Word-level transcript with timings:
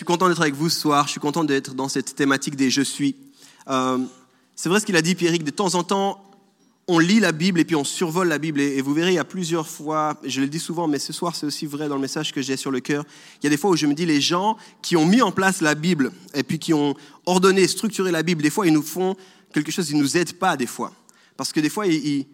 suis 0.00 0.06
content 0.06 0.30
d'être 0.30 0.40
avec 0.40 0.54
vous 0.54 0.70
ce 0.70 0.80
soir, 0.80 1.04
je 1.04 1.10
suis 1.10 1.20
content 1.20 1.44
d'être 1.44 1.74
dans 1.74 1.90
cette 1.90 2.14
thématique 2.14 2.56
des 2.56 2.70
je 2.70 2.80
suis. 2.80 3.16
Euh, 3.68 3.98
c'est 4.56 4.70
vrai 4.70 4.80
ce 4.80 4.86
qu'il 4.86 4.96
a 4.96 5.02
dit 5.02 5.14
Pierrick, 5.14 5.44
de 5.44 5.50
temps 5.50 5.74
en 5.74 5.82
temps, 5.82 6.24
on 6.88 6.98
lit 6.98 7.20
la 7.20 7.32
Bible 7.32 7.60
et 7.60 7.66
puis 7.66 7.76
on 7.76 7.84
survole 7.84 8.28
la 8.28 8.38
Bible. 8.38 8.62
Et, 8.62 8.80
vous 8.80 8.94
verrez, 8.94 9.10
il 9.10 9.16
y 9.16 9.18
a 9.18 9.26
plusieurs 9.26 9.68
fois, 9.68 10.18
je 10.24 10.40
le 10.40 10.46
dis 10.46 10.58
souvent, 10.58 10.88
mais 10.88 10.98
ce 10.98 11.12
soir 11.12 11.36
c'est 11.36 11.44
aussi 11.44 11.66
vrai 11.66 11.86
dans 11.86 11.96
le 11.96 12.00
message 12.00 12.32
que 12.32 12.40
j'ai 12.40 12.56
sur 12.56 12.70
le 12.70 12.80
cœur, 12.80 13.04
il 13.42 13.44
y 13.44 13.46
a 13.48 13.50
des 13.50 13.58
fois 13.58 13.68
où 13.68 13.76
je 13.76 13.86
me 13.86 13.92
dis, 13.92 14.06
les 14.06 14.22
gens 14.22 14.56
qui 14.80 14.96
ont 14.96 15.04
mis 15.04 15.20
en 15.20 15.32
place 15.32 15.60
la 15.60 15.74
Bible 15.74 16.12
et 16.32 16.44
puis 16.44 16.58
qui 16.58 16.72
ont 16.72 16.94
ordonné, 17.26 17.68
structuré 17.68 18.10
la 18.10 18.22
Bible, 18.22 18.42
des 18.42 18.48
fois 18.48 18.66
ils 18.66 18.72
nous 18.72 18.80
font 18.80 19.16
quelque 19.52 19.70
chose, 19.70 19.90
ils 19.90 19.98
ne 19.98 20.00
nous 20.00 20.16
aident 20.16 20.32
pas 20.32 20.56
des 20.56 20.66
fois. 20.66 20.94
Parce 21.36 21.52
que 21.52 21.60
des 21.60 21.68
fois, 21.68 21.86
ils 21.86 22.26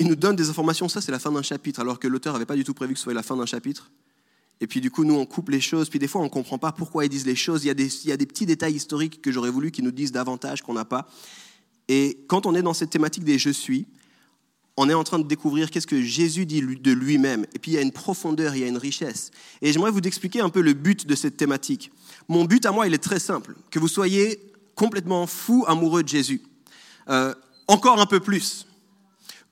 nous 0.00 0.16
donnent 0.16 0.34
des 0.34 0.50
informations, 0.50 0.88
ça 0.88 1.00
c'est 1.00 1.12
la 1.12 1.20
fin 1.20 1.30
d'un 1.30 1.42
chapitre, 1.42 1.78
alors 1.78 2.00
que 2.00 2.08
l'auteur 2.08 2.32
n'avait 2.32 2.46
pas 2.46 2.56
du 2.56 2.64
tout 2.64 2.74
prévu 2.74 2.94
que 2.94 2.98
ce 2.98 3.04
soit 3.04 3.14
la 3.14 3.22
fin 3.22 3.36
d'un 3.36 3.46
chapitre. 3.46 3.92
Et 4.60 4.66
puis 4.66 4.80
du 4.80 4.90
coup, 4.90 5.04
nous, 5.04 5.14
on 5.14 5.26
coupe 5.26 5.48
les 5.48 5.60
choses. 5.60 5.88
Puis 5.88 5.98
des 5.98 6.08
fois, 6.08 6.20
on 6.20 6.24
ne 6.24 6.28
comprend 6.28 6.58
pas 6.58 6.72
pourquoi 6.72 7.04
ils 7.04 7.08
disent 7.08 7.26
les 7.26 7.36
choses. 7.36 7.64
Il 7.64 7.68
y, 7.68 7.70
a 7.70 7.74
des, 7.74 7.94
il 8.04 8.10
y 8.10 8.12
a 8.12 8.16
des 8.16 8.26
petits 8.26 8.46
détails 8.46 8.74
historiques 8.74 9.22
que 9.22 9.32
j'aurais 9.32 9.50
voulu 9.50 9.70
qu'ils 9.70 9.84
nous 9.84 9.90
disent 9.90 10.12
davantage 10.12 10.62
qu'on 10.62 10.74
n'a 10.74 10.84
pas. 10.84 11.08
Et 11.88 12.24
quand 12.28 12.46
on 12.46 12.54
est 12.54 12.62
dans 12.62 12.74
cette 12.74 12.90
thématique 12.90 13.24
des 13.24 13.38
je 13.38 13.50
suis, 13.50 13.86
on 14.76 14.88
est 14.88 14.94
en 14.94 15.04
train 15.04 15.18
de 15.18 15.26
découvrir 15.26 15.70
qu'est-ce 15.70 15.86
que 15.86 16.00
Jésus 16.00 16.46
dit 16.46 16.62
de 16.62 16.92
lui-même. 16.92 17.44
Et 17.54 17.58
puis 17.58 17.72
il 17.72 17.74
y 17.74 17.78
a 17.78 17.82
une 17.82 17.92
profondeur, 17.92 18.54
il 18.54 18.62
y 18.62 18.64
a 18.64 18.68
une 18.68 18.78
richesse. 18.78 19.30
Et 19.60 19.72
j'aimerais 19.72 19.90
vous 19.90 20.00
expliquer 20.00 20.40
un 20.40 20.48
peu 20.48 20.60
le 20.60 20.72
but 20.72 21.06
de 21.06 21.14
cette 21.14 21.36
thématique. 21.36 21.90
Mon 22.28 22.44
but 22.44 22.64
à 22.64 22.72
moi, 22.72 22.86
il 22.86 22.94
est 22.94 23.02
très 23.02 23.18
simple. 23.18 23.56
Que 23.70 23.78
vous 23.78 23.88
soyez 23.88 24.40
complètement 24.74 25.26
fou, 25.26 25.64
amoureux 25.66 26.02
de 26.02 26.08
Jésus. 26.08 26.42
Euh, 27.08 27.34
encore 27.66 28.00
un 28.00 28.06
peu 28.06 28.20
plus. 28.20 28.66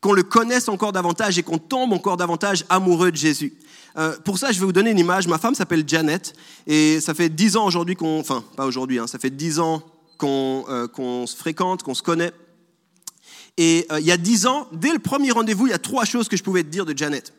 Qu'on 0.01 0.13
le 0.13 0.23
connaisse 0.23 0.69
encore 0.69 0.93
davantage 0.93 1.39
et 1.39 1.43
qu'on 1.43 1.59
tombe 1.59 1.93
encore 1.93 2.17
davantage 2.17 2.65
amoureux 2.69 3.11
de 3.11 3.17
Jésus. 3.17 3.59
Euh, 3.99 4.17
pour 4.25 4.39
ça, 4.39 4.53
je 4.53 4.61
vais 4.61 4.67
vous 4.67 4.73
donner 4.73 4.91
une 4.93 4.99
image. 4.99 5.27
Ma 5.27 5.39
femme 5.39 5.55
s'appelle 5.55 5.83
Janet 5.87 6.35
et 6.67 7.01
ça 7.01 7.15
fait 7.15 7.29
dix 7.29 7.57
ans 7.57 7.67
aujourd'hui 7.67 7.97
qu'on, 7.97 8.21
enfin 8.21 8.45
pas 8.57 8.65
aujourd'hui, 8.65 8.99
hein, 8.99 9.09
ça 9.09 9.19
fait 9.19 9.31
dix 9.31 9.59
ans 9.59 9.83
qu'on 10.19 10.65
euh, 10.69 11.27
se 11.27 11.37
fréquente, 11.37 11.83
qu'on 11.83 11.95
se 11.95 12.03
connaît. 12.03 12.33
Et 13.57 13.87
euh, 13.91 13.99
il 13.99 14.07
y 14.07 14.13
a 14.13 14.17
dix 14.17 14.47
ans, 14.47 14.69
dès 14.73 14.93
le 14.93 15.01
premier 15.01 15.33
rendez-vous, 15.33 15.67
il 15.67 15.71
y 15.71 15.75
a 15.75 15.79
trois 15.79 16.05
choses 16.05 16.29
que 16.29 16.37
je 16.37 16.45
pouvais 16.45 16.63
te 16.63 16.69
dire 16.69 16.87
de 16.87 16.97
Janet. 16.97 17.33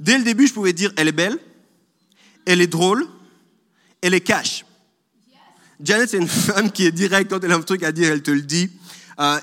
Dès 0.00 0.16
le 0.16 0.24
début, 0.24 0.46
je 0.46 0.54
pouvais 0.54 0.72
te 0.72 0.78
dire, 0.78 0.92
elle 0.96 1.08
est 1.08 1.12
belle, 1.12 1.38
elle 2.46 2.62
est 2.62 2.66
drôle, 2.66 3.06
elle 4.00 4.14
est 4.14 4.22
cash. 4.22 4.64
Janet, 5.82 6.08
c'est 6.08 6.18
une 6.18 6.28
femme 6.28 6.72
qui 6.72 6.86
est 6.86 6.92
directe, 6.92 7.30
quand 7.30 7.44
elle 7.44 7.52
a 7.52 7.56
un 7.56 7.60
truc 7.60 7.82
à 7.82 7.92
dire, 7.92 8.10
elle 8.10 8.22
te 8.22 8.30
le 8.30 8.42
dit. 8.42 8.70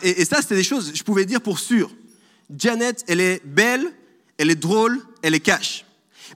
et, 0.01 0.21
et 0.21 0.25
ça, 0.25 0.41
c'était 0.41 0.55
des 0.55 0.63
choses, 0.63 0.91
je 0.95 1.03
pouvais 1.03 1.25
dire 1.25 1.39
pour 1.39 1.59
sûr. 1.59 1.91
Janet, 2.57 3.05
elle 3.07 3.21
est 3.21 3.45
belle, 3.45 3.85
elle 4.39 4.49
est 4.49 4.55
drôle, 4.55 4.99
elle 5.21 5.35
est 5.35 5.39
cash. 5.39 5.85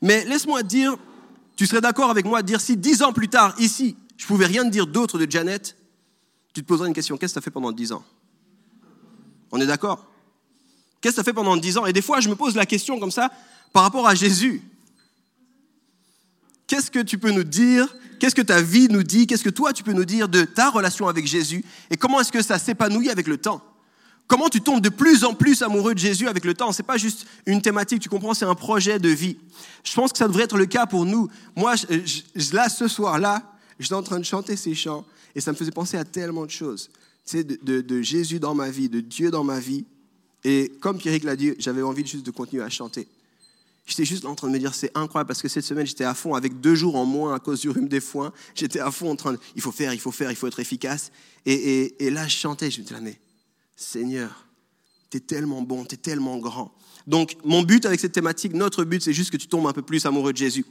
Mais 0.02 0.26
laisse-moi 0.26 0.64
dire, 0.64 0.96
tu 1.56 1.66
serais 1.66 1.82
d'accord 1.82 2.10
avec 2.10 2.26
moi 2.26 2.42
de 2.42 2.48
dire 2.48 2.62
si 2.62 2.78
dix 2.78 3.02
ans 3.02 3.14
plus 3.14 3.30
tard, 3.30 3.56
ici, 3.60 3.96
je 4.18 4.26
pouvais 4.26 4.46
rien 4.46 4.66
dire 4.66 4.88
d'autre 4.88 5.18
de 5.18 5.30
Janet, 5.30 5.76
tu 6.54 6.62
te 6.62 6.68
poserais 6.68 6.88
une 6.88 6.94
question, 6.94 7.18
qu'est-ce 7.18 7.34
que 7.34 7.40
tu 7.40 7.44
as 7.44 7.46
fait 7.46 7.52
pendant 7.52 7.72
dix 7.72 7.92
ans? 7.92 8.04
On 9.52 9.60
est 9.60 9.66
d'accord? 9.66 10.06
Qu'est-ce 11.02 11.18
que 11.18 11.22
tu 11.22 11.22
as 11.22 11.24
fait 11.24 11.34
pendant 11.34 11.58
dix 11.58 11.78
ans? 11.78 11.86
Et 11.86 11.94
des 11.94 12.02
fois, 12.02 12.20
je 12.20 12.30
me 12.30 12.36
pose 12.36 12.56
la 12.56 12.66
question 12.66 13.00
comme 13.00 13.12
ça 13.12 13.32
par 13.74 13.84
rapport 13.84 14.08
à 14.08 14.16
Jésus. 14.16 14.62
Qu'est-ce 16.68 16.90
que 16.90 17.00
tu 17.00 17.18
peux 17.18 17.32
nous 17.32 17.44
dire? 17.44 17.94
Qu'est-ce 18.20 18.36
que 18.36 18.42
ta 18.42 18.62
vie 18.62 18.88
nous 18.90 19.04
dit? 19.04 19.28
Qu'est-ce 19.28 19.44
que 19.44 19.50
toi, 19.50 19.74
tu 19.74 19.84
peux 19.84 19.94
nous 19.94 20.06
dire 20.06 20.30
de 20.30 20.44
ta 20.44 20.70
relation 20.70 21.08
avec 21.08 21.28
Jésus? 21.28 21.64
Et 21.92 21.98
comment 21.98 22.22
est-ce 22.22 22.32
que 22.32 22.42
ça 22.42 22.58
s'épanouit 22.58 23.10
avec 23.10 23.28
le 23.28 23.38
temps? 23.38 23.62
Comment 24.28 24.50
tu 24.50 24.62
tombes 24.62 24.82
de 24.82 24.90
plus 24.90 25.24
en 25.24 25.36
plus 25.36 25.62
amoureux 25.62 25.94
de 25.94 26.00
Jésus 26.00 26.28
avec 26.28 26.46
le 26.46 26.56
temps? 26.56 26.72
C'est 26.72 26.84
pas 26.84 26.98
juste 26.98 27.28
une 27.46 27.62
thématique, 27.62 28.02
tu 28.02 28.10
comprends, 28.10 28.34
c'est 28.34 28.46
un 28.46 28.56
projet 28.56 28.98
de 28.98 29.10
vie. 29.10 29.38
Je 29.84 29.94
pense 29.94 30.12
que 30.12 30.18
ça 30.18 30.28
devrait 30.28 30.44
être 30.44 30.58
le 30.58 30.66
cas 30.66 30.88
pour 30.88 31.06
nous. 31.06 31.30
Moi, 31.56 31.76
là, 32.52 32.70
ce 32.70 32.88
soir-là, 32.88 33.44
j'étais 33.80 33.94
en 33.94 34.02
train 34.02 34.20
de 34.20 34.26
chanter 34.26 34.56
ces 34.56 34.74
chants 34.74 35.06
et 35.36 35.42
ça 35.42 35.52
me 35.52 35.58
faisait 35.58 35.72
penser 35.72 35.98
à 35.98 36.04
tellement 36.04 36.46
de 36.46 36.52
choses. 36.52 36.90
Tu 37.28 37.38
sais, 37.38 37.44
de, 37.44 38.02
Jésus 38.02 38.40
dans 38.40 38.56
ma 38.56 38.72
vie, 38.72 38.90
de 38.90 39.00
Dieu 39.00 39.30
dans 39.30 39.44
ma 39.44 39.60
vie. 39.60 39.86
Et 40.44 40.72
comme 40.80 40.98
Pierrick 40.98 41.24
l'a 41.24 41.36
dit, 41.36 41.54
j'avais 41.60 41.82
envie 41.84 42.06
juste 42.06 42.26
de 42.26 42.32
continuer 42.32 42.64
à 42.64 42.70
chanter. 42.70 43.08
J'étais 43.86 44.06
juste 44.06 44.26
en 44.26 44.34
train 44.34 44.48
de 44.48 44.54
me 44.54 44.58
dire, 44.58 44.74
c'est 44.74 44.92
incroyable 44.96 45.28
parce 45.28 45.44
que 45.44 45.48
cette 45.48 45.66
semaine, 45.66 45.86
j'étais 45.86 46.04
à 46.04 46.16
fond 46.16 46.34
avec 46.34 46.60
deux 46.60 46.74
jours 46.74 46.96
en 46.96 47.06
moins 47.06 47.36
à 47.36 47.40
cause 47.40 47.62
du 47.62 47.70
rhume 47.70 47.88
des 47.88 48.00
foins. 48.00 48.34
J'étais 48.56 48.80
à 48.80 48.90
fond 48.90 49.12
en 49.12 49.16
train 49.16 49.34
de, 49.34 49.40
il 49.56 49.62
faut 49.62 49.72
faire, 49.72 49.94
il 49.94 50.00
faut 50.00 50.12
faire, 50.12 50.32
il 50.32 50.36
faut 50.36 50.48
être 50.48 50.60
efficace. 50.60 51.12
Et, 51.46 51.94
et 52.04 52.10
là, 52.10 52.28
je 52.28 52.36
chantais, 52.36 52.72
je 52.72 52.82
me 52.82 52.86
disais, 52.86 53.00
mais 53.02 53.20
Seigneur, 53.76 54.48
tu 55.10 55.18
es 55.18 55.20
tellement 55.20 55.62
bon, 55.62 55.86
tu 55.86 55.96
es 55.96 55.98
tellement 55.98 56.38
grand. 56.38 56.76
Donc, 57.08 57.38
mon 57.44 57.62
but 57.62 57.86
avec 57.86 58.00
cette 58.00 58.14
thématique, 58.14 58.54
notre 58.54 58.84
but, 58.84 59.02
c'est 59.02 59.14
juste 59.14 59.32
que 59.32 59.38
tu 59.38 59.48
tombes 59.48 59.68
un 59.68 59.74
peu 59.74 59.84
plus 59.84 60.06
amoureux 60.06 60.34
de 60.34 60.38
Jésus. 60.38 60.66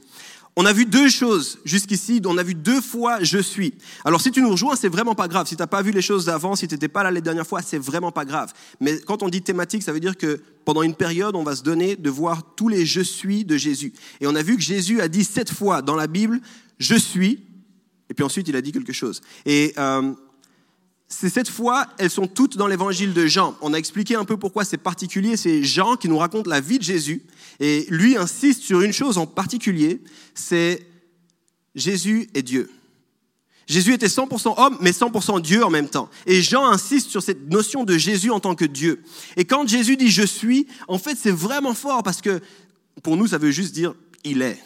On 0.57 0.65
a 0.65 0.71
vu 0.71 0.85
deux 0.85 1.09
choses 1.09 1.59
jusqu'ici, 1.65 2.21
on 2.25 2.37
a 2.37 2.43
vu 2.43 2.55
deux 2.55 2.79
fois 2.79 3.21
je 3.21 3.37
suis. 3.39 3.73
Alors 4.05 4.21
si 4.21 4.31
tu 4.31 4.41
nous 4.41 4.51
rejoins, 4.51 4.77
c'est 4.77 4.87
vraiment 4.87 5.13
pas 5.13 5.27
grave. 5.27 5.47
Si 5.47 5.57
tu 5.57 5.61
n'as 5.61 5.67
pas 5.67 5.81
vu 5.81 5.91
les 5.91 6.01
choses 6.01 6.25
d'avant, 6.25 6.55
si 6.55 6.65
tu 6.65 6.75
n'étais 6.75 6.87
pas 6.87 7.03
là 7.03 7.11
les 7.11 7.19
dernières 7.19 7.45
fois, 7.45 7.61
c'est 7.61 7.77
vraiment 7.77 8.13
pas 8.13 8.23
grave. 8.23 8.53
Mais 8.79 8.97
quand 9.01 9.21
on 9.21 9.27
dit 9.27 9.41
thématique, 9.41 9.83
ça 9.83 9.91
veut 9.91 9.99
dire 9.99 10.15
que 10.15 10.41
pendant 10.63 10.81
une 10.81 10.95
période, 10.95 11.35
on 11.35 11.43
va 11.43 11.57
se 11.57 11.63
donner 11.63 11.97
de 11.97 12.09
voir 12.09 12.55
tous 12.55 12.69
les 12.69 12.85
je 12.85 13.01
suis 13.01 13.43
de 13.43 13.57
Jésus. 13.57 13.91
Et 14.21 14.27
on 14.27 14.35
a 14.35 14.41
vu 14.43 14.55
que 14.55 14.61
Jésus 14.61 15.01
a 15.01 15.09
dit 15.09 15.25
sept 15.25 15.51
fois 15.51 15.81
dans 15.81 15.95
la 15.95 16.07
Bible, 16.07 16.39
je 16.79 16.95
suis, 16.95 17.43
et 18.09 18.13
puis 18.13 18.23
ensuite 18.23 18.47
il 18.47 18.55
a 18.55 18.61
dit 18.61 18.71
quelque 18.71 18.93
chose. 18.93 19.21
Et 19.45 19.73
euh, 19.77 20.13
c'est 21.07 21.29
cette 21.29 21.49
fois, 21.49 21.87
elles 21.97 22.09
sont 22.09 22.27
toutes 22.27 22.57
dans 22.57 22.67
l'évangile 22.67 23.13
de 23.13 23.27
Jean. 23.27 23.55
On 23.61 23.73
a 23.73 23.77
expliqué 23.77 24.15
un 24.15 24.25
peu 24.25 24.37
pourquoi 24.37 24.65
c'est 24.65 24.77
particulier. 24.77 25.37
C'est 25.37 25.63
Jean 25.63 25.97
qui 25.97 26.09
nous 26.09 26.17
raconte 26.17 26.47
la 26.47 26.59
vie 26.59 26.79
de 26.79 26.83
Jésus. 26.83 27.23
Et 27.59 27.85
lui 27.89 28.17
insiste 28.17 28.63
sur 28.63 28.81
une 28.81 28.91
chose 28.91 29.17
en 29.17 29.27
particulier, 29.27 30.01
c'est 30.33 30.85
Jésus 31.75 32.27
est 32.33 32.41
Dieu. 32.41 32.71
Jésus 33.67 33.93
était 33.93 34.07
100% 34.07 34.55
homme, 34.57 34.77
mais 34.81 34.91
100% 34.91 35.41
Dieu 35.41 35.63
en 35.63 35.69
même 35.69 35.89
temps. 35.89 36.09
Et 36.25 36.41
Jean 36.41 36.67
insiste 36.67 37.09
sur 37.09 37.21
cette 37.23 37.49
notion 37.49 37.83
de 37.83 37.97
Jésus 37.97 38.29
en 38.31 38.39
tant 38.39 38.55
que 38.55 38.65
Dieu. 38.65 39.03
Et 39.37 39.45
quand 39.45 39.67
Jésus 39.67 39.97
dit 39.97 40.09
je 40.09 40.23
suis, 40.23 40.67
en 40.87 40.97
fait, 40.97 41.17
c'est 41.19 41.31
vraiment 41.31 41.73
fort 41.73 42.03
parce 42.03 42.21
que 42.21 42.41
pour 43.03 43.17
nous, 43.17 43.27
ça 43.27 43.37
veut 43.37 43.51
juste 43.51 43.73
dire 43.73 43.93
il 44.23 44.41
est. 44.41 44.59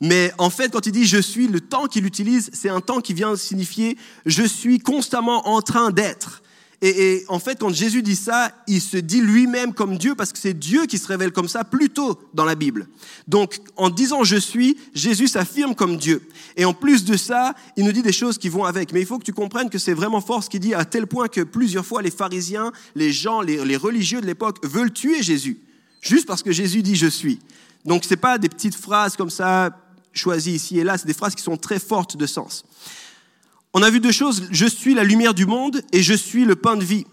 Mais 0.00 0.32
en 0.38 0.50
fait, 0.50 0.72
quand 0.72 0.86
il 0.86 0.92
dit 0.92 1.06
je 1.06 1.20
suis, 1.20 1.48
le 1.48 1.60
temps 1.60 1.86
qu'il 1.86 2.04
utilise, 2.04 2.50
c'est 2.52 2.68
un 2.68 2.80
temps 2.80 3.00
qui 3.00 3.14
vient 3.14 3.34
signifier 3.36 3.96
je 4.26 4.42
suis 4.42 4.78
constamment 4.78 5.48
en 5.48 5.62
train 5.62 5.90
d'être. 5.90 6.42
Et, 6.82 7.24
en 7.28 7.38
fait, 7.38 7.58
quand 7.58 7.72
Jésus 7.72 8.02
dit 8.02 8.16
ça, 8.16 8.52
il 8.66 8.82
se 8.82 8.98
dit 8.98 9.22
lui-même 9.22 9.72
comme 9.72 9.96
Dieu 9.96 10.14
parce 10.14 10.32
que 10.32 10.38
c'est 10.38 10.52
Dieu 10.52 10.84
qui 10.84 10.98
se 10.98 11.08
révèle 11.08 11.32
comme 11.32 11.48
ça 11.48 11.64
plus 11.64 11.88
tôt 11.88 12.20
dans 12.34 12.44
la 12.44 12.54
Bible. 12.54 12.86
Donc, 13.26 13.60
en 13.76 13.88
disant 13.88 14.24
je 14.24 14.36
suis, 14.36 14.76
Jésus 14.94 15.28
s'affirme 15.28 15.74
comme 15.74 15.96
Dieu. 15.96 16.28
Et 16.56 16.66
en 16.66 16.74
plus 16.74 17.06
de 17.06 17.16
ça, 17.16 17.54
il 17.78 17.84
nous 17.86 17.92
dit 17.92 18.02
des 18.02 18.12
choses 18.12 18.36
qui 18.36 18.50
vont 18.50 18.64
avec. 18.64 18.92
Mais 18.92 19.00
il 19.00 19.06
faut 19.06 19.18
que 19.18 19.24
tu 19.24 19.32
comprennes 19.32 19.70
que 19.70 19.78
c'est 19.78 19.94
vraiment 19.94 20.20
fort 20.20 20.44
ce 20.44 20.50
qu'il 20.50 20.60
dit 20.60 20.74
à 20.74 20.84
tel 20.84 21.06
point 21.06 21.28
que 21.28 21.40
plusieurs 21.40 21.86
fois 21.86 22.02
les 22.02 22.10
pharisiens, 22.10 22.72
les 22.94 23.10
gens, 23.10 23.40
les, 23.40 23.64
les 23.64 23.76
religieux 23.76 24.20
de 24.20 24.26
l'époque 24.26 24.58
veulent 24.62 24.92
tuer 24.92 25.22
Jésus. 25.22 25.58
Juste 26.02 26.26
parce 26.26 26.42
que 26.42 26.52
Jésus 26.52 26.82
dit 26.82 26.94
je 26.94 27.06
suis. 27.06 27.38
Donc, 27.86 28.04
c'est 28.04 28.16
pas 28.16 28.36
des 28.36 28.48
petites 28.50 28.74
phrases 28.74 29.16
comme 29.16 29.30
ça 29.30 29.70
choisies 30.18 30.54
ici 30.54 30.78
et 30.78 30.84
là, 30.84 30.98
c'est 30.98 31.06
des 31.06 31.14
phrases 31.14 31.34
qui 31.34 31.42
sont 31.42 31.56
très 31.56 31.78
fortes 31.78 32.16
de 32.16 32.26
sens. 32.26 32.64
On 33.72 33.82
a 33.82 33.90
vu 33.90 34.00
deux 34.00 34.12
choses, 34.12 34.48
je 34.50 34.66
suis 34.66 34.94
la 34.94 35.04
lumière 35.04 35.34
du 35.34 35.46
monde 35.46 35.82
et 35.92 36.02
je 36.02 36.14
suis 36.14 36.44
le 36.44 36.56
pain 36.56 36.76
de 36.76 36.84
vie. 36.84 37.06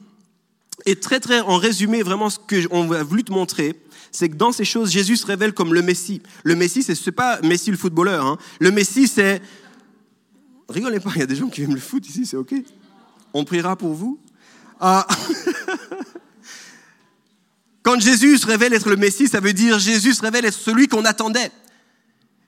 Et 0.85 0.95
très 0.95 1.19
très 1.19 1.39
en 1.41 1.57
résumé, 1.57 2.03
vraiment 2.03 2.29
ce 2.29 2.39
qu'on 2.39 2.91
a 2.91 3.03
voulu 3.03 3.23
te 3.23 3.31
montrer, 3.31 3.79
c'est 4.11 4.29
que 4.29 4.35
dans 4.35 4.51
ces 4.51 4.65
choses, 4.65 4.91
Jésus 4.91 5.17
se 5.17 5.25
révèle 5.25 5.53
comme 5.53 5.73
le 5.73 5.81
Messie. 5.81 6.21
Le 6.43 6.55
Messie, 6.55 6.83
c'est 6.83 7.11
pas 7.11 7.41
Messi 7.41 7.71
le 7.71 7.77
footballeur. 7.77 8.25
Hein. 8.25 8.37
Le 8.59 8.71
Messie, 8.71 9.07
c'est... 9.07 9.41
Rigolez 10.69 10.99
pas, 10.99 11.11
il 11.15 11.19
y 11.19 11.23
a 11.23 11.25
des 11.25 11.35
gens 11.35 11.49
qui 11.49 11.63
aiment 11.63 11.75
le 11.75 11.81
foot 11.81 12.07
ici, 12.07 12.25
c'est 12.25 12.37
OK. 12.37 12.53
On 13.33 13.43
priera 13.43 13.75
pour 13.75 13.93
vous. 13.93 14.19
Ah. 14.79 15.07
Quand 17.83 17.99
Jésus 17.99 18.37
se 18.37 18.47
révèle 18.47 18.73
être 18.73 18.89
le 18.89 18.95
Messie, 18.95 19.27
ça 19.27 19.41
veut 19.41 19.53
dire 19.53 19.77
Jésus 19.79 20.13
se 20.13 20.21
révèle 20.21 20.45
être 20.45 20.57
celui 20.57 20.87
qu'on 20.87 21.03
attendait. 21.03 21.51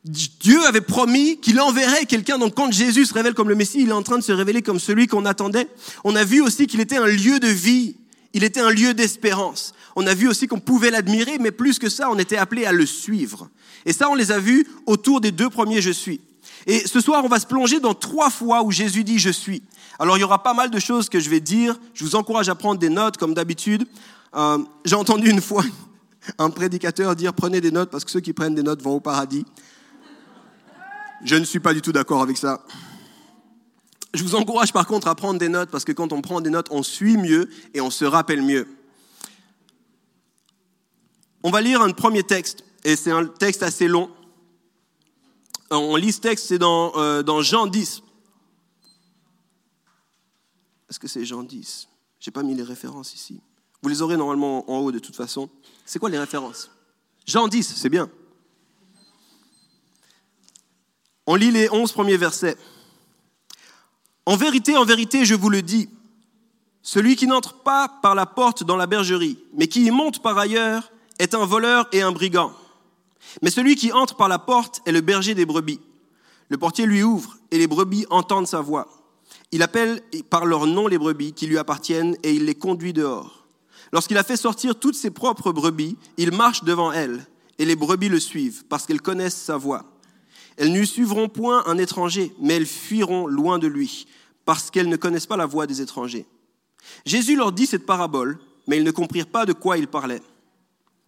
Dieu 0.05 0.63
avait 0.67 0.81
promis 0.81 1.39
qu'il 1.39 1.59
enverrait 1.59 2.05
quelqu'un. 2.05 2.37
Donc 2.37 2.53
quand 2.55 2.71
Jésus 2.71 3.07
se 3.07 3.13
révèle 3.13 3.33
comme 3.33 3.49
le 3.49 3.55
Messie, 3.55 3.81
il 3.81 3.89
est 3.89 3.93
en 3.93 4.03
train 4.03 4.19
de 4.19 4.23
se 4.23 4.31
révéler 4.31 4.61
comme 4.61 4.79
celui 4.79 5.07
qu'on 5.07 5.25
attendait. 5.25 5.67
On 6.03 6.15
a 6.15 6.23
vu 6.23 6.41
aussi 6.41 6.67
qu'il 6.67 6.79
était 6.79 6.97
un 6.97 7.07
lieu 7.07 7.39
de 7.39 7.47
vie. 7.47 7.97
Il 8.33 8.43
était 8.43 8.59
un 8.59 8.69
lieu 8.69 8.93
d'espérance. 8.93 9.73
On 9.95 10.05
a 10.05 10.13
vu 10.13 10.27
aussi 10.27 10.47
qu'on 10.47 10.59
pouvait 10.59 10.91
l'admirer, 10.91 11.37
mais 11.39 11.51
plus 11.51 11.79
que 11.79 11.89
ça, 11.89 12.11
on 12.11 12.19
était 12.19 12.37
appelé 12.37 12.65
à 12.65 12.71
le 12.71 12.85
suivre. 12.85 13.49
Et 13.85 13.93
ça, 13.93 14.09
on 14.09 14.15
les 14.15 14.31
a 14.31 14.37
vus 14.37 14.67
autour 14.85 15.21
des 15.21 15.31
deux 15.31 15.49
premiers 15.49 15.81
Je 15.81 15.91
suis. 15.91 16.19
Et 16.67 16.87
ce 16.87 16.99
soir, 16.99 17.23
on 17.25 17.27
va 17.27 17.39
se 17.39 17.47
plonger 17.47 17.79
dans 17.79 17.95
trois 17.95 18.29
fois 18.29 18.63
où 18.63 18.71
Jésus 18.71 19.03
dit 19.03 19.17
je 19.17 19.29
suis. 19.31 19.63
Alors 19.97 20.17
il 20.17 20.21
y 20.21 20.23
aura 20.23 20.43
pas 20.43 20.53
mal 20.53 20.69
de 20.69 20.79
choses 20.79 21.09
que 21.09 21.19
je 21.19 21.29
vais 21.29 21.39
dire. 21.39 21.79
Je 21.95 22.03
vous 22.03 22.15
encourage 22.15 22.49
à 22.49 22.55
prendre 22.55 22.79
des 22.79 22.89
notes 22.89 23.17
comme 23.17 23.33
d'habitude. 23.33 23.87
Euh, 24.35 24.59
J'ai 24.83 24.95
entendu 24.95 25.29
une 25.29 25.41
fois 25.41 25.63
un 26.37 26.49
prédicateur 26.51 27.15
dire 27.15 27.33
prenez 27.33 27.61
des 27.61 27.71
notes 27.71 27.89
parce 27.89 28.03
que 28.03 28.11
ceux 28.11 28.19
qui 28.19 28.33
prennent 28.33 28.55
des 28.55 28.63
notes 28.63 28.83
vont 28.83 28.95
au 28.95 28.99
paradis. 28.99 29.45
Je 31.25 31.33
ne 31.33 31.43
suis 31.43 31.59
pas 31.59 31.73
du 31.73 31.81
tout 31.81 31.91
d'accord 31.91 32.21
avec 32.21 32.37
ça. 32.37 32.63
Je 34.13 34.23
vous 34.23 34.35
encourage 34.35 34.71
par 34.71 34.85
contre 34.85 35.07
à 35.07 35.15
prendre 35.15 35.39
des 35.39 35.49
notes 35.49 35.71
parce 35.71 35.83
que 35.83 35.91
quand 35.91 36.13
on 36.13 36.21
prend 36.21 36.39
des 36.39 36.51
notes, 36.51 36.67
on 36.69 36.83
suit 36.83 37.17
mieux 37.17 37.49
et 37.73 37.81
on 37.81 37.89
se 37.89 38.05
rappelle 38.05 38.43
mieux. 38.43 38.67
On 41.41 41.49
va 41.49 41.61
lire 41.61 41.81
un 41.81 41.89
premier 41.89 42.21
texte 42.21 42.63
et 42.83 42.95
c'est 42.95 43.09
un 43.09 43.25
texte 43.25 43.63
assez 43.63 43.87
long. 43.87 44.11
On 45.71 45.95
lit 45.95 46.11
ce 46.11 46.21
texte, 46.21 46.45
c'est 46.45 46.59
dans, 46.59 46.95
euh, 46.95 47.23
dans 47.23 47.41
Jean 47.41 47.65
10. 47.65 48.03
Est-ce 50.91 50.99
que 50.99 51.07
c'est 51.07 51.25
Jean 51.25 51.41
10 51.41 51.89
J'ai 52.19 52.29
pas 52.29 52.43
mis 52.43 52.53
les 52.53 52.61
références 52.61 53.15
ici. 53.15 53.41
Vous 53.81 53.89
les 53.89 54.03
aurez 54.03 54.15
normalement 54.15 54.69
en 54.71 54.77
haut 54.77 54.91
de 54.91 54.99
toute 54.99 55.15
façon. 55.15 55.49
C'est 55.87 55.97
quoi 55.97 56.11
les 56.11 56.19
références? 56.19 56.69
Jean 57.25 57.47
10, 57.47 57.73
c'est 57.75 57.89
bien. 57.89 58.11
On 61.27 61.35
lit 61.35 61.51
les 61.51 61.69
11 61.69 61.91
premiers 61.91 62.17
versets. 62.17 62.57
En 64.25 64.35
vérité, 64.35 64.77
en 64.77 64.85
vérité, 64.85 65.25
je 65.25 65.35
vous 65.35 65.49
le 65.49 65.61
dis, 65.61 65.89
celui 66.81 67.15
qui 67.15 67.25
n'entre 67.25 67.53
pas 67.63 67.89
par 68.01 68.13
la 68.13 68.27
porte 68.27 68.63
dans 68.63 68.77
la 68.77 68.85
bergerie, 68.85 69.39
mais 69.55 69.67
qui 69.67 69.85
y 69.85 69.91
monte 69.91 70.21
par 70.21 70.37
ailleurs, 70.37 70.91
est 71.17 71.33
un 71.33 71.45
voleur 71.45 71.87
et 71.91 72.03
un 72.03 72.11
brigand. 72.11 72.51
Mais 73.41 73.49
celui 73.49 73.75
qui 73.75 73.91
entre 73.91 74.15
par 74.15 74.27
la 74.27 74.37
porte 74.37 74.81
est 74.85 74.91
le 74.91 75.01
berger 75.01 75.33
des 75.33 75.47
brebis. 75.47 75.79
Le 76.49 76.57
portier 76.57 76.85
lui 76.85 77.01
ouvre, 77.01 77.37
et 77.49 77.57
les 77.57 77.65
brebis 77.65 78.05
entendent 78.11 78.47
sa 78.47 78.61
voix. 78.61 78.87
Il 79.51 79.63
appelle 79.63 80.01
par 80.29 80.45
leur 80.45 80.67
nom 80.67 80.87
les 80.87 80.99
brebis 80.99 81.33
qui 81.33 81.47
lui 81.47 81.57
appartiennent, 81.57 82.15
et 82.21 82.33
il 82.33 82.45
les 82.45 82.55
conduit 82.55 82.93
dehors. 82.93 83.47
Lorsqu'il 83.91 84.17
a 84.19 84.23
fait 84.23 84.37
sortir 84.37 84.77
toutes 84.77 84.95
ses 84.95 85.09
propres 85.09 85.51
brebis, 85.51 85.97
il 86.17 86.31
marche 86.31 86.63
devant 86.63 86.91
elles, 86.91 87.25
et 87.57 87.65
les 87.65 87.75
brebis 87.75 88.09
le 88.09 88.19
suivent, 88.19 88.63
parce 88.65 88.85
qu'elles 88.85 89.01
connaissent 89.01 89.41
sa 89.41 89.57
voix. 89.57 89.94
Elles 90.57 90.71
ne 90.71 90.83
suivront 90.83 91.27
point 91.27 91.63
un 91.65 91.77
étranger, 91.77 92.33
mais 92.39 92.55
elles 92.55 92.65
fuiront 92.65 93.27
loin 93.27 93.59
de 93.59 93.67
lui, 93.67 94.07
parce 94.45 94.71
qu'elles 94.71 94.89
ne 94.89 94.95
connaissent 94.95 95.25
pas 95.25 95.37
la 95.37 95.45
voix 95.45 95.67
des 95.67 95.81
étrangers. 95.81 96.25
Jésus 97.05 97.35
leur 97.35 97.51
dit 97.51 97.65
cette 97.65 97.85
parabole, 97.85 98.39
mais 98.67 98.77
ils 98.77 98.83
ne 98.83 98.91
comprirent 98.91 99.27
pas 99.27 99.45
de 99.45 99.53
quoi 99.53 99.77
il 99.77 99.87
parlait. 99.87 100.21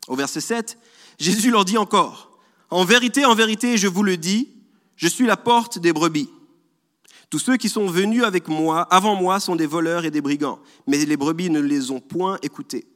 Au 0.07 0.15
verset 0.15 0.41
7, 0.41 0.77
Jésus 1.19 1.51
leur 1.51 1.65
dit 1.65 1.77
encore, 1.77 2.37
En 2.69 2.83
vérité, 2.83 3.25
en 3.25 3.35
vérité, 3.35 3.77
je 3.77 3.87
vous 3.87 4.03
le 4.03 4.17
dis, 4.17 4.49
je 4.95 5.07
suis 5.07 5.25
la 5.25 5.37
porte 5.37 5.79
des 5.79 5.93
brebis. 5.93 6.29
Tous 7.29 7.39
ceux 7.39 7.57
qui 7.57 7.69
sont 7.69 7.87
venus 7.87 8.23
avec 8.23 8.47
moi, 8.47 8.81
avant 8.83 9.15
moi, 9.15 9.39
sont 9.39 9.55
des 9.55 9.65
voleurs 9.65 10.05
et 10.05 10.11
des 10.11 10.21
brigands, 10.21 10.59
mais 10.87 11.03
les 11.05 11.17
brebis 11.17 11.49
ne 11.49 11.59
les 11.59 11.91
ont 11.91 11.99
point 11.99 12.37
écoutés. 12.41 12.87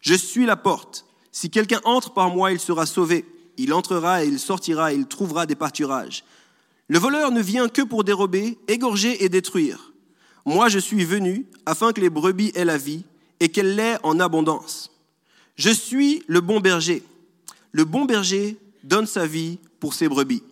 Je 0.00 0.14
suis 0.14 0.46
la 0.46 0.56
porte. 0.56 1.06
Si 1.30 1.50
quelqu'un 1.50 1.80
entre 1.84 2.12
par 2.12 2.30
moi, 2.30 2.52
il 2.52 2.58
sera 2.58 2.86
sauvé. 2.86 3.24
Il 3.58 3.74
entrera 3.74 4.24
et 4.24 4.28
il 4.28 4.38
sortira 4.38 4.92
il 4.92 5.06
trouvera 5.06 5.44
des 5.44 5.56
pâturages. 5.56 6.24
Le 6.86 6.98
voleur 6.98 7.32
ne 7.32 7.42
vient 7.42 7.68
que 7.68 7.82
pour 7.82 8.04
dérober, 8.04 8.56
égorger 8.68 9.22
et 9.24 9.28
détruire. 9.28 9.92
Moi, 10.46 10.68
je 10.68 10.78
suis 10.78 11.04
venu 11.04 11.44
afin 11.66 11.92
que 11.92 12.00
les 12.00 12.08
brebis 12.08 12.52
aient 12.54 12.64
la 12.64 12.78
vie 12.78 13.04
et 13.40 13.50
qu'elle 13.50 13.74
l'ait 13.74 13.98
en 14.02 14.20
abondance. 14.20 14.90
Je 15.56 15.70
suis 15.70 16.22
le 16.28 16.40
bon 16.40 16.60
berger. 16.60 17.02
Le 17.72 17.84
bon 17.84 18.06
berger 18.06 18.56
donne 18.84 19.06
sa 19.06 19.26
vie 19.26 19.58
pour 19.80 19.92
ses 19.92 20.08
brebis. 20.08 20.42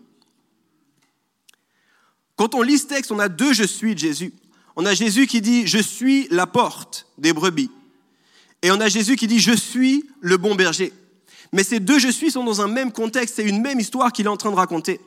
Quand 2.35 2.55
on 2.55 2.61
lit 2.61 2.76
ce 2.76 2.87
texte, 2.87 3.12
on 3.12 3.19
a 3.19 3.31
deux 3.31 3.55
je 3.55 3.64
suis 3.64 3.94
de 3.94 4.00
Jésus. 4.00 4.35
On 4.75 4.85
a 4.85 4.93
Jésus 4.93 5.26
qui 5.26 5.41
dit 5.41 5.67
je 5.67 5.79
suis 5.79 6.29
la 6.31 6.47
porte 6.47 7.06
des 7.17 7.32
brebis. 7.32 7.70
Et 8.61 8.70
on 8.70 8.81
a 8.81 8.88
Jésus 8.88 9.17
qui 9.17 9.26
dit 9.26 9.41
je 9.41 9.52
suis 9.52 10.05
le 10.20 10.37
bon 10.37 10.55
berger. 10.55 10.93
Mais 11.53 11.65
ces 11.65 11.81
deux 11.81 11.99
je 11.99 12.09
suis 12.09 12.31
sont 12.31 12.45
dans 12.45 12.61
un 12.61 12.69
même 12.69 12.93
contexte, 12.93 13.37
c'est 13.37 13.45
une 13.45 13.61
même 13.61 13.81
histoire 13.81 14.13
qu'il 14.13 14.27
est 14.27 14.31
en 14.31 14.37
train 14.37 14.51
de 14.51 14.57
raconter. 14.57 15.01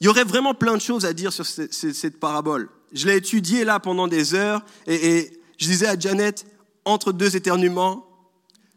Il 0.00 0.04
y 0.04 0.08
aurait 0.08 0.24
vraiment 0.24 0.54
plein 0.54 0.74
de 0.74 0.80
choses 0.80 1.04
à 1.04 1.12
dire 1.12 1.32
sur 1.32 1.46
cette 1.46 2.20
parabole. 2.20 2.68
Je 2.92 3.06
l'ai 3.06 3.16
étudiée 3.16 3.64
là 3.64 3.80
pendant 3.80 4.08
des 4.08 4.34
heures 4.34 4.64
et, 4.86 5.32
je 5.58 5.66
disais 5.66 5.88
à 5.88 5.98
Janet, 5.98 6.46
entre 6.84 7.10
deux 7.12 7.34
éternuements, 7.34 8.06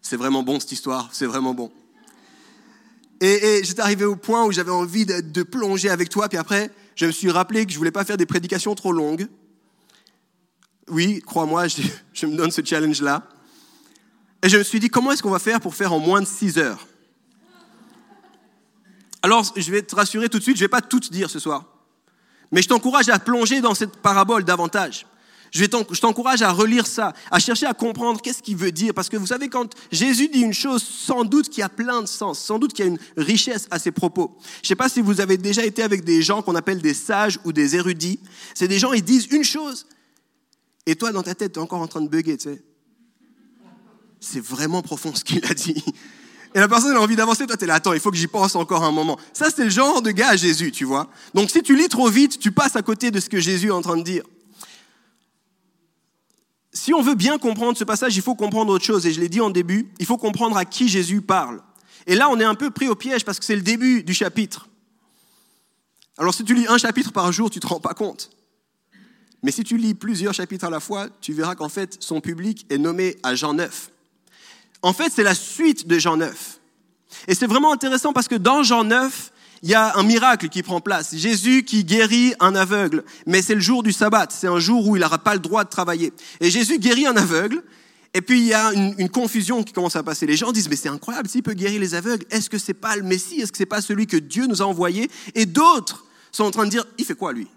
c'est 0.01 0.17
vraiment 0.17 0.41
bon 0.41 0.59
cette 0.59 0.71
histoire, 0.71 1.09
c'est 1.11 1.27
vraiment 1.27 1.53
bon. 1.53 1.71
Et, 3.19 3.61
j'étais 3.63 3.81
arrivé 3.81 4.03
au 4.03 4.15
point 4.15 4.45
où 4.45 4.51
j'avais 4.51 4.71
envie 4.71 5.05
de, 5.05 5.43
plonger 5.43 5.91
avec 5.91 6.09
toi, 6.09 6.27
puis 6.27 6.39
après, 6.39 6.71
je 6.95 7.05
me 7.05 7.11
suis 7.11 7.29
rappelé 7.29 7.67
que 7.67 7.71
je 7.71 7.77
voulais 7.77 7.91
pas 7.91 8.03
faire 8.03 8.17
des 8.17 8.25
prédications 8.25 8.73
trop 8.73 8.91
longues. 8.91 9.27
Oui, 10.89 11.21
crois-moi, 11.23 11.67
je 12.13 12.25
me 12.25 12.35
donne 12.35 12.49
ce 12.49 12.65
challenge-là. 12.65 13.29
Et 14.43 14.49
je 14.49 14.57
me 14.57 14.63
suis 14.63 14.79
dit, 14.79 14.89
comment 14.89 15.11
est-ce 15.11 15.21
qu'on 15.21 15.29
va 15.29 15.39
faire 15.39 15.59
pour 15.59 15.75
faire 15.75 15.93
en 15.93 15.99
moins 15.99 16.21
de 16.21 16.27
six 16.27 16.57
heures 16.57 16.87
Alors, 19.21 19.45
je 19.55 19.71
vais 19.71 19.83
te 19.83 19.95
rassurer 19.95 20.29
tout 20.29 20.39
de 20.39 20.43
suite, 20.43 20.57
je 20.57 20.63
ne 20.63 20.65
vais 20.65 20.71
pas 20.71 20.81
tout 20.81 20.99
dire 20.99 21.29
ce 21.29 21.39
soir. 21.39 21.65
Mais 22.51 22.61
je 22.61 22.67
t'encourage 22.67 23.09
à 23.09 23.19
plonger 23.19 23.61
dans 23.61 23.75
cette 23.75 23.97
parabole 23.97 24.43
davantage. 24.43 25.05
Je 25.51 25.65
t'encourage 25.65 26.41
à 26.41 26.51
relire 26.51 26.87
ça, 26.87 27.13
à 27.29 27.39
chercher 27.39 27.65
à 27.65 27.73
comprendre 27.73 28.21
qu'est-ce 28.21 28.41
qu'il 28.41 28.55
veut 28.55 28.71
dire. 28.71 28.93
Parce 28.93 29.09
que 29.09 29.17
vous 29.17 29.27
savez, 29.27 29.49
quand 29.49 29.75
Jésus 29.91 30.29
dit 30.29 30.39
une 30.39 30.53
chose, 30.53 30.81
sans 30.81 31.25
doute 31.25 31.49
qu'il 31.49 31.59
y 31.59 31.63
a 31.63 31.69
plein 31.69 32.01
de 32.01 32.07
sens, 32.07 32.39
sans 32.39 32.57
doute 32.57 32.71
qu'il 32.73 32.85
y 32.85 32.87
a 32.87 32.91
une 32.91 32.99
richesse 33.17 33.67
à 33.69 33.77
ses 33.77 33.91
propos. 33.91 34.37
Je 34.55 34.59
ne 34.59 34.67
sais 34.67 34.75
pas 34.75 34.87
si 34.87 35.01
vous 35.01 35.19
avez 35.19 35.37
déjà 35.37 35.65
été 35.65 35.83
avec 35.83 36.05
des 36.05 36.21
gens 36.21 36.41
qu'on 36.41 36.55
appelle 36.55 36.81
des 36.81 36.93
sages 36.93 37.37
ou 37.43 37.51
des 37.51 37.75
érudits. 37.75 38.19
C'est 38.55 38.69
des 38.69 38.79
gens, 38.79 38.93
ils 38.93 39.03
disent 39.03 39.27
une 39.29 39.43
chose, 39.43 39.87
et 40.85 40.95
toi, 40.95 41.11
dans 41.11 41.23
ta 41.23 41.35
tête, 41.35 41.53
tu 41.53 41.59
es 41.59 41.61
encore 41.61 41.81
en 41.81 41.87
train 41.87 42.01
de 42.01 42.07
bugger, 42.07 42.37
tu 42.37 42.49
sais 42.49 42.63
c'est 44.31 44.39
vraiment 44.39 44.81
profond 44.81 45.13
ce 45.13 45.23
qu'il 45.23 45.45
a 45.45 45.53
dit. 45.53 45.83
Et 46.53 46.59
la 46.59 46.67
personne 46.67 46.95
a 46.95 46.99
envie 46.99 47.15
d'avancer, 47.15 47.47
toi 47.47 47.55
tu 47.55 47.63
es 47.63 47.67
là, 47.67 47.75
attends, 47.75 47.93
il 47.93 47.99
faut 47.99 48.11
que 48.11 48.17
j'y 48.17 48.27
pense 48.27 48.55
encore 48.55 48.83
un 48.83 48.91
moment. 48.91 49.17
Ça, 49.33 49.49
c'est 49.55 49.63
le 49.63 49.69
genre 49.69 50.01
de 50.01 50.11
gars 50.11 50.29
à 50.29 50.35
Jésus, 50.35 50.71
tu 50.71 50.83
vois. 50.83 51.09
Donc 51.33 51.49
si 51.49 51.63
tu 51.63 51.75
lis 51.77 51.87
trop 51.87 52.09
vite, 52.09 52.39
tu 52.39 52.51
passes 52.51 52.75
à 52.75 52.81
côté 52.81 53.11
de 53.11 53.19
ce 53.19 53.29
que 53.29 53.39
Jésus 53.39 53.67
est 53.67 53.71
en 53.71 53.81
train 53.81 53.97
de 53.97 54.03
dire. 54.03 54.23
Si 56.73 56.93
on 56.93 57.01
veut 57.01 57.15
bien 57.15 57.37
comprendre 57.37 57.77
ce 57.77 57.83
passage, 57.83 58.15
il 58.15 58.21
faut 58.21 58.35
comprendre 58.35 58.71
autre 58.71 58.85
chose. 58.85 59.05
Et 59.05 59.13
je 59.13 59.19
l'ai 59.19 59.29
dit 59.29 59.41
en 59.41 59.49
début, 59.49 59.91
il 59.99 60.05
faut 60.05 60.17
comprendre 60.17 60.57
à 60.57 60.65
qui 60.65 60.87
Jésus 60.87 61.21
parle. 61.21 61.61
Et 62.07 62.15
là, 62.15 62.29
on 62.29 62.39
est 62.39 62.45
un 62.45 62.55
peu 62.55 62.71
pris 62.71 62.87
au 62.87 62.95
piège 62.95 63.25
parce 63.25 63.39
que 63.39 63.45
c'est 63.45 63.55
le 63.55 63.61
début 63.61 64.03
du 64.03 64.13
chapitre. 64.13 64.67
Alors 66.17 66.33
si 66.33 66.43
tu 66.43 66.53
lis 66.53 66.67
un 66.67 66.77
chapitre 66.77 67.11
par 67.11 67.31
jour, 67.31 67.49
tu 67.49 67.59
ne 67.59 67.61
te 67.61 67.67
rends 67.67 67.79
pas 67.79 67.93
compte. 67.93 68.29
Mais 69.43 69.51
si 69.51 69.63
tu 69.63 69.77
lis 69.77 69.93
plusieurs 69.93 70.33
chapitres 70.33 70.65
à 70.65 70.69
la 70.69 70.79
fois, 70.79 71.09
tu 71.19 71.33
verras 71.33 71.55
qu'en 71.55 71.69
fait, 71.69 71.97
son 71.99 72.21
public 72.21 72.65
est 72.69 72.77
nommé 72.77 73.17
à 73.23 73.35
Jean 73.35 73.53
9. 73.53 73.90
En 74.81 74.93
fait, 74.93 75.11
c'est 75.13 75.23
la 75.23 75.35
suite 75.35 75.87
de 75.87 75.99
Jean 75.99 76.17
9. 76.17 76.59
Et 77.27 77.35
c'est 77.35 77.47
vraiment 77.47 77.71
intéressant 77.71 78.13
parce 78.13 78.27
que 78.27 78.35
dans 78.35 78.63
Jean 78.63 78.83
9, 78.83 79.31
il 79.63 79.69
y 79.69 79.75
a 79.75 79.95
un 79.97 80.03
miracle 80.03 80.49
qui 80.49 80.63
prend 80.63 80.81
place. 80.81 81.15
Jésus 81.15 81.63
qui 81.63 81.83
guérit 81.83 82.33
un 82.39 82.55
aveugle, 82.55 83.03
mais 83.27 83.41
c'est 83.41 83.53
le 83.53 83.61
jour 83.61 83.83
du 83.83 83.91
sabbat, 83.91 84.27
c'est 84.29 84.47
un 84.47 84.59
jour 84.59 84.87
où 84.87 84.95
il 84.95 85.01
n'aura 85.01 85.19
pas 85.19 85.33
le 85.33 85.39
droit 85.39 85.63
de 85.63 85.69
travailler. 85.69 86.13
Et 86.39 86.49
Jésus 86.49 86.79
guérit 86.79 87.05
un 87.05 87.15
aveugle, 87.15 87.61
et 88.13 88.21
puis 88.21 88.39
il 88.39 88.47
y 88.47 88.53
a 88.53 88.73
une, 88.73 89.09
confusion 89.09 89.63
qui 89.63 89.71
commence 89.71 89.95
à 89.95 90.03
passer. 90.03 90.25
Les 90.25 90.35
gens 90.35 90.51
disent, 90.51 90.67
mais 90.67 90.75
c'est 90.75 90.89
incroyable, 90.89 91.29
s'il 91.29 91.43
peut 91.43 91.53
guérir 91.53 91.79
les 91.79 91.93
aveugles, 91.93 92.25
est-ce 92.31 92.49
que 92.49 92.57
c'est 92.57 92.73
pas 92.73 92.95
le 92.95 93.03
Messie? 93.03 93.39
Est-ce 93.39 93.51
que 93.51 93.57
c'est 93.57 93.65
pas 93.65 93.81
celui 93.81 94.07
que 94.07 94.17
Dieu 94.17 94.47
nous 94.47 94.61
a 94.61 94.65
envoyé? 94.65 95.09
Et 95.35 95.45
d'autres 95.45 96.05
sont 96.31 96.45
en 96.45 96.51
train 96.51 96.65
de 96.65 96.71
dire, 96.71 96.85
il 96.97 97.05
fait 97.05 97.15
quoi 97.15 97.31
lui? 97.31 97.47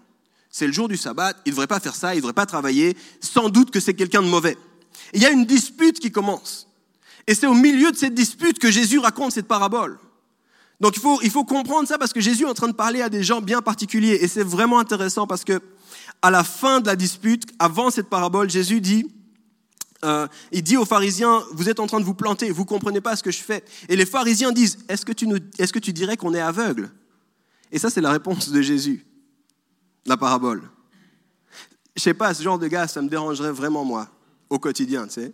C'est 0.51 0.67
le 0.67 0.73
jour 0.73 0.87
du 0.87 0.95
sabbat, 0.95 1.33
il 1.45 1.49
ne 1.49 1.51
devrait 1.51 1.67
pas 1.67 1.79
faire 1.79 1.95
ça, 1.95 2.13
il 2.13 2.17
ne 2.17 2.21
devrait 2.21 2.33
pas 2.33 2.45
travailler, 2.45 2.95
sans 3.19 3.49
doute 3.49 3.71
que 3.71 3.79
c'est 3.79 3.93
quelqu'un 3.95 4.21
de 4.21 4.27
mauvais. 4.27 4.57
il 5.13 5.21
y 5.21 5.25
a 5.25 5.31
une 5.31 5.45
dispute 5.45 5.99
qui 5.99 6.11
commence. 6.11 6.67
Et 7.27 7.35
c'est 7.35 7.47
au 7.47 7.53
milieu 7.53 7.91
de 7.91 7.97
cette 7.97 8.13
dispute 8.13 8.59
que 8.59 8.71
Jésus 8.71 8.99
raconte 8.99 9.31
cette 9.31 9.47
parabole. 9.47 9.97
Donc 10.79 10.95
il 10.97 11.01
faut, 11.01 11.19
il 11.23 11.31
faut 11.31 11.45
comprendre 11.45 11.87
ça 11.87 11.97
parce 11.97 12.13
que 12.13 12.19
Jésus 12.19 12.43
est 12.43 12.49
en 12.49 12.53
train 12.53 12.67
de 12.67 12.73
parler 12.73 13.01
à 13.01 13.09
des 13.09 13.23
gens 13.23 13.41
bien 13.41 13.61
particuliers. 13.61 14.19
Et 14.21 14.27
c'est 14.27 14.43
vraiment 14.43 14.79
intéressant 14.79 15.25
parce 15.25 15.43
que 15.43 15.61
à 16.21 16.31
la 16.31 16.43
fin 16.43 16.81
de 16.81 16.87
la 16.87 16.95
dispute, 16.95 17.43
avant 17.59 17.89
cette 17.89 18.09
parabole, 18.09 18.49
Jésus 18.49 18.81
dit, 18.81 19.07
euh, 20.03 20.27
il 20.51 20.63
dit 20.63 20.77
aux 20.77 20.85
pharisiens, 20.85 21.43
vous 21.53 21.69
êtes 21.69 21.79
en 21.79 21.87
train 21.87 21.99
de 21.99 22.05
vous 22.05 22.13
planter, 22.13 22.51
vous 22.51 22.65
comprenez 22.65 23.01
pas 23.01 23.15
ce 23.15 23.23
que 23.23 23.31
je 23.31 23.41
fais. 23.41 23.63
Et 23.89 23.95
les 23.95 24.05
pharisiens 24.05 24.51
disent, 24.51 24.79
est-ce 24.89 25.05
que 25.05 25.13
tu, 25.13 25.27
nous, 25.27 25.37
est-ce 25.57 25.73
que 25.73 25.79
tu 25.79 25.93
dirais 25.93 26.17
qu'on 26.17 26.33
est 26.33 26.41
aveugle? 26.41 26.91
Et 27.71 27.79
ça, 27.79 27.89
c'est 27.89 28.01
la 28.01 28.11
réponse 28.11 28.49
de 28.49 28.61
Jésus, 28.61 29.05
la 30.05 30.17
parabole. 30.17 30.63
Je 31.95 32.01
sais 32.01 32.13
pas, 32.13 32.33
ce 32.33 32.43
genre 32.43 32.59
de 32.59 32.67
gars, 32.67 32.87
ça 32.87 33.01
me 33.01 33.09
dérangerait 33.09 33.51
vraiment 33.51 33.85
moi, 33.85 34.09
au 34.49 34.59
quotidien, 34.59 35.07
tu 35.07 35.13
sais. 35.13 35.33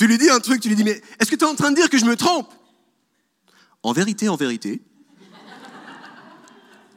Tu 0.00 0.06
lui 0.06 0.16
dis 0.16 0.30
un 0.30 0.40
truc, 0.40 0.62
tu 0.62 0.68
lui 0.70 0.76
dis, 0.76 0.82
mais 0.82 1.02
est-ce 1.18 1.30
que 1.30 1.36
tu 1.36 1.44
es 1.44 1.46
en 1.46 1.54
train 1.54 1.70
de 1.70 1.76
dire 1.76 1.90
que 1.90 1.98
je 1.98 2.06
me 2.06 2.16
trompe? 2.16 2.50
En 3.82 3.92
vérité, 3.92 4.30
en 4.30 4.36
vérité. 4.36 4.80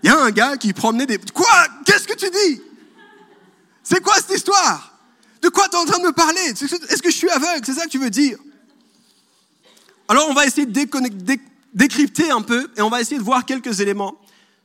Il 0.01 0.07
y 0.07 0.09
a 0.09 0.17
un 0.23 0.31
gars 0.31 0.55
qui 0.55 0.71
promenait 0.71 1.05
des... 1.05 1.17
Quoi? 1.17 1.67
Qu'est-ce 1.85 2.07
que 2.07 2.13
tu 2.13 2.29
dis? 2.29 2.61
C'est 3.83 4.01
quoi 4.01 4.13
cette 4.15 4.37
histoire? 4.37 4.97
De 5.41 5.49
quoi 5.49 5.67
tu 5.67 5.75
es 5.75 5.79
en 5.79 5.83
train 5.83 5.99
de 5.99 6.05
me 6.05 6.13
parler? 6.13 6.39
Est-ce 6.39 7.01
que 7.01 7.11
je 7.11 7.15
suis 7.17 7.29
aveugle? 7.29 7.65
C'est 7.65 7.73
ça 7.73 7.83
que 7.83 7.89
tu 7.89 7.99
veux 7.99 8.09
dire? 8.09 8.37
Alors 10.07 10.29
on 10.29 10.33
va 10.33 10.45
essayer 10.45 10.65
de 10.65 11.37
décrypter 11.73 12.31
un 12.31 12.41
peu 12.41 12.71
et 12.77 12.81
on 12.81 12.89
va 12.89 13.01
essayer 13.01 13.17
de 13.17 13.23
voir 13.23 13.43
quelques 13.43 13.81
éléments 13.81 14.15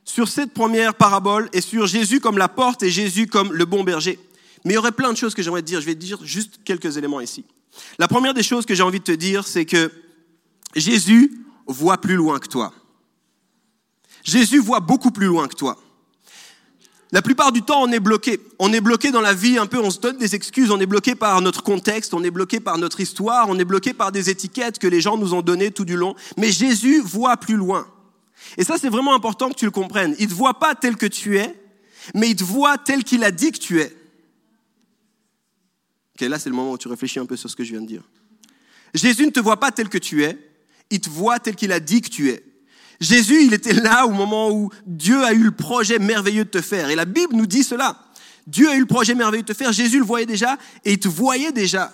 sur 0.05 0.29
cette 0.29 0.53
première 0.53 0.93
parabole 0.93 1.49
et 1.51 1.59
sur 1.59 1.87
Jésus 1.87 2.21
comme 2.21 2.37
la 2.37 2.47
porte 2.47 2.83
et 2.83 2.89
Jésus 2.89 3.27
comme 3.27 3.51
le 3.51 3.65
bon 3.65 3.83
berger. 3.83 4.17
Mais 4.63 4.71
il 4.71 4.75
y 4.75 4.77
aurait 4.77 4.93
plein 4.93 5.11
de 5.11 5.17
choses 5.17 5.35
que 5.35 5.43
j'aimerais 5.43 5.61
dire. 5.61 5.81
Je 5.81 5.87
vais 5.87 5.95
te 5.95 5.99
dire 5.99 6.23
juste 6.23 6.61
quelques 6.63 6.95
éléments 6.95 7.19
ici. 7.19 7.43
La 7.97 8.07
première 8.07 8.33
des 8.33 8.43
choses 8.43 8.65
que 8.65 8.75
j'ai 8.75 8.83
envie 8.83 8.99
de 8.99 9.03
te 9.03 9.11
dire, 9.11 9.47
c'est 9.47 9.65
que 9.65 9.91
Jésus 10.75 11.45
voit 11.67 11.99
plus 11.99 12.15
loin 12.15 12.39
que 12.39 12.47
toi. 12.47 12.73
Jésus 14.23 14.59
voit 14.59 14.79
beaucoup 14.79 15.11
plus 15.11 15.27
loin 15.27 15.47
que 15.47 15.55
toi. 15.55 15.77
La 17.11 17.23
plupart 17.23 17.51
du 17.51 17.63
temps, 17.63 17.81
on 17.81 17.91
est 17.91 17.99
bloqué. 17.99 18.39
On 18.59 18.71
est 18.71 18.81
bloqué 18.81 19.11
dans 19.11 19.21
la 19.21 19.33
vie 19.33 19.57
un 19.57 19.65
peu, 19.65 19.79
on 19.79 19.89
se 19.89 19.99
donne 19.99 20.17
des 20.17 20.35
excuses, 20.35 20.69
on 20.69 20.79
est 20.79 20.85
bloqué 20.85 21.15
par 21.15 21.41
notre 21.41 21.63
contexte, 21.63 22.13
on 22.13 22.23
est 22.23 22.29
bloqué 22.29 22.59
par 22.59 22.77
notre 22.77 22.99
histoire, 22.99 23.49
on 23.49 23.57
est 23.57 23.65
bloqué 23.65 23.93
par 23.93 24.11
des 24.11 24.29
étiquettes 24.29 24.77
que 24.77 24.87
les 24.87 25.01
gens 25.01 25.17
nous 25.17 25.33
ont 25.33 25.41
données 25.41 25.71
tout 25.71 25.85
du 25.85 25.95
long. 25.95 26.15
Mais 26.37 26.51
Jésus 26.51 27.01
voit 27.01 27.37
plus 27.37 27.55
loin. 27.55 27.87
Et 28.57 28.63
ça, 28.63 28.77
c'est 28.79 28.89
vraiment 28.89 29.15
important 29.15 29.49
que 29.49 29.55
tu 29.55 29.65
le 29.65 29.71
comprennes. 29.71 30.15
Il 30.19 30.25
ne 30.25 30.31
te 30.31 30.35
voit 30.35 30.59
pas 30.59 30.75
tel 30.75 30.97
que 30.97 31.07
tu 31.07 31.39
es, 31.39 31.55
mais 32.13 32.29
il 32.29 32.35
te 32.35 32.43
voit 32.43 32.77
tel 32.77 33.03
qu'il 33.03 33.23
a 33.23 33.31
dit 33.31 33.51
que 33.51 33.59
tu 33.59 33.81
es. 33.81 33.95
Ok, 36.19 36.27
là, 36.27 36.37
c'est 36.37 36.49
le 36.49 36.55
moment 36.55 36.73
où 36.73 36.77
tu 36.77 36.89
réfléchis 36.89 37.19
un 37.19 37.25
peu 37.25 37.37
sur 37.37 37.49
ce 37.49 37.55
que 37.55 37.63
je 37.63 37.71
viens 37.71 37.81
de 37.81 37.87
dire. 37.87 38.03
Jésus 38.93 39.25
ne 39.25 39.31
te 39.31 39.39
voit 39.39 39.57
pas 39.57 39.71
tel 39.71 39.87
que 39.87 39.97
tu 39.97 40.25
es, 40.25 40.37
il 40.89 40.99
te 40.99 41.09
voit 41.09 41.39
tel 41.39 41.55
qu'il 41.55 41.71
a 41.71 41.79
dit 41.79 42.01
que 42.01 42.09
tu 42.09 42.29
es. 42.29 42.43
Jésus, 42.99 43.45
il 43.45 43.53
était 43.53 43.71
là 43.71 44.05
au 44.05 44.09
moment 44.09 44.51
où 44.51 44.69
Dieu 44.85 45.23
a 45.23 45.31
eu 45.31 45.43
le 45.43 45.51
projet 45.51 45.97
merveilleux 45.97 46.43
de 46.43 46.49
te 46.49 46.61
faire. 46.61 46.89
Et 46.89 46.95
la 46.95 47.05
Bible 47.05 47.35
nous 47.35 47.45
dit 47.45 47.63
cela. 47.63 47.97
Dieu 48.47 48.67
a 48.67 48.75
eu 48.75 48.81
le 48.81 48.85
projet 48.85 49.15
merveilleux 49.15 49.43
de 49.43 49.53
te 49.53 49.57
faire. 49.57 49.71
Jésus 49.71 49.99
le 49.99 50.03
voyait 50.03 50.25
déjà 50.25 50.57
et 50.83 50.93
il 50.93 50.99
te 50.99 51.07
voyait 51.07 51.53
déjà. 51.53 51.93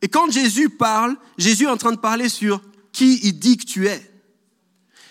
Et 0.00 0.08
quand 0.08 0.30
Jésus 0.30 0.70
parle, 0.70 1.14
Jésus 1.36 1.64
est 1.64 1.70
en 1.70 1.76
train 1.76 1.92
de 1.92 1.98
parler 1.98 2.30
sur 2.30 2.62
qui 2.92 3.20
il 3.24 3.38
dit 3.38 3.58
que 3.58 3.66
tu 3.66 3.88
es. 3.88 4.10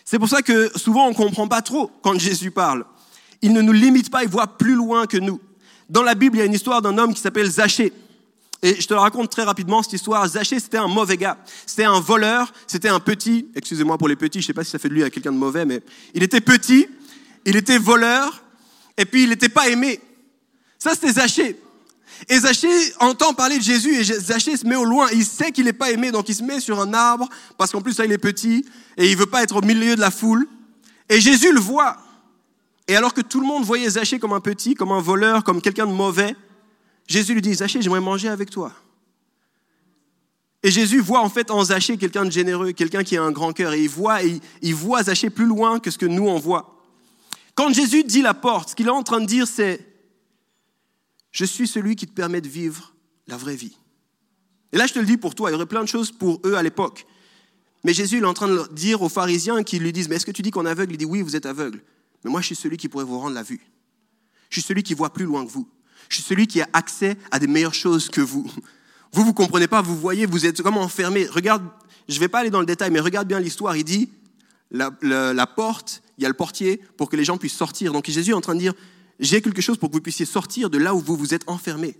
C'est 0.05 0.17
pour 0.17 0.29
ça 0.29 0.41
que 0.41 0.71
souvent 0.75 1.05
on 1.05 1.09
ne 1.09 1.15
comprend 1.15 1.47
pas 1.47 1.61
trop 1.61 1.91
quand 2.01 2.17
Jésus 2.17 2.49
parle. 2.49 2.83
Il 3.43 3.53
ne 3.53 3.61
nous 3.61 3.73
limite 3.73 4.09
pas, 4.09 4.23
il 4.23 4.29
voit 4.29 4.57
plus 4.57 4.73
loin 4.73 5.05
que 5.05 5.17
nous. 5.17 5.39
Dans 5.87 6.01
la 6.01 6.15
Bible, 6.15 6.37
il 6.37 6.39
y 6.39 6.41
a 6.41 6.45
une 6.45 6.53
histoire 6.53 6.81
d'un 6.81 6.97
homme 6.97 7.13
qui 7.13 7.21
s'appelle 7.21 7.47
Zachée. 7.47 7.93
Et 8.61 8.79
je 8.79 8.87
te 8.87 8.93
raconte 8.93 9.29
très 9.29 9.43
rapidement, 9.43 9.83
cette 9.83 9.93
histoire. 9.93 10.27
Zachée, 10.27 10.59
c'était 10.59 10.77
un 10.77 10.87
mauvais 10.87 11.17
gars. 11.17 11.37
C'était 11.65 11.83
un 11.83 11.99
voleur, 11.99 12.51
c'était 12.67 12.89
un 12.89 12.99
petit, 12.99 13.47
excusez-moi 13.55 13.97
pour 13.97 14.07
les 14.07 14.15
petits, 14.15 14.41
je 14.41 14.47
sais 14.47 14.53
pas 14.53 14.63
si 14.63 14.71
ça 14.71 14.79
fait 14.79 14.89
de 14.89 14.93
lui 14.93 15.03
à 15.03 15.09
quelqu'un 15.09 15.31
de 15.31 15.37
mauvais, 15.37 15.65
mais 15.65 15.81
il 16.13 16.23
était 16.23 16.41
petit, 16.41 16.87
il 17.45 17.55
était 17.55 17.77
voleur, 17.77 18.43
et 18.97 19.05
puis 19.05 19.23
il 19.23 19.29
n'était 19.29 19.49
pas 19.49 19.69
aimé. 19.69 19.99
Ça, 20.79 20.91
c'était 20.91 21.13
Zachée. 21.13 21.59
Et 22.29 22.39
Zachée 22.39 22.93
entend 22.99 23.33
parler 23.33 23.57
de 23.57 23.63
Jésus 23.63 23.95
et 23.95 24.03
Zachée 24.03 24.55
se 24.55 24.65
met 24.65 24.75
au 24.75 24.85
loin. 24.85 25.07
Il 25.11 25.25
sait 25.25 25.51
qu'il 25.51 25.65
n'est 25.65 25.73
pas 25.73 25.91
aimé, 25.91 26.11
donc 26.11 26.29
il 26.29 26.35
se 26.35 26.43
met 26.43 26.59
sur 26.59 26.79
un 26.79 26.93
arbre, 26.93 27.29
parce 27.57 27.71
qu'en 27.71 27.81
plus, 27.81 27.93
ça, 27.93 28.05
il 28.05 28.11
est 28.11 28.17
petit, 28.17 28.65
et 28.97 29.11
il 29.11 29.17
veut 29.17 29.25
pas 29.25 29.43
être 29.43 29.57
au 29.57 29.61
milieu 29.61 29.95
de 29.95 30.01
la 30.01 30.11
foule. 30.11 30.47
Et 31.09 31.19
Jésus 31.19 31.51
le 31.51 31.59
voit. 31.59 31.97
Et 32.87 32.95
alors 32.95 33.13
que 33.13 33.21
tout 33.21 33.39
le 33.39 33.47
monde 33.47 33.63
voyait 33.63 33.89
Zachée 33.89 34.19
comme 34.19 34.33
un 34.33 34.39
petit, 34.39 34.75
comme 34.75 34.91
un 34.91 35.01
voleur, 35.01 35.43
comme 35.43 35.61
quelqu'un 35.61 35.87
de 35.87 35.91
mauvais, 35.91 36.35
Jésus 37.07 37.33
lui 37.33 37.41
dit, 37.41 37.53
Zachée, 37.53 37.81
j'aimerais 37.81 38.01
manger 38.01 38.29
avec 38.29 38.49
toi. 38.49 38.73
Et 40.63 40.71
Jésus 40.71 40.99
voit 40.99 41.21
en 41.21 41.29
fait 41.29 41.51
en 41.51 41.63
Zachée 41.63 41.97
quelqu'un 41.97 42.25
de 42.25 42.31
généreux, 42.31 42.71
quelqu'un 42.71 43.03
qui 43.03 43.17
a 43.17 43.23
un 43.23 43.31
grand 43.31 43.53
cœur, 43.53 43.73
et 43.73 43.83
il 43.83 43.89
voit, 43.89 44.23
il, 44.23 44.39
il 44.63 44.73
voit 44.73 45.03
Zachée 45.03 45.29
plus 45.29 45.45
loin 45.45 45.79
que 45.79 45.91
ce 45.91 45.97
que 45.97 46.07
nous 46.07 46.27
on 46.27 46.39
voit. 46.39 46.83
Quand 47.53 47.71
Jésus 47.71 48.03
dit 48.03 48.21
la 48.21 48.33
porte, 48.33 48.69
ce 48.69 48.75
qu'il 48.75 48.87
est 48.87 48.91
en 48.91 49.03
train 49.03 49.21
de 49.21 49.27
dire, 49.27 49.47
c'est 49.47 49.85
Je 51.31 51.45
suis 51.45 51.67
celui 51.67 51.95
qui 51.95 52.07
te 52.07 52.13
permet 52.13 52.41
de 52.41 52.49
vivre 52.49 52.95
la 53.27 53.37
vraie 53.37 53.55
vie. 53.55 53.77
Et 54.73 54.77
là, 54.77 54.87
je 54.87 54.93
te 54.93 54.99
le 54.99 55.05
dis 55.05 55.17
pour 55.17 55.35
toi, 55.35 55.49
il 55.49 55.53
y 55.53 55.55
aurait 55.55 55.67
plein 55.67 55.83
de 55.83 55.87
choses 55.87 56.11
pour 56.11 56.41
eux 56.45 56.55
à 56.55 56.63
l'époque. 56.63 57.05
Mais 57.83 57.93
Jésus 57.93 58.17
il 58.17 58.23
est 58.23 58.27
en 58.27 58.33
train 58.33 58.47
de 58.47 58.67
dire 58.73 59.03
aux 59.03 59.09
pharisiens 59.09 59.61
qui 59.61 59.77
lui 59.77 59.93
disent, 59.93 60.09
mais 60.09 60.15
est-ce 60.15 60.25
que 60.25 60.31
tu 60.31 60.41
dis 60.41 60.49
qu'on 60.49 60.65
est 60.65 60.69
aveugle? 60.69 60.93
Il 60.95 60.97
dit, 60.97 61.05
oui, 61.05 61.21
vous 61.21 61.35
êtes 61.35 61.45
aveugle. 61.45 61.83
Mais 62.23 62.31
moi, 62.31 62.41
je 62.41 62.47
suis 62.47 62.55
celui 62.55 62.77
qui 62.77 62.89
pourrait 62.89 63.05
vous 63.05 63.19
rendre 63.19 63.35
la 63.35 63.43
vue. 63.43 63.61
Je 64.49 64.59
suis 64.59 64.67
celui 64.67 64.81
qui 64.81 64.95
voit 64.95 65.13
plus 65.13 65.25
loin 65.25 65.45
que 65.45 65.51
vous. 65.51 65.69
Je 66.09 66.15
suis 66.15 66.23
celui 66.23 66.47
qui 66.47 66.61
a 66.61 66.67
accès 66.73 67.17
à 67.31 67.39
des 67.39 67.47
meilleures 67.47 67.73
choses 67.73 68.09
que 68.09 68.21
vous. 68.21 68.49
Vous, 69.11 69.23
vous 69.23 69.33
comprenez 69.33 69.67
pas, 69.67 69.81
vous 69.81 69.97
voyez, 69.97 70.25
vous 70.25 70.45
êtes 70.45 70.61
comme 70.61 70.77
enfermé. 70.77 71.25
Regarde, 71.25 71.63
je 72.09 72.19
vais 72.19 72.27
pas 72.27 72.39
aller 72.39 72.49
dans 72.49 72.59
le 72.59 72.65
détail, 72.65 72.91
mais 72.91 72.99
regarde 72.99 73.27
bien 73.27 73.39
l'histoire. 73.39 73.75
Il 73.77 73.83
dit, 73.83 74.09
la, 74.71 74.91
la, 75.01 75.47
porte, 75.47 76.01
il 76.17 76.23
y 76.23 76.25
a 76.25 76.29
le 76.29 76.35
portier 76.35 76.81
pour 76.97 77.09
que 77.09 77.15
les 77.15 77.23
gens 77.23 77.37
puissent 77.37 77.55
sortir. 77.55 77.93
Donc 77.93 78.09
Jésus 78.09 78.31
est 78.31 78.35
en 78.35 78.41
train 78.41 78.55
de 78.55 78.59
dire, 78.59 78.73
j'ai 79.19 79.41
quelque 79.41 79.61
chose 79.61 79.77
pour 79.77 79.89
que 79.89 79.95
vous 79.95 80.01
puissiez 80.01 80.25
sortir 80.25 80.69
de 80.69 80.77
là 80.77 80.93
où 80.93 80.99
vous 80.99 81.15
vous 81.15 81.33
êtes 81.33 81.47
enfermé. 81.47 81.95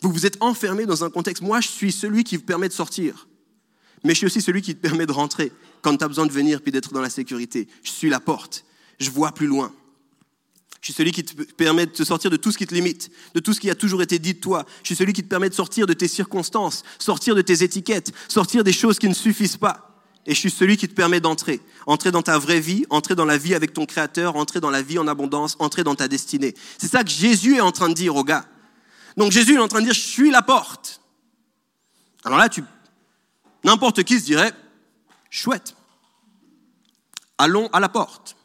Vous 0.00 0.10
vous 0.10 0.26
êtes 0.26 0.36
enfermé 0.40 0.86
dans 0.86 1.04
un 1.04 1.10
contexte. 1.10 1.42
Moi, 1.42 1.60
je 1.60 1.68
suis 1.68 1.92
celui 1.92 2.24
qui 2.24 2.36
vous 2.36 2.44
permet 2.44 2.68
de 2.68 2.72
sortir 2.72 3.26
mais 4.04 4.12
je 4.12 4.18
suis 4.18 4.26
aussi 4.26 4.42
celui 4.42 4.62
qui 4.62 4.74
te 4.76 4.80
permet 4.80 5.06
de 5.06 5.12
rentrer 5.12 5.50
quand 5.82 5.96
tu 5.96 6.04
as 6.04 6.08
besoin 6.08 6.26
de 6.26 6.32
venir 6.32 6.60
puis 6.60 6.70
d'être 6.70 6.92
dans 6.92 7.00
la 7.00 7.10
sécurité. 7.10 7.66
Je 7.82 7.90
suis 7.90 8.10
la 8.10 8.20
porte, 8.20 8.64
je 9.00 9.10
vois 9.10 9.32
plus 9.32 9.46
loin. 9.46 9.72
Je 10.84 10.92
suis 10.92 10.98
celui 10.98 11.12
qui 11.12 11.24
te 11.24 11.42
permet 11.54 11.86
de 11.86 11.92
te 11.92 12.04
sortir 12.04 12.30
de 12.30 12.36
tout 12.36 12.52
ce 12.52 12.58
qui 12.58 12.66
te 12.66 12.74
limite, 12.74 13.10
de 13.32 13.40
tout 13.40 13.54
ce 13.54 13.60
qui 13.60 13.70
a 13.70 13.74
toujours 13.74 14.02
été 14.02 14.18
dit 14.18 14.34
de 14.34 14.38
toi. 14.38 14.66
Je 14.82 14.88
suis 14.88 14.96
celui 14.96 15.14
qui 15.14 15.22
te 15.22 15.28
permet 15.28 15.48
de 15.48 15.54
sortir 15.54 15.86
de 15.86 15.94
tes 15.94 16.08
circonstances, 16.08 16.82
sortir 16.98 17.34
de 17.34 17.40
tes 17.40 17.62
étiquettes, 17.62 18.12
sortir 18.28 18.62
des 18.62 18.72
choses 18.74 18.98
qui 18.98 19.08
ne 19.08 19.14
suffisent 19.14 19.56
pas. 19.56 20.04
Et 20.26 20.34
je 20.34 20.38
suis 20.38 20.50
celui 20.50 20.76
qui 20.76 20.86
te 20.86 20.92
permet 20.92 21.20
d'entrer. 21.20 21.62
Entrer 21.86 22.10
dans 22.10 22.20
ta 22.20 22.36
vraie 22.36 22.60
vie, 22.60 22.84
entrer 22.90 23.14
dans 23.14 23.24
la 23.24 23.38
vie 23.38 23.54
avec 23.54 23.72
ton 23.72 23.86
Créateur, 23.86 24.36
entrer 24.36 24.60
dans 24.60 24.68
la 24.68 24.82
vie 24.82 24.98
en 24.98 25.08
abondance, 25.08 25.56
entrer 25.58 25.84
dans 25.84 25.94
ta 25.94 26.06
destinée. 26.06 26.54
C'est 26.76 26.88
ça 26.88 27.02
que 27.02 27.08
Jésus 27.08 27.56
est 27.56 27.62
en 27.62 27.72
train 27.72 27.88
de 27.88 27.94
dire 27.94 28.14
aux 28.14 28.24
gars. 28.24 28.44
Donc 29.16 29.32
Jésus 29.32 29.54
est 29.54 29.58
en 29.60 29.68
train 29.68 29.80
de 29.80 29.86
dire, 29.86 29.94
je 29.94 30.00
suis 30.00 30.30
la 30.30 30.42
porte. 30.42 31.00
Alors 32.24 32.36
là, 32.36 32.50
tu 32.50 32.62
N'importe 33.64 34.02
qui 34.02 34.20
se 34.20 34.26
dirait, 34.26 34.52
chouette, 35.30 35.74
allons 37.38 37.68
à 37.68 37.80
la 37.80 37.88
porte. 37.88 38.36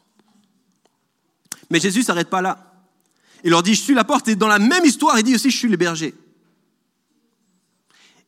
Mais 1.70 1.80
Jésus 1.80 2.02
s'arrête 2.02 2.28
pas 2.28 2.42
là. 2.42 2.66
Il 3.44 3.50
leur 3.50 3.62
dit, 3.62 3.74
je 3.74 3.80
suis 3.80 3.94
la 3.94 4.04
porte, 4.04 4.28
et 4.28 4.36
dans 4.36 4.48
la 4.48 4.58
même 4.58 4.84
histoire, 4.84 5.18
il 5.18 5.22
dit 5.22 5.34
aussi, 5.34 5.50
je 5.50 5.56
suis 5.56 5.68
le 5.68 5.76
berger. 5.76 6.14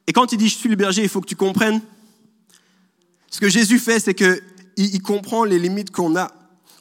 Et 0.07 0.13
quand 0.13 0.33
il 0.33 0.39
dit, 0.39 0.49
je 0.49 0.57
suis 0.57 0.69
le 0.69 0.77
berger, 0.77 1.03
il 1.03 1.09
faut 1.09 1.21
que 1.21 1.27
tu 1.27 1.37
comprennes, 1.37 1.81
ce 3.31 3.41
que 3.41 3.49
Jésus 3.49 3.79
fait, 3.79 3.99
c'est 3.99 4.15
qu'il 4.15 4.43
il 4.77 5.01
comprend 5.01 5.45
les 5.45 5.59
limites 5.59 5.91
qu'on 5.91 6.17
a. 6.17 6.31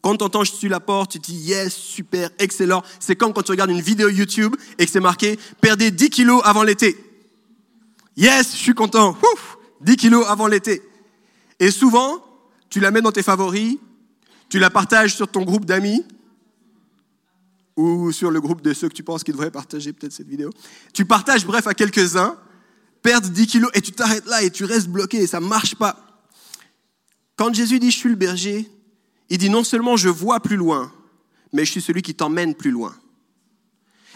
Quand 0.01 0.17
tu 0.17 0.23
entends 0.23 0.43
je 0.43 0.51
suis 0.51 0.67
la 0.67 0.79
porte, 0.79 1.11
tu 1.11 1.19
dis 1.19 1.35
yes, 1.35 1.73
super, 1.73 2.29
excellent. 2.39 2.83
C'est 2.99 3.15
comme 3.15 3.33
quand 3.33 3.43
tu 3.43 3.51
regardes 3.51 3.69
une 3.69 3.81
vidéo 3.81 4.09
YouTube 4.09 4.55
et 4.77 4.85
que 4.85 4.91
c'est 4.91 4.99
marqué 4.99 5.39
perdez 5.61 5.91
10 5.91 6.09
kilos 6.09 6.41
avant 6.43 6.63
l'été. 6.63 6.97
Yes, 8.17 8.51
je 8.51 8.57
suis 8.57 8.73
content. 8.73 9.11
Ouf 9.11 9.57
10 9.81 9.95
kilos 9.95 10.25
avant 10.27 10.47
l'été. 10.47 10.81
Et 11.59 11.71
souvent, 11.71 12.23
tu 12.69 12.79
la 12.79 12.91
mets 12.91 13.01
dans 13.01 13.11
tes 13.11 13.23
favoris, 13.23 13.77
tu 14.49 14.59
la 14.59 14.69
partages 14.69 15.15
sur 15.15 15.27
ton 15.27 15.43
groupe 15.43 15.65
d'amis 15.65 16.03
ou 17.81 18.11
sur 18.11 18.31
le 18.31 18.39
groupe 18.39 18.61
de 18.61 18.73
ceux 18.73 18.89
que 18.89 18.93
tu 18.93 19.03
penses 19.03 19.23
qu'ils 19.23 19.33
devraient 19.33 19.51
partager 19.51 19.93
peut-être 19.93 20.13
cette 20.13 20.27
vidéo. 20.27 20.49
Tu 20.93 21.05
partages 21.05 21.45
bref 21.45 21.67
à 21.67 21.73
quelques-uns, 21.73 22.37
perdre 23.01 23.29
10 23.29 23.47
kilos 23.47 23.71
et 23.73 23.81
tu 23.81 23.91
t'arrêtes 23.91 24.25
là 24.27 24.43
et 24.43 24.51
tu 24.51 24.65
restes 24.65 24.87
bloqué 24.87 25.17
et 25.17 25.27
ça 25.27 25.39
ne 25.39 25.47
marche 25.47 25.75
pas. 25.75 26.23
Quand 27.35 27.53
Jésus 27.53 27.79
dit 27.79 27.91
je 27.91 27.97
suis 27.97 28.09
le 28.09 28.15
berger, 28.15 28.69
il 29.29 29.37
dit 29.37 29.49
non 29.49 29.63
seulement 29.63 29.97
je 29.97 30.09
vois 30.09 30.39
plus 30.39 30.57
loin, 30.57 30.91
mais 31.53 31.65
je 31.65 31.71
suis 31.71 31.81
celui 31.81 32.01
qui 32.01 32.13
t'emmène 32.13 32.53
plus 32.55 32.71
loin. 32.71 32.95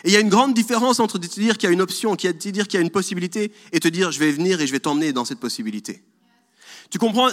Et 0.03 0.09
il 0.09 0.13
y 0.13 0.17
a 0.17 0.19
une 0.19 0.29
grande 0.29 0.53
différence 0.53 0.99
entre 0.99 1.17
te 1.17 1.27
dire 1.27 1.57
qu'il 1.57 1.67
y 1.67 1.71
a 1.71 1.73
une 1.73 1.81
option, 1.81 2.15
qui 2.15 2.27
te 2.27 2.49
dire 2.49 2.67
qu'il 2.67 2.79
y 2.79 2.83
a 2.83 2.85
une 2.85 2.91
possibilité, 2.91 3.51
et 3.71 3.79
te 3.79 3.87
dire 3.87 4.11
je 4.11 4.19
vais 4.19 4.31
venir 4.31 4.61
et 4.61 4.67
je 4.67 4.71
vais 4.71 4.79
t'emmener 4.79 5.13
dans 5.13 5.25
cette 5.25 5.39
possibilité. 5.39 6.03
Tu 6.91 6.99
comprends? 6.99 7.29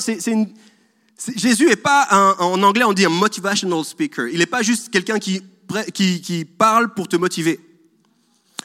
Jésus 1.37 1.67
n'est 1.67 1.77
pas, 1.77 2.37
en 2.39 2.63
anglais 2.63 2.85
on 2.85 2.95
dit 2.95 3.05
un 3.05 3.11
motivational 3.11 3.85
speaker. 3.85 4.29
Il 4.29 4.39
n'est 4.39 4.47
pas 4.47 4.63
juste 4.63 4.89
quelqu'un 4.89 5.19
qui, 5.19 5.43
qui, 5.93 6.45
parle 6.45 6.93
pour 6.95 7.09
te 7.09 7.17
motiver. 7.17 7.61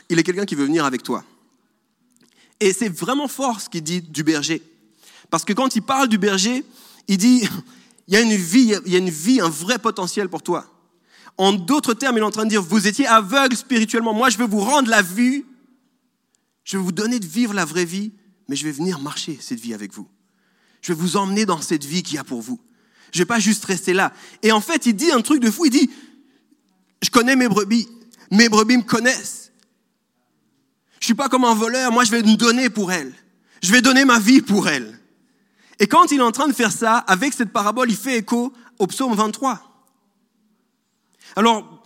Il 0.09 0.19
est 0.19 0.23
quelqu'un 0.23 0.45
qui 0.45 0.55
veut 0.55 0.65
venir 0.65 0.85
avec 0.85 1.03
toi. 1.03 1.23
Et 2.59 2.73
c'est 2.73 2.89
vraiment 2.89 3.27
fort 3.27 3.61
ce 3.61 3.69
qu'il 3.69 3.83
dit 3.83 4.01
du 4.01 4.23
berger. 4.23 4.61
Parce 5.29 5.45
que 5.45 5.53
quand 5.53 5.75
il 5.75 5.81
parle 5.81 6.07
du 6.07 6.17
berger, 6.17 6.63
il 7.07 7.17
dit, 7.17 7.47
il 8.07 8.13
y 8.13 8.17
a 8.17 8.21
une 8.21 8.35
vie, 8.35 8.73
il 8.85 8.91
y 8.91 8.95
a 8.95 8.99
une 8.99 9.09
vie, 9.09 9.41
un 9.41 9.49
vrai 9.49 9.79
potentiel 9.79 10.29
pour 10.29 10.41
toi. 10.41 10.65
En 11.37 11.53
d'autres 11.53 11.93
termes, 11.93 12.17
il 12.17 12.21
est 12.21 12.23
en 12.23 12.31
train 12.31 12.45
de 12.45 12.49
dire, 12.49 12.63
vous 12.63 12.87
étiez 12.87 13.05
aveugle 13.05 13.55
spirituellement, 13.55 14.13
moi 14.13 14.29
je 14.29 14.37
vais 14.37 14.47
vous 14.47 14.61
rendre 14.61 14.89
la 14.89 15.03
vue, 15.03 15.45
je 16.63 16.77
vais 16.77 16.83
vous 16.83 16.91
donner 16.91 17.19
de 17.19 17.27
vivre 17.27 17.53
la 17.53 17.65
vraie 17.65 17.85
vie, 17.85 18.11
mais 18.47 18.55
je 18.55 18.65
vais 18.65 18.71
venir 18.71 18.99
marcher 18.99 19.37
cette 19.39 19.59
vie 19.59 19.73
avec 19.73 19.93
vous. 19.93 20.07
Je 20.81 20.93
vais 20.93 20.99
vous 20.99 21.17
emmener 21.17 21.45
dans 21.45 21.61
cette 21.61 21.83
vie 21.83 22.01
qu'il 22.01 22.15
y 22.15 22.17
a 22.17 22.23
pour 22.23 22.41
vous. 22.41 22.59
Je 23.11 23.19
vais 23.19 23.25
pas 23.25 23.39
juste 23.39 23.63
rester 23.65 23.93
là. 23.93 24.13
Et 24.41 24.51
en 24.51 24.61
fait, 24.61 24.85
il 24.85 24.93
dit 24.93 25.11
un 25.11 25.21
truc 25.21 25.41
de 25.41 25.51
fou, 25.51 25.65
il 25.65 25.71
dit, 25.71 25.89
je 27.01 27.09
connais 27.09 27.35
mes 27.35 27.47
brebis, 27.47 27.87
mes 28.31 28.49
brebis 28.49 28.77
me 28.77 28.83
connaissent. 28.83 29.51
Je 30.99 31.05
suis 31.05 31.13
pas 31.13 31.29
comme 31.29 31.45
un 31.45 31.53
voleur, 31.53 31.91
moi 31.91 32.03
je 32.03 32.11
vais 32.11 32.23
me 32.23 32.35
donner 32.35 32.69
pour 32.69 32.91
elles. 32.91 33.13
Je 33.61 33.71
vais 33.71 33.81
donner 33.81 34.05
ma 34.05 34.19
vie 34.19 34.41
pour 34.41 34.67
elles. 34.67 34.99
Et 35.79 35.87
quand 35.87 36.11
il 36.11 36.19
est 36.19 36.23
en 36.23 36.31
train 36.31 36.47
de 36.47 36.53
faire 36.53 36.71
ça, 36.71 36.97
avec 36.97 37.33
cette 37.33 37.51
parabole, 37.51 37.89
il 37.89 37.97
fait 37.97 38.17
écho 38.17 38.51
au 38.79 38.87
psaume 38.87 39.13
23. 39.13 39.61
Alors, 41.35 41.83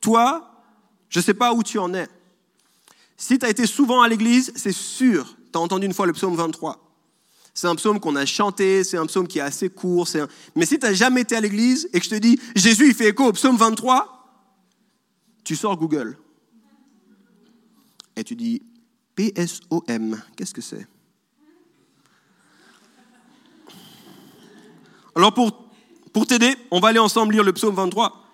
toi, 0.00 0.62
je 1.08 1.18
ne 1.18 1.24
sais 1.24 1.34
pas 1.34 1.52
où 1.54 1.62
tu 1.62 1.78
en 1.78 1.94
es. 1.94 2.06
Si 3.16 3.38
tu 3.38 3.46
as 3.46 3.48
été 3.48 3.66
souvent 3.66 4.02
à 4.02 4.08
l'église, 4.08 4.52
c'est 4.56 4.72
sûr, 4.72 5.36
tu 5.52 5.58
as 5.58 5.60
entendu 5.60 5.86
une 5.86 5.94
fois 5.94 6.06
le 6.06 6.12
psaume 6.12 6.36
23. 6.36 6.80
C'est 7.54 7.68
un 7.68 7.76
psaume 7.76 8.00
qu'on 8.00 8.16
a 8.16 8.26
chanté, 8.26 8.82
c'est 8.82 8.96
un 8.96 9.06
psaume 9.06 9.28
qui 9.28 9.38
est 9.38 9.42
assez 9.42 9.70
court. 9.70 10.08
Un... 10.16 10.26
Mais 10.56 10.66
si 10.66 10.78
tu 10.78 10.84
n'as 10.84 10.92
jamais 10.92 11.20
été 11.20 11.36
à 11.36 11.40
l'église 11.40 11.88
et 11.92 12.00
que 12.00 12.04
je 12.04 12.10
te 12.10 12.14
dis 12.16 12.38
Jésus, 12.56 12.88
il 12.88 12.94
fait 12.94 13.08
écho 13.08 13.24
au 13.24 13.32
psaume 13.32 13.56
23, 13.56 14.13
tu 15.44 15.54
sors 15.56 15.76
Google. 15.76 16.18
Et 18.16 18.24
tu 18.24 18.34
dis 18.34 18.62
PSOM, 19.14 20.20
qu'est-ce 20.36 20.54
que 20.54 20.62
c'est? 20.62 20.86
Alors 25.14 25.32
pour, 25.32 25.70
pour 26.12 26.26
t'aider, 26.26 26.56
on 26.70 26.80
va 26.80 26.88
aller 26.88 26.98
ensemble 26.98 27.34
lire 27.34 27.44
le 27.44 27.52
psaume 27.52 27.74
23. 27.74 28.24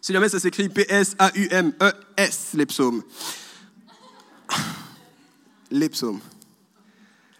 Si 0.00 0.12
jamais 0.12 0.28
ça 0.28 0.40
s'écrit 0.40 0.68
P-S-A-U-M-E-S, 0.68 2.50
les 2.54 2.66
psaumes. 2.66 3.02
Les 5.70 5.88
psaumes. 5.88 6.20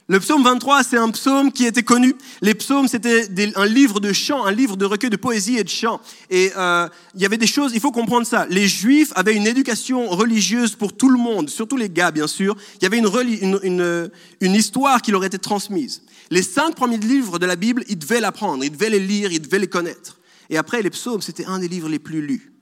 Le 0.08 0.20
psaume 0.20 0.44
23, 0.44 0.84
c'est 0.84 0.98
un 0.98 1.10
psaume 1.10 1.50
qui 1.50 1.66
était 1.66 1.82
connu. 1.82 2.14
Les 2.40 2.54
psaumes, 2.54 2.86
c'était 2.86 3.28
un 3.56 3.66
livre 3.66 3.98
de 3.98 4.12
chants, 4.12 4.44
un 4.44 4.52
livre 4.52 4.76
de 4.76 4.84
recueil 4.84 5.10
de 5.10 5.16
poésie 5.16 5.58
et 5.58 5.64
de 5.64 5.68
chants. 5.68 6.00
Et 6.30 6.52
euh, 6.56 6.88
il 7.16 7.22
y 7.22 7.26
avait 7.26 7.38
des 7.38 7.48
choses, 7.48 7.72
il 7.74 7.80
faut 7.80 7.90
comprendre 7.90 8.24
ça. 8.24 8.46
Les 8.48 8.68
Juifs 8.68 9.10
avaient 9.16 9.34
une 9.34 9.48
éducation 9.48 10.06
religieuse 10.08 10.76
pour 10.76 10.96
tout 10.96 11.08
le 11.08 11.18
monde, 11.18 11.50
surtout 11.50 11.76
les 11.76 11.90
gars, 11.90 12.12
bien 12.12 12.28
sûr. 12.28 12.56
Il 12.76 12.84
y 12.84 12.86
avait 12.86 12.98
une, 12.98 13.58
une, 13.64 14.10
une, 14.40 14.54
histoire 14.54 15.02
qui 15.02 15.10
leur 15.10 15.24
était 15.24 15.38
transmise. 15.38 16.02
Les 16.30 16.42
cinq 16.42 16.76
premiers 16.76 16.98
livres 16.98 17.40
de 17.40 17.46
la 17.46 17.56
Bible, 17.56 17.82
ils 17.88 17.98
devaient 17.98 18.20
l'apprendre, 18.20 18.62
ils 18.62 18.70
devaient 18.70 18.90
les 18.90 19.00
lire, 19.00 19.32
ils 19.32 19.42
devaient 19.42 19.58
les 19.58 19.66
connaître. 19.66 20.20
Et 20.50 20.56
après, 20.56 20.82
les 20.82 20.90
psaumes, 20.90 21.20
c'était 21.20 21.46
un 21.46 21.58
des 21.58 21.66
livres 21.66 21.88
les 21.88 21.98
plus 21.98 22.24
lus, 22.24 22.52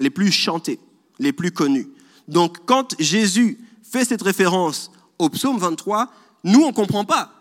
les 0.00 0.08
plus 0.08 0.32
chantés, 0.32 0.80
les 1.18 1.34
plus 1.34 1.50
connus. 1.50 1.88
Donc, 2.28 2.64
quand 2.64 2.98
Jésus 2.98 3.58
fait 3.82 4.06
cette 4.06 4.22
référence 4.22 4.90
au 5.18 5.28
psaume 5.28 5.58
23, 5.58 6.10
nous, 6.44 6.62
on 6.62 6.68
ne 6.68 6.72
comprend 6.72 7.04
pas. 7.04 7.32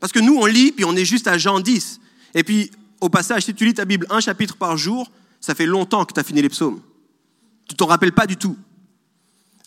Parce 0.00 0.12
que 0.12 0.20
nous, 0.20 0.36
on 0.36 0.46
lit, 0.46 0.72
puis 0.72 0.84
on 0.84 0.96
est 0.96 1.04
juste 1.04 1.26
à 1.26 1.36
Jean 1.36 1.60
10. 1.60 2.00
Et 2.34 2.44
puis, 2.44 2.70
au 3.00 3.08
passage, 3.08 3.44
si 3.44 3.54
tu 3.54 3.64
lis 3.64 3.74
ta 3.74 3.84
Bible 3.84 4.06
un 4.08 4.20
chapitre 4.20 4.56
par 4.56 4.76
jour, 4.76 5.10
ça 5.40 5.54
fait 5.54 5.66
longtemps 5.66 6.04
que 6.04 6.14
tu 6.14 6.20
as 6.20 6.24
fini 6.24 6.40
les 6.40 6.48
psaumes. 6.48 6.80
Tu 7.68 7.74
t'en 7.74 7.86
rappelles 7.86 8.12
pas 8.12 8.26
du 8.26 8.36
tout. 8.36 8.56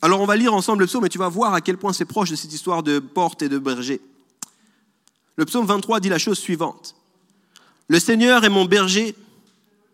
Alors, 0.01 0.21
on 0.21 0.25
va 0.25 0.35
lire 0.35 0.53
ensemble 0.53 0.81
le 0.81 0.87
psaume 0.87 1.05
et 1.05 1.09
tu 1.09 1.17
vas 1.17 1.29
voir 1.29 1.53
à 1.53 1.61
quel 1.61 1.77
point 1.77 1.91
c'est 1.93 2.05
proche 2.05 2.29
de 2.29 2.35
cette 2.35 2.53
histoire 2.53 2.83
de 2.83 2.99
porte 2.99 3.41
et 3.41 3.49
de 3.49 3.57
berger. 3.57 3.99
Le 5.35 5.45
psaume 5.45 5.65
23 5.65 5.99
dit 5.99 6.09
la 6.09 6.17
chose 6.17 6.39
suivante. 6.39 6.95
Le 7.87 7.99
Seigneur 7.99 8.45
est 8.45 8.49
mon 8.49 8.65
berger, 8.65 9.15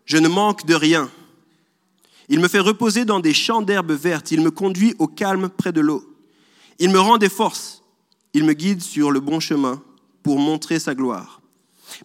je 0.06 0.16
ne 0.18 0.28
manque 0.28 0.64
de 0.66 0.74
rien. 0.74 1.10
Il 2.28 2.40
me 2.40 2.48
fait 2.48 2.60
reposer 2.60 3.04
dans 3.04 3.20
des 3.20 3.34
champs 3.34 3.62
d'herbes 3.62 3.92
vertes, 3.92 4.30
il 4.30 4.40
me 4.40 4.50
conduit 4.50 4.94
au 4.98 5.08
calme 5.08 5.48
près 5.48 5.72
de 5.72 5.80
l'eau. 5.80 6.04
Il 6.78 6.90
me 6.90 7.00
rend 7.00 7.18
des 7.18 7.28
forces 7.28 7.81
il 8.34 8.44
me 8.44 8.52
guide 8.52 8.82
sur 8.82 9.10
le 9.10 9.20
bon 9.20 9.40
chemin 9.40 9.82
pour 10.22 10.38
montrer 10.38 10.78
sa 10.78 10.94
gloire. 10.94 11.40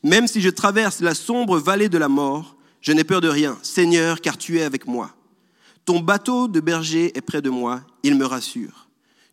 Même 0.04 0.28
si 0.28 0.42
je 0.42 0.50
traverse 0.50 1.00
la 1.02 1.14
sombre 1.14 1.58
vallée 1.58 1.90
de 1.90 1.98
la 1.98 2.10
mort, 2.10 2.56
je 2.82 2.92
n'ai 2.92 3.04
peur 3.04 3.22
de 3.22 3.28
rien, 3.28 3.58
Seigneur, 3.64 4.22
car 4.22 4.38
tu 4.38 4.60
es 4.60 4.64
avec 4.64 4.88
moi. 4.88 5.12
Ton 5.86 6.00
bateau 6.00 6.48
de 6.48 6.60
berger 6.60 7.18
est 7.18 7.22
près 7.22 7.42
de 7.42 7.50
moi, 7.50 7.82
il 8.04 8.16
me 8.16 8.26
rassure. 8.26 8.88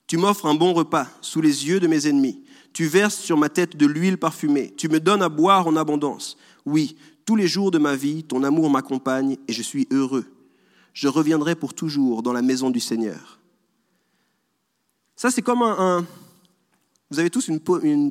Tu 0.07 0.17
m'offres 0.17 0.47
un 0.47 0.55
bon 0.55 0.73
repas 0.73 1.09
sous 1.21 1.41
les 1.41 1.67
yeux 1.67 1.81
de 1.81 1.87
mes 1.87 2.07
ennemis. 2.07 2.45
Tu 2.73 2.87
verses 2.87 3.17
sur 3.17 3.37
ma 3.37 3.49
tête 3.49 3.77
de 3.77 3.87
l'huile 3.87 4.19
parfumée. 4.19 4.75
Tu 4.77 4.89
me 4.89 5.01
donnes 5.01 5.23
à 5.23 5.29
boire 5.29 5.67
en 5.67 5.77
abondance. 5.77 6.37
Oui, 6.67 6.97
tous 7.25 7.37
les 7.37 7.49
jours 7.49 7.71
de 7.71 7.79
ma 7.79 7.97
vie, 7.97 8.23
ton 8.25 8.43
amour 8.43 8.71
m'accompagne 8.71 9.37
et 9.49 9.53
je 9.53 9.63
suis 9.63 9.89
heureux. 9.91 10.27
Je 10.93 11.09
reviendrai 11.09 11.55
pour 11.55 11.75
toujours 11.75 12.23
dans 12.23 12.33
la 12.33 12.43
maison 12.43 12.71
du 12.71 12.81
Seigneur. 12.81 13.39
Ça, 15.17 15.31
c'est 15.31 15.43
comme 15.43 15.63
un, 15.63 16.05
vous 17.11 17.19
avez 17.19 17.31
tous 17.31 17.49
une, 17.49 17.61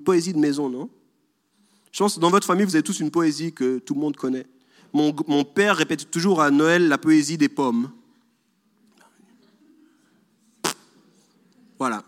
poésie 0.01 0.33
de 0.33 0.39
maison, 0.39 0.69
non? 0.69 0.89
Je 1.91 1.99
pense 1.99 2.15
que 2.15 2.19
dans 2.19 2.29
votre 2.29 2.47
famille, 2.47 2.65
vous 2.65 2.75
avez 2.75 2.83
tous 2.83 2.99
une 2.99 3.11
poésie 3.11 3.53
que 3.53 3.79
tout 3.79 3.93
le 3.93 3.99
monde 3.99 4.15
connaît. 4.15 4.47
Mon, 4.93 5.43
père 5.43 5.75
répète 5.75 6.09
toujours 6.11 6.41
à 6.41 6.51
Noël 6.51 6.87
la 6.87 6.97
poésie 6.97 7.37
des 7.37 7.49
pommes. 7.49 7.91
Voilà. 11.79 12.03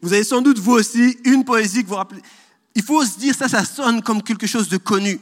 Vous 0.00 0.12
avez 0.12 0.24
sans 0.24 0.42
doute, 0.42 0.58
vous 0.58 0.72
aussi, 0.72 1.16
une 1.24 1.44
poésie 1.44 1.82
que 1.82 1.88
vous 1.88 1.94
rappelez. 1.94 2.22
Il 2.74 2.82
faut 2.82 3.04
se 3.04 3.18
dire, 3.18 3.34
ça, 3.34 3.48
ça 3.48 3.64
sonne 3.64 4.02
comme 4.02 4.22
quelque 4.22 4.46
chose 4.46 4.68
de 4.68 4.76
connu. 4.76 5.20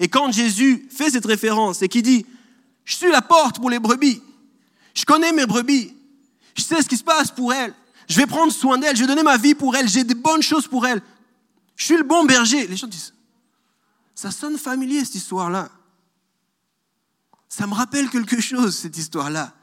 Et 0.00 0.08
quand 0.08 0.32
Jésus 0.32 0.86
fait 0.90 1.10
cette 1.10 1.26
référence 1.26 1.82
et 1.82 1.88
qu'il 1.88 2.02
dit, 2.02 2.26
je 2.84 2.96
suis 2.96 3.10
la 3.10 3.22
porte 3.22 3.58
pour 3.58 3.70
les 3.70 3.78
brebis, 3.78 4.20
je 4.94 5.04
connais 5.04 5.32
mes 5.32 5.46
brebis, 5.46 5.94
je 6.56 6.62
sais 6.62 6.82
ce 6.82 6.88
qui 6.88 6.96
se 6.96 7.04
passe 7.04 7.30
pour 7.30 7.52
elles, 7.52 7.74
je 8.08 8.16
vais 8.16 8.26
prendre 8.26 8.52
soin 8.52 8.78
d'elle, 8.78 8.96
je 8.96 9.02
vais 9.02 9.06
donner 9.08 9.22
ma 9.22 9.36
vie 9.36 9.54
pour 9.54 9.74
elle, 9.76 9.88
j'ai 9.88 10.04
des 10.04 10.14
bonnes 10.14 10.42
choses 10.42 10.68
pour 10.68 10.86
elle. 10.86 11.02
Je 11.76 11.84
suis 11.84 11.96
le 11.96 12.04
bon 12.04 12.24
berger. 12.24 12.66
Les 12.66 12.76
gens 12.76 12.86
disent, 12.86 13.14
ça 14.14 14.30
sonne 14.30 14.56
familier 14.56 15.04
cette 15.04 15.16
histoire-là. 15.16 15.70
Ça 17.48 17.66
me 17.66 17.74
rappelle 17.74 18.08
quelque 18.08 18.40
chose, 18.40 18.76
cette 18.76 18.96
histoire-là. 18.96 19.54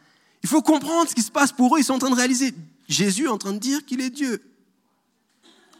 Il 0.43 0.49
faut 0.49 0.62
comprendre 0.62 1.10
ce 1.10 1.15
qui 1.15 1.21
se 1.21 1.32
passe 1.32 1.51
pour 1.51 1.75
eux. 1.75 1.79
Ils 1.79 1.84
sont 1.84 1.93
en 1.93 1.99
train 1.99 2.10
de 2.10 2.15
réaliser. 2.15 2.53
Jésus 2.88 3.25
est 3.25 3.29
en 3.29 3.38
train 3.38 3.53
de 3.53 3.60
dire 3.60 3.86
qu'il 3.86 4.01
est 4.01 4.10
Dieu. 4.10 4.43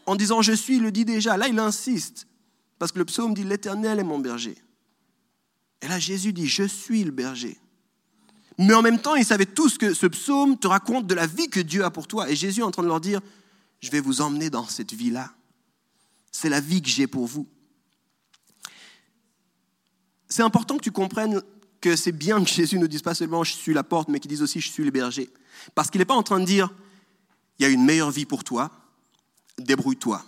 En 0.06 0.16
disant 0.16 0.42
je 0.42 0.52
suis, 0.52 0.76
il 0.76 0.82
le 0.82 0.92
dit 0.92 1.04
déjà. 1.04 1.36
Là, 1.36 1.48
il 1.48 1.58
insiste. 1.58 2.26
Parce 2.78 2.92
que 2.92 2.98
le 2.98 3.04
psaume 3.04 3.34
dit 3.34 3.44
l'Éternel 3.44 4.00
est 4.00 4.04
mon 4.04 4.18
berger. 4.18 4.56
Et 5.82 5.88
là, 5.88 5.98
Jésus 5.98 6.32
dit 6.32 6.48
je 6.48 6.64
suis 6.64 7.04
le 7.04 7.10
berger. 7.10 7.58
Mais 8.58 8.74
en 8.74 8.82
même 8.82 9.00
temps, 9.00 9.16
ils 9.16 9.24
savaient 9.24 9.46
tous 9.46 9.78
que 9.78 9.94
ce 9.94 10.06
psaume 10.06 10.58
te 10.58 10.66
raconte 10.66 11.06
de 11.06 11.14
la 11.14 11.26
vie 11.26 11.48
que 11.48 11.60
Dieu 11.60 11.84
a 11.84 11.90
pour 11.90 12.06
toi. 12.06 12.30
Et 12.30 12.36
Jésus 12.36 12.60
est 12.60 12.64
en 12.64 12.70
train 12.70 12.82
de 12.82 12.88
leur 12.88 13.00
dire, 13.00 13.20
je 13.80 13.90
vais 13.90 14.00
vous 14.00 14.20
emmener 14.20 14.50
dans 14.50 14.66
cette 14.66 14.92
vie-là. 14.92 15.32
C'est 16.30 16.48
la 16.48 16.60
vie 16.60 16.80
que 16.80 16.88
j'ai 16.88 17.06
pour 17.06 17.26
vous. 17.26 17.48
C'est 20.28 20.42
important 20.42 20.76
que 20.76 20.82
tu 20.82 20.90
comprennes 20.90 21.42
que 21.80 21.96
c'est 21.96 22.12
bien 22.12 22.42
que 22.42 22.50
Jésus 22.50 22.78
ne 22.78 22.86
dise 22.86 23.02
pas 23.02 23.14
seulement 23.14 23.44
je 23.44 23.52
suis 23.52 23.74
la 23.74 23.84
porte, 23.84 24.08
mais 24.08 24.18
qu'il 24.18 24.30
dise 24.30 24.42
aussi 24.42 24.60
je 24.60 24.70
suis 24.70 24.84
le 24.84 24.90
berger. 24.90 25.30
Parce 25.74 25.90
qu'il 25.90 25.98
n'est 25.98 26.06
pas 26.06 26.14
en 26.14 26.22
train 26.22 26.40
de 26.40 26.44
dire 26.44 26.70
il 27.58 27.62
y 27.62 27.66
a 27.66 27.68
une 27.68 27.84
meilleure 27.84 28.10
vie 28.10 28.24
pour 28.24 28.42
toi, 28.42 28.70
débrouille-toi. 29.58 30.24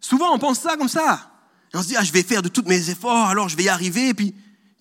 Souvent 0.00 0.34
on 0.34 0.38
pense 0.38 0.58
ça 0.58 0.76
comme 0.76 0.88
ça. 0.88 1.30
on 1.74 1.82
se 1.82 1.88
dit 1.88 1.96
ah, 1.96 2.02
je 2.02 2.12
vais 2.12 2.22
faire 2.22 2.42
de 2.42 2.48
tous 2.48 2.62
mes 2.62 2.90
efforts, 2.90 3.28
alors 3.28 3.48
je 3.48 3.56
vais 3.56 3.64
y 3.64 3.68
arriver, 3.68 4.08
et 4.08 4.14
puis 4.14 4.34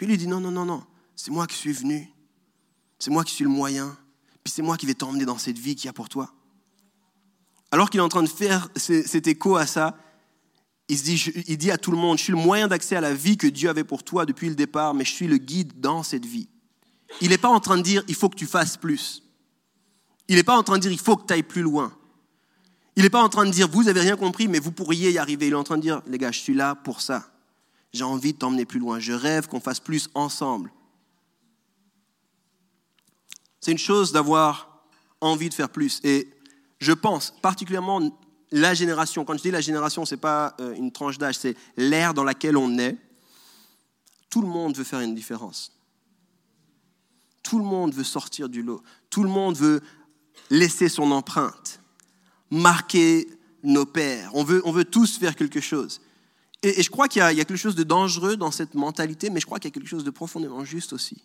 puis 0.04 0.12
lui 0.12 0.18
dit, 0.18 0.28
non, 0.28 0.42
non, 0.42 0.52
non, 0.52 0.66
non, 0.66 0.84
c'est 1.16 1.32
moi 1.32 1.48
qui 1.48 1.56
suis 1.56 1.72
venu. 1.72 2.10
C'est 3.00 3.10
moi 3.10 3.24
qui 3.24 3.34
suis 3.34 3.46
le 3.46 3.50
moyen. 3.50 3.98
Puis 4.44 4.52
c'est 4.54 4.62
moi 4.62 4.76
qui 4.76 4.86
vais 4.86 4.94
t'emmener 4.94 5.24
dans 5.24 5.38
cette 5.38 5.58
vie 5.58 5.76
qu'il 5.76 5.86
y 5.86 5.88
a 5.88 5.94
pour 5.94 6.10
toi. 6.10 6.34
Alors 7.72 7.90
qu'il 7.90 8.02
est 8.02 8.04
en 8.04 8.10
train 8.10 8.22
de 8.22 8.28
faire 8.28 8.68
cet 8.76 9.28
écho 9.28 9.56
à 9.56 9.66
ça, 9.66 9.98
il, 10.90 10.98
se 10.98 11.04
dit, 11.06 11.32
il 11.48 11.58
dit 11.58 11.72
à 11.72 11.78
tout 11.78 11.90
le 11.90 11.98
monde, 11.98 12.18
je 12.18 12.24
suis 12.24 12.34
le 12.34 12.38
moyen 12.38 12.68
d'accès 12.68 12.98
à 12.98 13.02
la 13.02 13.14
vie 13.14 13.38
que 13.38 13.48
Dieu 13.48 13.70
avait 13.70 13.86
pour 13.86 14.04
toi 14.04 14.26
depuis 14.26 14.50
le 14.50 14.56
départ, 14.56 14.94
mais 14.94 15.06
je 15.06 15.14
suis 15.14 15.28
le 15.28 15.38
guide 15.38 15.80
dans 15.80 16.04
cette 16.04 16.26
vie. 16.26 16.50
Il 17.22 17.30
n'est 17.30 17.38
pas 17.38 17.48
en 17.48 17.62
train 17.62 17.78
de 17.78 17.82
dire, 17.82 18.04
il 18.10 18.16
faut 18.16 18.28
que 18.28 18.36
tu 18.36 18.46
fasses 18.46 18.76
plus. 18.76 19.24
Il 20.28 20.36
n'est 20.36 20.44
pas 20.44 20.58
en 20.58 20.64
train 20.64 20.76
de 20.76 20.82
dire, 20.82 20.92
il 20.92 21.00
faut 21.00 21.16
que 21.16 21.26
tu 21.26 21.32
ailles 21.32 21.44
plus 21.44 21.62
loin. 21.62 21.94
Il 22.98 23.04
n'est 23.04 23.10
pas 23.10 23.24
en 23.24 23.30
train 23.30 23.46
de 23.46 23.52
dire, 23.52 23.70
vous 23.70 23.84
n'avez 23.84 24.02
rien 24.02 24.18
compris, 24.18 24.50
mais 24.50 24.60
vous 24.60 24.74
pourriez 24.74 25.12
y 25.12 25.18
arriver. 25.18 25.48
Il 25.48 25.54
est 25.54 25.56
en 25.56 25.64
train 25.64 25.78
de 25.78 25.82
dire, 25.82 26.02
les 26.08 26.18
gars, 26.18 26.34
je 26.34 26.40
suis 26.40 26.54
là 26.54 26.76
pour 26.76 27.00
ça 27.00 27.33
j'ai 27.94 28.04
envie 28.04 28.34
de 28.34 28.40
t'emmener 28.40 28.66
plus 28.66 28.80
loin. 28.80 29.00
Je 29.00 29.14
rêve 29.14 29.48
qu'on 29.48 29.60
fasse 29.60 29.80
plus 29.80 30.10
ensemble. 30.16 30.72
C'est 33.62 33.72
une 33.72 33.78
chose 33.78 34.12
d'avoir 34.12 34.86
envie 35.22 35.50
de 35.50 35.54
faire 35.54 35.70
plus. 35.70 36.02
Et 36.04 36.30
je 36.80 36.92
pense 36.92 37.34
particulièrement 37.42 38.20
la 38.52 38.74
génération, 38.74 39.26
quand 39.26 39.38
je 39.38 39.42
dis 39.42 39.52
la 39.52 39.62
génération, 39.62 40.06
ce 40.06 40.14
n'est 40.14 40.22
pas 40.22 40.56
euh, 40.60 40.76
une 40.76 40.92
tranche 40.92 41.18
d'âge, 41.18 41.38
c'est 41.40 41.56
l'ère 41.76 42.14
dans 42.14 42.24
laquelle 42.24 42.58
on 42.58 42.78
est. 42.78 42.98
Tout 44.30 44.42
le 44.42 44.48
monde 44.48 44.76
veut 44.78 44.84
faire 44.84 45.00
une 45.00 45.16
différence. 45.16 45.72
Tout 47.42 47.58
le 47.58 47.66
monde 47.66 47.94
veut 47.94 48.04
sortir 48.04 48.50
du 48.50 48.62
lot. 48.62 48.84
Tout 49.10 49.24
le 49.24 49.30
monde 49.30 49.56
veut 49.56 49.82
laisser 50.50 50.90
son 50.90 51.12
empreinte, 51.12 51.80
marquer 52.52 53.28
nos 53.64 53.86
pères. 53.86 54.30
On 54.34 54.44
veut, 54.44 54.62
on 54.66 54.72
veut 54.72 54.86
tous 54.86 55.18
faire 55.18 55.36
quelque 55.36 55.62
chose. 55.62 56.02
Et, 56.64 56.82
je 56.82 56.90
crois 56.90 57.10
qu'il 57.10 57.20
y, 57.20 57.24
a 57.24 57.34
quelque 57.34 57.58
chose 57.58 57.76
de 57.76 57.84
dangereux 57.84 58.38
dans 58.38 58.52
cette 58.52 58.74
mentalité, 58.74 59.30
mais 59.30 59.42
je 59.42 59.46
crois 59.46 59.60
qu'il 59.60 59.70
y 59.70 59.74
a 59.74 59.76
quelque 59.76 59.90
chose 59.90 60.06
de 60.06 60.10
profondément 60.10 60.64
juste 60.64 60.94
aussi. 60.94 61.22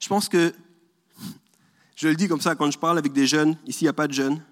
Je 0.00 0.08
pense 0.08 0.28
que, 0.30 0.54
je 1.94 2.08
le 2.08 2.16
dis 2.16 2.26
comme 2.26 2.40
ça 2.40 2.54
quand 2.54 2.70
je 2.70 2.78
parle 2.78 2.98
avec 2.98 3.12
des 3.12 3.26
jeunes, 3.26 3.56
ici 3.66 3.82
il 3.82 3.84
n'y 3.84 3.90
a 3.90 3.94
pas 3.94 4.08
de 4.08 4.14
jeunes, 4.14 4.42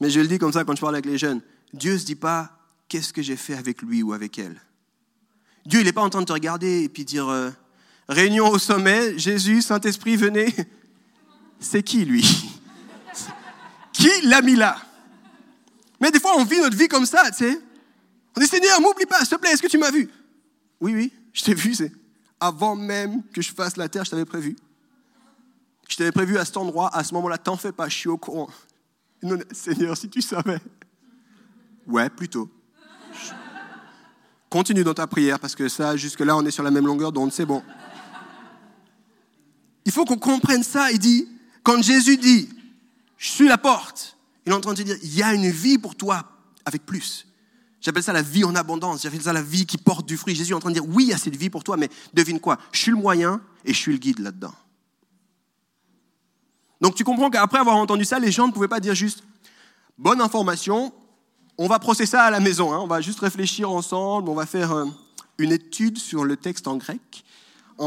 mais 0.00 0.10
je 0.10 0.20
le 0.20 0.26
dis 0.26 0.38
comme 0.38 0.52
ça 0.52 0.64
quand 0.64 0.74
je 0.74 0.80
parle 0.80 0.96
avec 0.96 1.06
les 1.06 1.16
jeunes, 1.16 1.40
Dieu 1.72 1.94
ne 1.94 1.98
se 1.98 2.04
dit 2.04 2.16
pas 2.16 2.58
qu'est-ce 2.88 3.12
que 3.12 3.22
j'ai 3.22 3.36
fait 3.36 3.54
avec 3.54 3.82
lui 3.82 4.02
ou 4.02 4.12
avec 4.12 4.38
elle? 4.38 4.60
Dieu, 5.64 5.80
il 5.80 5.84
n'est 5.84 5.92
pas 5.92 6.02
en 6.02 6.10
train 6.10 6.20
de 6.20 6.26
te 6.26 6.32
regarder 6.32 6.82
et 6.82 6.88
puis 6.88 7.04
dire 7.04 7.28
euh, 7.28 7.50
réunion 8.08 8.48
au 8.48 8.58
sommet, 8.58 9.18
Jésus, 9.18 9.62
Saint-Esprit, 9.62 10.16
venez. 10.16 10.54
C'est 11.58 11.82
qui 11.82 12.04
lui? 12.04 12.24
Qui 13.92 14.10
l'a 14.24 14.42
mis 14.42 14.56
là? 14.56 14.76
Mais 16.00 16.10
des 16.10 16.20
fois, 16.20 16.34
on 16.36 16.44
vit 16.44 16.60
notre 16.60 16.76
vie 16.76 16.88
comme 16.88 17.06
ça, 17.06 17.30
tu 17.30 17.38
sais. 17.38 17.60
On 18.36 18.40
dit 18.40 18.46
Seigneur, 18.46 18.80
m'oublie 18.80 19.06
pas, 19.06 19.20
s'il 19.20 19.28
te 19.28 19.36
plaît, 19.36 19.50
est-ce 19.50 19.62
que 19.62 19.68
tu 19.68 19.78
m'as 19.78 19.90
vu? 19.90 20.10
Oui, 20.80 20.94
oui, 20.94 21.12
je 21.32 21.42
t'ai 21.42 21.54
vu, 21.54 21.74
c'est 21.74 21.92
avant 22.38 22.76
même 22.76 23.22
que 23.32 23.40
je 23.40 23.52
fasse 23.52 23.76
la 23.76 23.88
terre, 23.88 24.04
je 24.04 24.10
t'avais 24.10 24.24
prévu. 24.24 24.56
Je 25.88 25.96
t'avais 25.96 26.12
prévu 26.12 26.36
à 26.38 26.44
cet 26.44 26.56
endroit, 26.56 26.94
à 26.94 27.04
ce 27.04 27.14
moment-là, 27.14 27.38
t'en 27.38 27.56
fais 27.56 27.72
pas, 27.72 27.88
je 27.88 27.94
suis 27.94 28.08
au 28.08 28.18
courant. 28.18 28.50
Seigneur, 29.52 29.96
si 29.96 30.08
tu 30.08 30.20
savais. 30.20 30.60
Ouais, 31.86 32.10
plutôt. 32.10 32.50
Continue 34.50 34.84
dans 34.84 34.94
ta 34.94 35.06
prière 35.06 35.38
parce 35.40 35.54
que 35.54 35.68
ça, 35.68 35.96
jusque-là, 35.96 36.36
on 36.36 36.44
est 36.44 36.50
sur 36.50 36.62
la 36.62 36.70
même 36.70 36.86
longueur 36.86 37.12
d'onde, 37.12 37.32
c'est 37.32 37.46
bon. 37.46 37.62
Il 39.84 39.92
faut 39.92 40.04
qu'on 40.04 40.18
comprenne 40.18 40.62
ça. 40.62 40.90
Il 40.90 40.98
dit, 40.98 41.28
quand 41.62 41.80
Jésus 41.82 42.16
dit, 42.16 42.48
je 43.16 43.30
suis 43.30 43.48
la 43.48 43.58
porte, 43.58 44.16
il 44.44 44.52
est 44.52 44.54
en 44.54 44.60
train 44.60 44.74
de 44.74 44.82
dire, 44.82 44.96
il 45.02 45.14
y 45.14 45.22
a 45.22 45.32
une 45.32 45.50
vie 45.50 45.78
pour 45.78 45.94
toi 45.94 46.24
avec 46.64 46.84
plus. 46.84 47.26
J'appelle 47.86 48.02
ça 48.02 48.12
la 48.12 48.22
vie 48.22 48.42
en 48.42 48.56
abondance, 48.56 49.02
j'appelle 49.02 49.22
ça 49.22 49.32
la 49.32 49.42
vie 49.42 49.64
qui 49.64 49.78
porte 49.78 50.08
du 50.08 50.16
fruit. 50.16 50.34
Jésus 50.34 50.50
est 50.50 50.54
en 50.56 50.58
train 50.58 50.70
de 50.70 50.74
dire, 50.74 50.88
oui, 50.88 51.04
il 51.04 51.10
y 51.10 51.12
a 51.12 51.18
cette 51.18 51.36
vie 51.36 51.50
pour 51.50 51.62
toi, 51.62 51.76
mais 51.76 51.88
devine 52.12 52.40
quoi, 52.40 52.58
je 52.72 52.80
suis 52.80 52.90
le 52.90 52.96
moyen 52.96 53.40
et 53.64 53.72
je 53.72 53.78
suis 53.78 53.92
le 53.92 53.98
guide 53.98 54.18
là-dedans. 54.18 54.52
Donc 56.80 56.96
tu 56.96 57.04
comprends 57.04 57.30
qu'après 57.30 57.60
avoir 57.60 57.76
entendu 57.76 58.04
ça, 58.04 58.18
les 58.18 58.32
gens 58.32 58.48
ne 58.48 58.52
pouvaient 58.52 58.66
pas 58.66 58.80
dire 58.80 58.96
juste, 58.96 59.22
bonne 59.98 60.20
information, 60.20 60.92
on 61.58 61.68
va 61.68 61.78
processer 61.78 62.10
ça 62.10 62.24
à 62.24 62.30
la 62.32 62.40
maison, 62.40 62.72
hein. 62.72 62.80
on 62.80 62.88
va 62.88 63.00
juste 63.00 63.20
réfléchir 63.20 63.70
ensemble, 63.70 64.30
on 64.30 64.34
va 64.34 64.46
faire 64.46 64.72
euh, 64.72 64.86
une 65.38 65.52
étude 65.52 65.96
sur 65.96 66.24
le 66.24 66.36
texte 66.36 66.66
en 66.66 66.78
grec. 66.78 67.24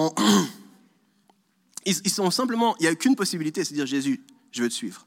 Ils, 1.85 2.09
sont 2.09 2.31
simplement, 2.31 2.73
il 2.79 2.83
n'y 2.83 2.87
a 2.87 2.95
qu'une 2.95 3.17
possibilité, 3.17 3.65
c'est 3.65 3.71
de 3.71 3.79
dire 3.79 3.85
Jésus, 3.85 4.23
je 4.53 4.63
veux 4.63 4.69
te 4.69 4.73
suivre. 4.73 5.05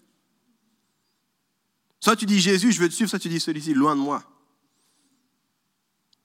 Soit 1.99 2.17
tu 2.17 2.27
dis 2.27 2.41
Jésus, 2.41 2.73
je 2.73 2.81
veux 2.81 2.91
te 2.91 2.95
suivre, 2.95 3.09
soit 3.09 3.19
tu 3.19 3.31
dis 3.31 3.41
celui-ci, 3.41 3.73
loin 3.73 3.97
de 3.97 4.01
moi. 4.01 4.23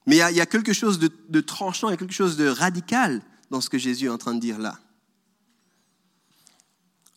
Mais 0.08 0.16
il 0.16 0.36
y, 0.36 0.40
a, 0.40 0.46
quelque 0.46 0.72
chose 0.72 0.98
de, 0.98 1.40
tranchant, 1.42 1.88
il 1.88 1.90
y 1.90 1.94
a 1.94 1.96
quelque 1.98 2.14
chose 2.14 2.38
de 2.38 2.48
radical 2.48 3.20
dans 3.50 3.60
ce 3.60 3.68
que 3.68 3.76
Jésus 3.76 4.06
est 4.06 4.08
en 4.08 4.16
train 4.16 4.34
de 4.34 4.40
dire 4.40 4.58
là. 4.58 4.78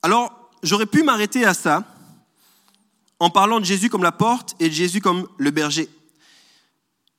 Alors, 0.01 0.51
j'aurais 0.62 0.86
pu 0.86 1.01
m'arrêter 1.01 1.45
à 1.45 1.54
ça 1.54 1.86
en 3.19 3.30
parlant 3.30 3.62
de 3.62 3.65
Jésus 3.65 3.88
comme 3.88 4.04
la 4.04 4.12
porte 4.12 4.58
et 4.60 4.67
de 4.67 4.73
Jésus 4.73 4.99
comme 4.99 5.25
le 5.38 5.51
berger. 5.51 5.88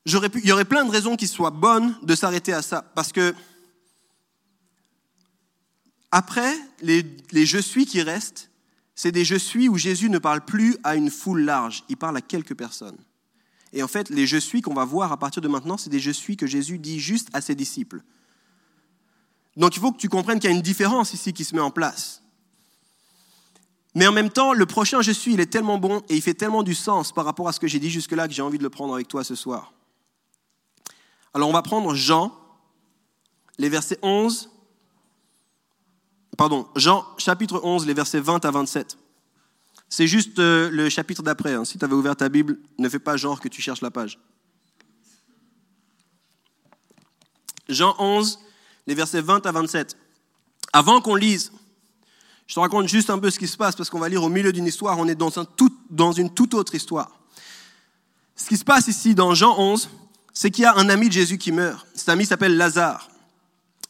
Pu, 0.05 0.41
il 0.43 0.47
y 0.47 0.51
aurait 0.51 0.63
plein 0.63 0.85
de 0.85 0.91
raisons 0.91 1.15
qui 1.15 1.27
soient 1.27 1.49
bonnes 1.49 1.97
de 2.03 2.13
s'arrêter 2.13 2.53
à 2.53 2.61
ça, 2.61 2.83
parce 2.93 3.11
que 3.11 3.33
après, 6.11 6.53
les 6.83 7.03
je 7.47 7.57
suis 7.57 7.87
qui 7.87 8.03
restent, 8.03 8.51
c'est 8.93 9.11
des 9.11 9.25
je 9.25 9.33
suis 9.33 9.69
où 9.69 9.79
Jésus 9.79 10.11
ne 10.11 10.19
parle 10.19 10.45
plus 10.45 10.77
à 10.83 10.93
une 10.95 11.09
foule 11.09 11.41
large, 11.41 11.83
il 11.89 11.97
parle 11.97 12.17
à 12.17 12.21
quelques 12.21 12.55
personnes. 12.55 13.03
Et 13.73 13.81
en 13.81 13.87
fait, 13.87 14.09
les 14.09 14.27
je 14.27 14.37
suis 14.37 14.61
qu'on 14.61 14.73
va 14.73 14.85
voir 14.85 15.11
à 15.11 15.17
partir 15.17 15.41
de 15.41 15.47
maintenant, 15.47 15.77
c'est 15.77 15.89
des 15.89 15.99
je 15.99 16.11
suis 16.11 16.37
que 16.37 16.45
Jésus 16.45 16.77
dit 16.77 16.99
juste 16.99 17.29
à 17.33 17.41
ses 17.41 17.55
disciples. 17.55 18.03
Donc 19.57 19.75
il 19.75 19.79
faut 19.79 19.91
que 19.91 19.97
tu 19.97 20.09
comprennes 20.09 20.39
qu'il 20.39 20.49
y 20.49 20.53
a 20.53 20.55
une 20.55 20.61
différence 20.61 21.13
ici 21.13 21.33
qui 21.33 21.43
se 21.43 21.55
met 21.55 21.61
en 21.61 21.71
place. 21.71 22.21
Mais 23.95 24.07
en 24.07 24.11
même 24.11 24.29
temps, 24.29 24.53
le 24.53 24.65
prochain 24.65 25.01
je 25.01 25.11
suis, 25.11 25.33
il 25.33 25.39
est 25.39 25.51
tellement 25.51 25.79
bon 25.79 26.01
et 26.09 26.15
il 26.15 26.21
fait 26.21 26.33
tellement 26.35 26.63
du 26.63 26.75
sens 26.75 27.11
par 27.11 27.25
rapport 27.25 27.47
à 27.47 27.51
ce 27.51 27.59
que 27.59 27.67
j'ai 27.67 27.79
dit 27.79 27.89
jusque-là 27.89 28.27
que 28.27 28.33
j'ai 28.33 28.41
envie 28.43 28.59
de 28.59 28.63
le 28.63 28.69
prendre 28.69 28.93
avec 28.93 29.07
toi 29.07 29.23
ce 29.23 29.35
soir. 29.35 29.73
Alors 31.33 31.49
on 31.49 31.53
va 31.53 31.63
prendre 31.63 31.95
Jean, 31.95 32.31
les 33.57 33.69
versets 33.69 33.99
11, 34.03 34.51
pardon, 36.37 36.67
Jean 36.75 37.05
chapitre 37.17 37.59
11, 37.63 37.87
les 37.87 37.93
versets 37.95 38.19
20 38.19 38.45
à 38.45 38.51
27. 38.51 38.97
C'est 39.95 40.07
juste 40.07 40.39
euh, 40.39 40.71
le 40.71 40.89
chapitre 40.89 41.21
d'après. 41.21 41.53
Hein. 41.53 41.65
Si 41.65 41.77
tu 41.77 41.85
avais 41.85 41.93
ouvert 41.93 42.15
ta 42.15 42.27
Bible, 42.27 42.57
ne 42.79 42.89
fais 42.89 42.97
pas 42.97 43.15
genre 43.15 43.39
que 43.39 43.47
tu 43.47 43.61
cherches 43.61 43.81
la 43.81 43.91
page. 43.91 44.17
Jean 47.69 47.93
11, 47.99 48.39
les 48.87 48.95
versets 48.95 49.21
20 49.21 49.45
à 49.45 49.51
27. 49.51 49.95
Avant 50.73 50.99
qu'on 50.99 51.13
lise, 51.13 51.51
je 52.47 52.55
te 52.55 52.59
raconte 52.59 52.87
juste 52.87 53.11
un 53.11 53.19
peu 53.19 53.29
ce 53.29 53.37
qui 53.37 53.47
se 53.47 53.55
passe 53.55 53.75
parce 53.75 53.91
qu'on 53.91 53.99
va 53.99 54.09
lire 54.09 54.23
au 54.23 54.29
milieu 54.29 54.51
d'une 54.51 54.65
histoire, 54.65 54.97
on 54.97 55.07
est 55.07 55.13
dans, 55.13 55.37
un 55.37 55.45
tout, 55.45 55.71
dans 55.91 56.11
une 56.11 56.33
toute 56.33 56.55
autre 56.55 56.73
histoire. 56.73 57.11
Ce 58.35 58.47
qui 58.47 58.57
se 58.57 58.65
passe 58.65 58.87
ici 58.87 59.13
dans 59.13 59.35
Jean 59.35 59.59
11, 59.59 59.91
c'est 60.33 60.49
qu'il 60.49 60.63
y 60.63 60.65
a 60.65 60.75
un 60.75 60.89
ami 60.89 61.09
de 61.09 61.13
Jésus 61.13 61.37
qui 61.37 61.51
meurt. 61.51 61.85
Cet 61.93 62.09
ami 62.09 62.25
s'appelle 62.25 62.57
Lazare. 62.57 63.09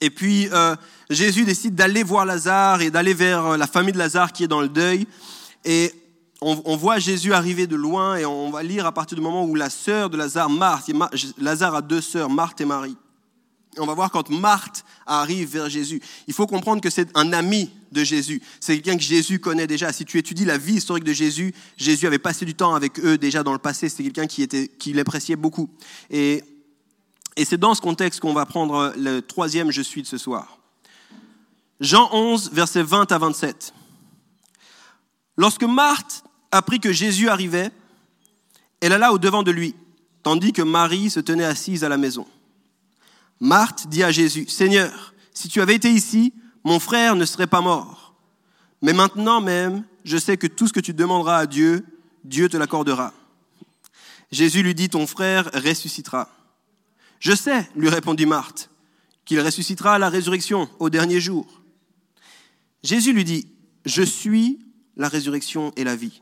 Et 0.02 0.10
puis 0.10 0.50
euh, 0.52 0.76
Jésus 1.10 1.46
décide 1.46 1.76
d'aller 1.76 2.04
voir 2.04 2.26
Lazare 2.26 2.82
et 2.82 2.92
d'aller 2.92 3.14
vers 3.14 3.46
euh, 3.46 3.58
la 3.58 3.68
famille 3.68 3.94
de 3.94 3.98
Lazare 3.98 4.34
qui 4.34 4.44
est 4.44 4.50
dans 4.50 4.60
le 4.60 4.68
deuil. 4.68 5.08
Et 5.66 5.92
on, 6.42 6.76
voit 6.76 7.00
Jésus 7.00 7.34
arriver 7.34 7.68
de 7.68 7.78
loin 7.78 8.18
et 8.18 8.26
on 8.26 8.50
va 8.52 8.64
lire 8.64 8.86
à 8.86 8.92
partir 8.92 9.16
du 9.16 9.24
moment 9.24 9.46
où 9.46 9.56
la 9.56 9.70
sœur 9.70 10.10
de 10.10 10.18
Lazare, 10.18 10.50
Marthe, 10.50 10.92
Lazare 11.38 11.76
a 11.76 11.82
deux 11.82 12.02
sœurs, 12.02 12.30
Marthe 12.30 12.60
et 12.60 12.66
Marie 12.66 12.98
on 13.78 13.86
va 13.86 13.94
voir 13.94 14.12
quand 14.12 14.30
Marthe 14.30 14.84
arrive 15.06 15.50
vers 15.50 15.70
Jésus. 15.70 16.02
Il 16.28 16.34
faut 16.34 16.48
comprendre 16.48 16.82
que 16.82 16.90
c'est 16.90 17.10
un 17.16 17.34
ami 17.34 17.72
de 17.92 18.04
Jésus. 18.04 18.42
C'est 18.60 18.76
quelqu'un 18.76 18.98
que 18.98 19.04
Jésus 19.04 19.40
connaît 19.40 19.68
déjà. 19.68 19.92
Si 19.92 20.06
tu 20.06 20.18
étudies 20.18 20.46
la 20.46 20.58
vie 20.58 20.76
historique 20.76 21.04
de 21.04 21.14
Jésus, 21.14 21.54
Jésus 21.78 22.08
avait 22.08 22.20
passé 22.20 22.46
du 22.46 22.56
temps 22.56 22.76
avec 22.76 23.00
eux 23.00 23.18
déjà 23.18 23.44
dans 23.44 23.54
le 23.54 23.60
passé. 23.60 23.90
C'était 23.90 24.04
quelqu'un 24.04 24.28
qui, 24.28 24.48
qui 24.48 24.94
l'appréciait 24.94 25.36
beaucoup. 25.36 25.70
Et, 26.10 26.44
et 27.36 27.46
c'est 27.46 27.58
dans 27.58 27.74
ce 27.74 27.82
contexte 27.82 28.20
qu'on 28.20 28.34
va 28.34 28.46
prendre 28.46 28.94
le 28.98 29.22
troisième 29.22 29.72
Je 29.72 29.82
suis 29.82 30.02
de 30.02 30.08
ce 30.08 30.18
soir. 30.18 30.60
Jean 31.80 32.10
11, 32.14 32.52
versets 32.54 32.84
20 32.84 33.12
à 33.12 33.18
27. 33.18 33.74
Lorsque 35.38 35.64
Marthe 35.64 36.24
apprit 36.52 36.80
que 36.80 36.92
Jésus 36.92 37.30
arrivait, 37.30 37.72
elle 38.82 38.94
alla 38.94 39.14
au 39.14 39.18
devant 39.18 39.44
de 39.44 39.52
lui, 39.52 39.76
tandis 40.22 40.54
que 40.54 40.62
Marie 40.62 41.10
se 41.10 41.20
tenait 41.20 41.46
assise 41.46 41.84
à 41.84 41.90
la 41.90 41.98
maison. 41.98 42.28
Marthe 43.40 43.88
dit 43.88 44.04
à 44.04 44.12
Jésus, 44.12 44.48
Seigneur, 44.48 45.14
si 45.34 45.50
tu 45.50 45.62
avais 45.62 45.76
été 45.76 45.90
ici, 45.90 46.34
mon 46.64 46.80
frère 46.80 47.16
ne 47.16 47.26
serait 47.26 47.48
pas 47.48 47.62
mort. 47.62 48.14
Mais 48.82 48.94
maintenant 48.94 49.42
même, 49.42 49.84
je 50.04 50.18
sais 50.18 50.38
que 50.38 50.48
tout 50.48 50.68
ce 50.68 50.74
que 50.74 50.80
tu 50.80 50.94
demanderas 50.94 51.40
à 51.40 51.46
Dieu, 51.46 51.86
Dieu 52.24 52.50
te 52.50 52.58
l'accordera. 52.58 53.14
Jésus 54.32 54.64
lui 54.64 54.76
dit, 54.76 54.90
ton 54.90 55.08
frère 55.08 55.50
ressuscitera. 55.54 56.30
Je 57.20 57.34
sais, 57.34 57.70
lui 57.76 57.90
répondit 57.90 58.26
Marthe, 58.26 58.70
qu'il 59.26 59.40
ressuscitera 59.40 59.96
à 59.96 60.00
la 60.00 60.10
résurrection 60.10 60.70
au 60.80 60.90
dernier 60.90 61.22
jour. 61.22 61.62
Jésus 62.84 63.14
lui 63.14 63.24
dit, 63.24 63.48
je 63.86 64.04
suis 64.04 64.60
la 64.96 65.08
résurrection 65.08 65.72
et 65.76 65.84
la 65.84 65.96
vie. 65.96 66.22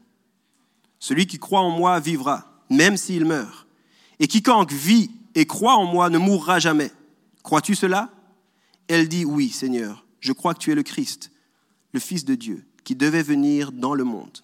Celui 1.00 1.28
qui 1.28 1.40
croit 1.40 1.62
en 1.62 1.72
moi 1.72 2.00
vivra, 2.00 2.64
même 2.70 2.98
s'il 2.98 3.26
meurt. 3.26 3.68
Et 4.20 4.28
quiconque 4.28 4.72
vit 4.72 5.12
et 5.36 5.46
croit 5.46 5.76
en 5.76 5.86
moi 5.86 6.10
ne 6.10 6.18
mourra 6.18 6.60
jamais. 6.60 6.92
Crois-tu 7.44 7.76
cela? 7.76 8.12
Elle 8.88 9.08
dit, 9.08 9.26
oui, 9.26 9.50
Seigneur, 9.50 10.06
je 10.20 10.32
crois 10.32 10.54
que 10.54 10.60
tu 10.60 10.72
es 10.72 10.76
le 10.76 10.84
Christ, 10.84 11.32
le 11.92 12.00
Fils 12.00 12.26
de 12.26 12.36
Dieu, 12.36 12.66
qui 12.84 12.96
devait 12.96 13.24
venir 13.24 13.72
dans 13.72 13.94
le 13.94 14.04
monde. 14.04 14.40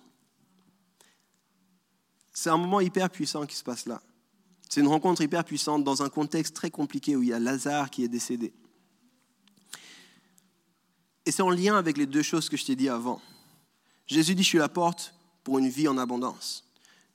C'est 2.34 2.50
un 2.50 2.58
moment 2.58 2.82
hyper 2.82 3.10
puissant 3.10 3.46
qui 3.46 3.56
se 3.56 3.64
passe 3.64 3.86
là. 3.86 4.02
C'est 4.70 4.82
une 4.82 4.88
rencontre 4.88 5.22
hyper 5.22 5.44
puissante 5.44 5.84
dans 5.84 6.04
un 6.04 6.10
contexte 6.10 6.56
très 6.56 6.70
compliqué 6.70 7.16
où 7.16 7.24
il 7.24 7.30
y 7.30 7.34
a 7.34 7.40
Lazare 7.40 7.90
qui 7.90 8.04
est 8.04 8.10
décédé. 8.10 8.54
Et 11.26 11.32
c'est 11.32 11.42
en 11.42 11.50
lien 11.50 11.76
avec 11.78 11.98
les 11.98 12.06
deux 12.06 12.22
choses 12.22 12.48
que 12.48 12.58
je 12.58 12.66
t'ai 12.66 12.76
dit 12.76 12.90
avant. 12.90 13.22
Jésus 14.08 14.36
dit, 14.36 14.44
je 14.44 14.48
suis 14.48 14.58
la 14.58 14.70
porte 14.70 15.14
pour 15.44 15.60
une 15.60 15.70
vie 15.70 15.88
en 15.88 15.98
abondance. 15.98 16.64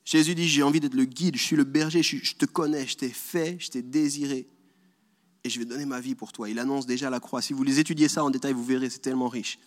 Jésus 0.04 0.34
dit, 0.34 0.48
j'ai 0.48 0.62
envie 0.62 0.80
d'être 0.80 0.94
le 0.94 1.04
guide, 1.04 1.36
je 1.36 1.42
suis 1.42 1.56
le 1.56 1.64
berger, 1.64 2.02
je 2.02 2.34
te 2.34 2.44
connais, 2.44 2.86
je 2.86 2.96
t'ai 2.96 3.08
fait, 3.08 3.56
je 3.58 3.70
t'ai 3.70 3.82
désiré, 3.82 4.46
et 5.44 5.50
je 5.50 5.58
vais 5.58 5.64
donner 5.64 5.86
ma 5.86 6.00
vie 6.00 6.14
pour 6.14 6.32
toi. 6.32 6.48
Il 6.48 6.58
annonce 6.58 6.86
déjà 6.86 7.10
la 7.10 7.20
croix. 7.20 7.42
Si 7.42 7.52
vous 7.52 7.62
les 7.62 7.78
étudiez 7.78 8.08
ça 8.08 8.24
en 8.24 8.30
détail, 8.30 8.52
vous 8.52 8.64
verrez, 8.64 8.90
c'est 8.90 9.00
tellement 9.00 9.28
riche. 9.28 9.58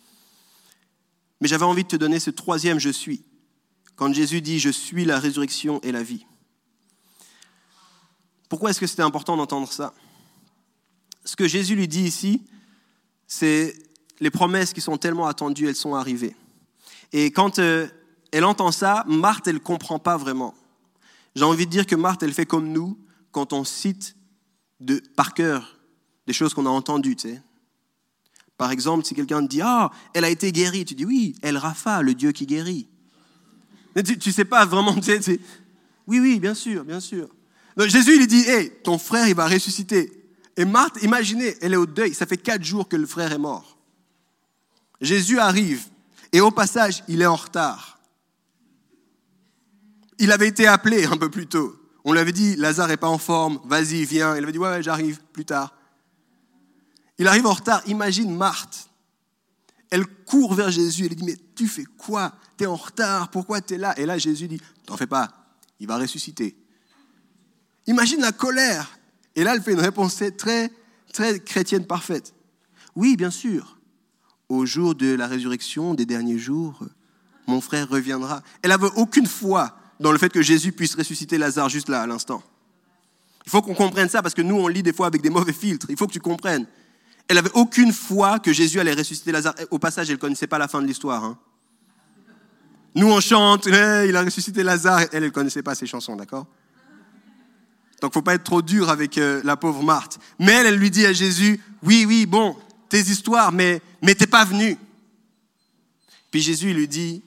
Mais 1.41 1.47
j'avais 1.47 1.65
envie 1.65 1.83
de 1.83 1.89
te 1.89 1.95
donner 1.95 2.19
ce 2.19 2.29
troisième 2.29 2.79
je 2.79 2.89
suis. 2.89 3.23
Quand 3.95 4.13
Jésus 4.13 4.41
dit 4.41 4.59
je 4.59 4.69
suis 4.69 5.05
la 5.05 5.19
résurrection 5.19 5.81
et 5.81 5.91
la 5.91 6.03
vie. 6.03 6.25
Pourquoi 8.49 8.69
est-ce 8.69 8.79
que 8.79 8.87
c'était 8.87 9.01
important 9.01 9.35
d'entendre 9.35 9.71
ça? 9.71 9.93
Ce 11.25 11.35
que 11.35 11.47
Jésus 11.47 11.75
lui 11.75 11.87
dit 11.87 12.03
ici, 12.03 12.43
c'est 13.27 13.75
les 14.19 14.29
promesses 14.29 14.73
qui 14.73 14.81
sont 14.81 14.97
tellement 14.97 15.27
attendues, 15.27 15.67
elles 15.67 15.75
sont 15.75 15.95
arrivées. 15.95 16.35
Et 17.13 17.31
quand 17.31 17.59
euh, 17.59 17.87
elle 18.31 18.45
entend 18.45 18.71
ça, 18.71 19.03
Marthe, 19.07 19.47
elle 19.47 19.55
ne 19.55 19.59
comprend 19.59 19.99
pas 19.99 20.17
vraiment. 20.17 20.53
J'ai 21.35 21.43
envie 21.43 21.65
de 21.65 21.71
dire 21.71 21.85
que 21.85 21.95
Marthe, 21.95 22.23
elle 22.23 22.33
fait 22.33 22.45
comme 22.45 22.69
nous 22.69 22.97
quand 23.31 23.53
on 23.53 23.63
cite 23.63 24.15
de, 24.79 25.01
par 25.15 25.33
cœur 25.33 25.77
des 26.27 26.33
choses 26.33 26.53
qu'on 26.53 26.65
a 26.65 26.69
entendues. 26.69 27.17
Par 28.57 28.71
exemple, 28.71 29.05
si 29.05 29.13
quelqu'un 29.13 29.41
te 29.43 29.47
dit 29.47 29.61
Ah, 29.61 29.91
elle 30.13 30.23
a 30.23 30.29
été 30.29 30.51
guérie, 30.51 30.85
tu 30.85 30.95
dis 30.95 31.05
Oui, 31.05 31.35
elle 31.41 31.57
Rapha, 31.57 32.01
le 32.01 32.13
Dieu 32.13 32.31
qui 32.31 32.45
guérit. 32.45 32.87
Tu 33.95 34.17
ne 34.29 34.33
sais 34.33 34.45
pas 34.45 34.65
vraiment. 34.65 34.95
Tu 34.95 35.39
oui, 36.07 36.19
oui, 36.19 36.39
bien 36.39 36.53
sûr, 36.53 36.83
bien 36.83 36.99
sûr. 36.99 37.29
Jésus, 37.77 38.15
il 38.15 38.27
dit 38.27 38.43
Hé, 38.47 38.69
ton 38.83 38.97
frère, 38.97 39.27
il 39.27 39.35
va 39.35 39.47
ressusciter. 39.47 40.11
Et 40.57 40.65
Marthe, 40.65 41.01
imaginez, 41.01 41.55
elle 41.61 41.73
est 41.73 41.77
au 41.77 41.85
deuil. 41.85 42.13
Ça 42.13 42.25
fait 42.25 42.37
quatre 42.37 42.63
jours 42.63 42.87
que 42.87 42.95
le 42.95 43.05
frère 43.05 43.31
est 43.31 43.37
mort. 43.37 43.77
Jésus 45.01 45.39
arrive. 45.39 45.85
Et 46.35 46.41
au 46.41 46.51
passage, 46.51 47.01
il 47.07 47.21
est 47.21 47.25
en 47.25 47.37
retard. 47.37 47.97
Il 50.19 50.33
avait 50.33 50.49
été 50.49 50.67
appelé 50.67 51.05
un 51.05 51.15
peu 51.15 51.31
plus 51.31 51.47
tôt. 51.47 51.77
On 52.03 52.11
lui 52.11 52.19
avait 52.19 52.33
dit, 52.33 52.57
Lazare 52.57 52.89
n'est 52.89 52.97
pas 52.97 53.07
en 53.07 53.17
forme, 53.17 53.61
vas-y, 53.63 54.03
viens. 54.03 54.35
Il 54.35 54.43
avait 54.43 54.51
dit, 54.51 54.57
ouais, 54.57 54.83
j'arrive 54.83 55.21
plus 55.31 55.45
tard. 55.45 55.73
Il 57.17 57.29
arrive 57.29 57.45
en 57.45 57.53
retard. 57.53 57.81
Imagine 57.87 58.35
Marthe. 58.35 58.89
Elle 59.89 60.05
court 60.05 60.55
vers 60.55 60.71
Jésus. 60.71 61.05
Elle 61.05 61.15
dit, 61.15 61.23
mais 61.23 61.37
tu 61.55 61.69
fais 61.69 61.85
quoi? 61.85 62.33
Tu 62.57 62.65
es 62.65 62.67
en 62.67 62.75
retard, 62.75 63.31
pourquoi 63.31 63.61
tu 63.61 63.75
es 63.75 63.77
là? 63.77 63.97
Et 63.97 64.05
là, 64.05 64.17
Jésus 64.17 64.49
dit, 64.49 64.59
t'en 64.85 64.97
fais 64.97 65.07
pas, 65.07 65.55
il 65.79 65.87
va 65.87 65.95
ressusciter. 65.95 66.57
Imagine 67.87 68.19
la 68.19 68.33
colère. 68.33 68.99
Et 69.35 69.45
là, 69.45 69.55
elle 69.55 69.61
fait 69.61 69.71
une 69.71 69.79
réponse 69.79 70.21
très, 70.37 70.69
très 71.13 71.39
chrétienne 71.39 71.87
parfaite. 71.87 72.33
Oui, 72.93 73.15
bien 73.15 73.31
sûr. 73.31 73.74
Au 74.49 74.65
jour 74.65 74.95
de 74.95 75.15
la 75.15 75.27
résurrection 75.27 75.93
des 75.93 76.05
derniers 76.05 76.37
jours, 76.37 76.79
mon 77.47 77.61
frère 77.61 77.89
reviendra. 77.89 78.41
Elle 78.61 78.69
n'avait 78.69 78.89
aucune 78.95 79.25
foi 79.25 79.75
dans 79.99 80.11
le 80.11 80.17
fait 80.17 80.29
que 80.29 80.41
Jésus 80.41 80.71
puisse 80.71 80.95
ressusciter 80.95 81.37
Lazare 81.37 81.69
juste 81.69 81.89
là, 81.89 82.01
à 82.01 82.07
l'instant. 82.07 82.43
Il 83.45 83.51
faut 83.51 83.61
qu'on 83.61 83.75
comprenne 83.75 84.09
ça 84.09 84.21
parce 84.21 84.33
que 84.33 84.41
nous, 84.41 84.55
on 84.55 84.67
lit 84.67 84.83
des 84.83 84.93
fois 84.93 85.07
avec 85.07 85.21
des 85.21 85.29
mauvais 85.29 85.53
filtres. 85.53 85.87
Il 85.89 85.97
faut 85.97 86.07
que 86.07 86.13
tu 86.13 86.19
comprennes. 86.19 86.65
Elle 87.27 87.35
n'avait 87.35 87.51
aucune 87.53 87.91
foi 87.91 88.39
que 88.39 88.53
Jésus 88.53 88.79
allait 88.79 88.93
ressusciter 88.93 89.31
Lazare. 89.31 89.55
Au 89.71 89.79
passage, 89.79 90.09
elle 90.09 90.15
ne 90.15 90.21
connaissait 90.21 90.47
pas 90.47 90.57
la 90.57 90.67
fin 90.67 90.81
de 90.81 90.87
l'histoire. 90.87 91.23
Hein. 91.23 91.37
Nous, 92.95 93.07
on 93.07 93.19
chante, 93.19 93.65
il 93.65 94.15
a 94.15 94.21
ressuscité 94.23 94.63
Lazare. 94.63 95.01
Elle, 95.01 95.09
elle 95.13 95.23
ne 95.23 95.29
connaissait 95.29 95.63
pas 95.63 95.75
ces 95.75 95.85
chansons, 95.85 96.15
d'accord? 96.15 96.45
Donc, 98.01 98.11
ne 98.11 98.13
faut 98.13 98.21
pas 98.21 98.35
être 98.35 98.43
trop 98.43 98.61
dur 98.61 98.89
avec 98.89 99.17
euh, 99.17 99.41
la 99.43 99.57
pauvre 99.57 99.81
Marthe. 99.81 100.19
Mais 100.39 100.51
elle, 100.51 100.67
elle 100.67 100.75
lui 100.75 100.91
dit 100.91 101.05
à 101.05 101.13
Jésus, 101.13 101.59
oui, 101.81 102.05
oui, 102.07 102.25
bon, 102.25 102.55
tes 102.89 102.99
histoires, 102.99 103.51
mais, 103.51 103.81
mais 104.01 104.15
t'es 104.15 104.27
pas 104.27 104.45
venu. 104.45 104.77
Puis 106.31 106.41
Jésus 106.41 106.73
lui 106.73 106.87
dit, 106.87 107.21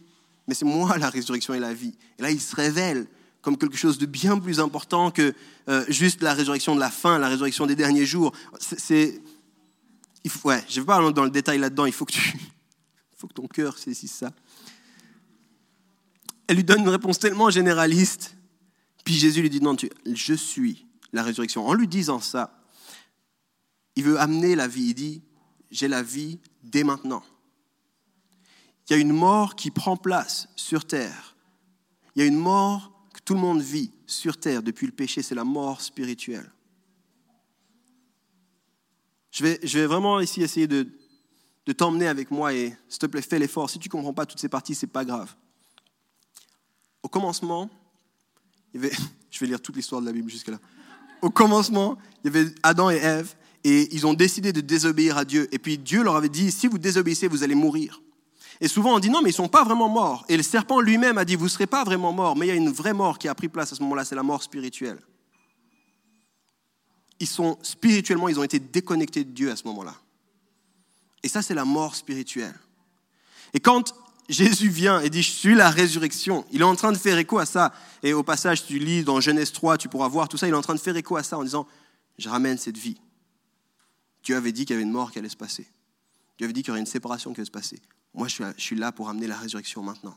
mais 0.46 0.54
c'est 0.54 0.64
moi 0.64 0.98
la 0.98 1.10
résurrection 1.10 1.54
et 1.54 1.58
la 1.58 1.74
vie. 1.74 1.94
Et 2.18 2.22
là, 2.22 2.30
il 2.30 2.40
se 2.40 2.54
révèle 2.54 3.06
comme 3.42 3.56
quelque 3.56 3.76
chose 3.76 3.98
de 3.98 4.06
bien 4.06 4.38
plus 4.38 4.60
important 4.60 5.10
que 5.10 5.34
euh, 5.68 5.84
juste 5.88 6.22
la 6.22 6.34
résurrection 6.34 6.74
de 6.74 6.80
la 6.80 6.90
fin, 6.90 7.18
la 7.18 7.28
résurrection 7.28 7.66
des 7.66 7.76
derniers 7.76 8.06
jours. 8.06 8.32
C'est, 8.60 9.20
ouais, 10.44 10.64
je 10.68 10.76
ne 10.76 10.80
vais 10.80 10.86
pas 10.86 10.96
aller 10.96 11.12
dans 11.12 11.24
le 11.24 11.30
détail 11.30 11.58
là-dedans, 11.58 11.86
il 11.86 11.92
faut 11.92 12.04
que, 12.04 12.12
tu, 12.12 12.38
faut 13.16 13.26
que 13.28 13.34
ton 13.34 13.46
cœur 13.46 13.78
saisisse 13.78 14.12
ça. 14.12 14.32
Elle 16.46 16.56
lui 16.56 16.64
donne 16.64 16.80
une 16.80 16.88
réponse 16.88 17.18
tellement 17.18 17.50
généraliste, 17.50 18.34
puis 19.04 19.14
Jésus 19.14 19.42
lui 19.42 19.50
dit, 19.50 19.60
non, 19.60 19.76
je 20.06 20.34
suis 20.34 20.86
la 21.12 21.22
résurrection. 21.22 21.66
En 21.66 21.74
lui 21.74 21.88
disant 21.88 22.20
ça, 22.20 22.58
il 23.96 24.04
veut 24.04 24.18
amener 24.18 24.54
la 24.54 24.68
vie, 24.68 24.88
il 24.88 24.94
dit, 24.94 25.22
j'ai 25.70 25.88
la 25.88 26.02
vie 26.02 26.38
dès 26.62 26.84
maintenant. 26.84 27.22
Il 28.88 28.92
y 28.94 28.96
a 28.96 28.98
une 28.98 29.12
mort 29.12 29.54
qui 29.54 29.70
prend 29.70 29.96
place 29.96 30.48
sur 30.56 30.86
terre. 30.86 31.36
Il 32.14 32.22
y 32.22 32.24
a 32.24 32.26
une 32.26 32.38
mort 32.38 32.92
que 33.12 33.20
tout 33.20 33.34
le 33.34 33.40
monde 33.40 33.60
vit 33.60 33.92
sur 34.06 34.38
terre 34.38 34.62
depuis 34.62 34.86
le 34.86 34.92
péché, 34.92 35.22
c'est 35.22 35.34
la 35.34 35.44
mort 35.44 35.80
spirituelle. 35.80 36.50
Je 39.30 39.44
vais, 39.44 39.86
vraiment 39.86 40.18
ici 40.20 40.42
essayer 40.42 40.66
de, 40.66 40.88
t'emmener 41.76 42.08
avec 42.08 42.30
moi 42.30 42.54
et 42.54 42.74
s'il 42.88 42.98
te 42.98 43.06
plaît, 43.06 43.20
fais 43.20 43.38
l'effort. 43.38 43.68
Si 43.68 43.78
tu 43.78 43.88
ne 43.88 43.92
comprends 43.92 44.14
pas 44.14 44.24
toutes 44.24 44.40
ces 44.40 44.48
parties, 44.48 44.74
ce 44.74 44.86
n'est 44.86 44.90
pas 44.90 45.04
grave. 45.04 45.34
Au 47.02 47.08
commencement, 47.08 47.68
je 48.74 48.80
vais 48.80 49.46
lire 49.46 49.60
toute 49.60 49.76
l'histoire 49.76 50.00
de 50.00 50.06
la 50.06 50.12
Bible 50.12 50.30
jusque-là. 50.30 50.58
Au 51.20 51.30
commencement, 51.30 51.98
il 52.24 52.32
y 52.32 52.36
avait 52.36 52.54
Adam 52.62 52.90
et 52.90 52.96
Ève 52.96 53.34
et 53.70 53.94
ils 53.94 54.06
ont 54.06 54.14
décidé 54.14 54.50
de 54.54 54.62
désobéir 54.62 55.18
à 55.18 55.26
Dieu. 55.26 55.46
Et 55.52 55.58
puis 55.58 55.76
Dieu 55.76 56.02
leur 56.02 56.16
avait 56.16 56.30
dit, 56.30 56.50
si 56.50 56.66
vous 56.66 56.78
désobéissez, 56.78 57.28
vous 57.28 57.42
allez 57.42 57.54
mourir. 57.54 58.00
Et 58.62 58.66
souvent 58.66 58.94
on 58.94 58.98
dit 58.98 59.10
non, 59.10 59.20
mais 59.20 59.28
ils 59.28 59.34
ne 59.34 59.36
sont 59.36 59.48
pas 59.48 59.62
vraiment 59.62 59.90
morts. 59.90 60.24
Et 60.30 60.38
le 60.38 60.42
serpent 60.42 60.80
lui-même 60.80 61.18
a 61.18 61.26
dit, 61.26 61.36
vous 61.36 61.44
ne 61.44 61.50
serez 61.50 61.66
pas 61.66 61.84
vraiment 61.84 62.10
morts, 62.10 62.34
mais 62.34 62.46
il 62.46 62.48
y 62.48 62.52
a 62.52 62.54
une 62.54 62.70
vraie 62.70 62.94
mort 62.94 63.18
qui 63.18 63.28
a 63.28 63.34
pris 63.34 63.48
place 63.48 63.70
à 63.72 63.76
ce 63.76 63.82
moment-là, 63.82 64.06
c'est 64.06 64.14
la 64.14 64.22
mort 64.22 64.42
spirituelle. 64.42 64.98
Ils 67.20 67.26
sont 67.26 67.58
spirituellement, 67.62 68.28
ils 68.30 68.40
ont 68.40 68.42
été 68.42 68.58
déconnectés 68.58 69.24
de 69.24 69.32
Dieu 69.32 69.50
à 69.50 69.56
ce 69.56 69.64
moment-là. 69.64 69.94
Et 71.22 71.28
ça, 71.28 71.42
c'est 71.42 71.54
la 71.54 71.66
mort 71.66 71.94
spirituelle. 71.94 72.54
Et 73.52 73.60
quand 73.60 73.94
Jésus 74.30 74.70
vient 74.70 75.00
et 75.00 75.10
dit, 75.10 75.22
je 75.22 75.30
suis 75.30 75.54
la 75.54 75.68
résurrection, 75.68 76.46
il 76.52 76.62
est 76.62 76.64
en 76.64 76.76
train 76.76 76.92
de 76.92 76.96
faire 76.96 77.18
écho 77.18 77.38
à 77.38 77.44
ça. 77.44 77.74
Et 78.02 78.14
au 78.14 78.22
passage, 78.22 78.64
tu 78.64 78.78
lis 78.78 79.04
dans 79.04 79.20
Genèse 79.20 79.52
3, 79.52 79.76
tu 79.76 79.88
pourras 79.88 80.08
voir 80.08 80.28
tout 80.28 80.38
ça, 80.38 80.46
il 80.46 80.54
est 80.54 80.56
en 80.56 80.62
train 80.62 80.74
de 80.74 80.80
faire 80.80 80.96
écho 80.96 81.16
à 81.16 81.22
ça 81.22 81.36
en 81.36 81.44
disant, 81.44 81.66
je 82.16 82.30
ramène 82.30 82.56
cette 82.56 82.78
vie. 82.78 82.98
Dieu 84.22 84.36
avait 84.36 84.52
dit 84.52 84.64
qu'il 84.64 84.74
y 84.74 84.76
avait 84.76 84.82
une 84.82 84.92
mort 84.92 85.10
qui 85.10 85.18
allait 85.18 85.28
se 85.28 85.36
passer. 85.36 85.66
Dieu 86.36 86.44
avait 86.44 86.52
dit 86.52 86.62
qu'il 86.62 86.68
y 86.68 86.72
aurait 86.72 86.80
une 86.80 86.86
séparation 86.86 87.32
qui 87.32 87.40
allait 87.40 87.46
se 87.46 87.50
passer. 87.50 87.80
Moi, 88.14 88.28
je 88.28 88.52
suis 88.56 88.76
là 88.76 88.92
pour 88.92 89.08
amener 89.08 89.26
la 89.26 89.36
résurrection 89.36 89.82
maintenant. 89.82 90.16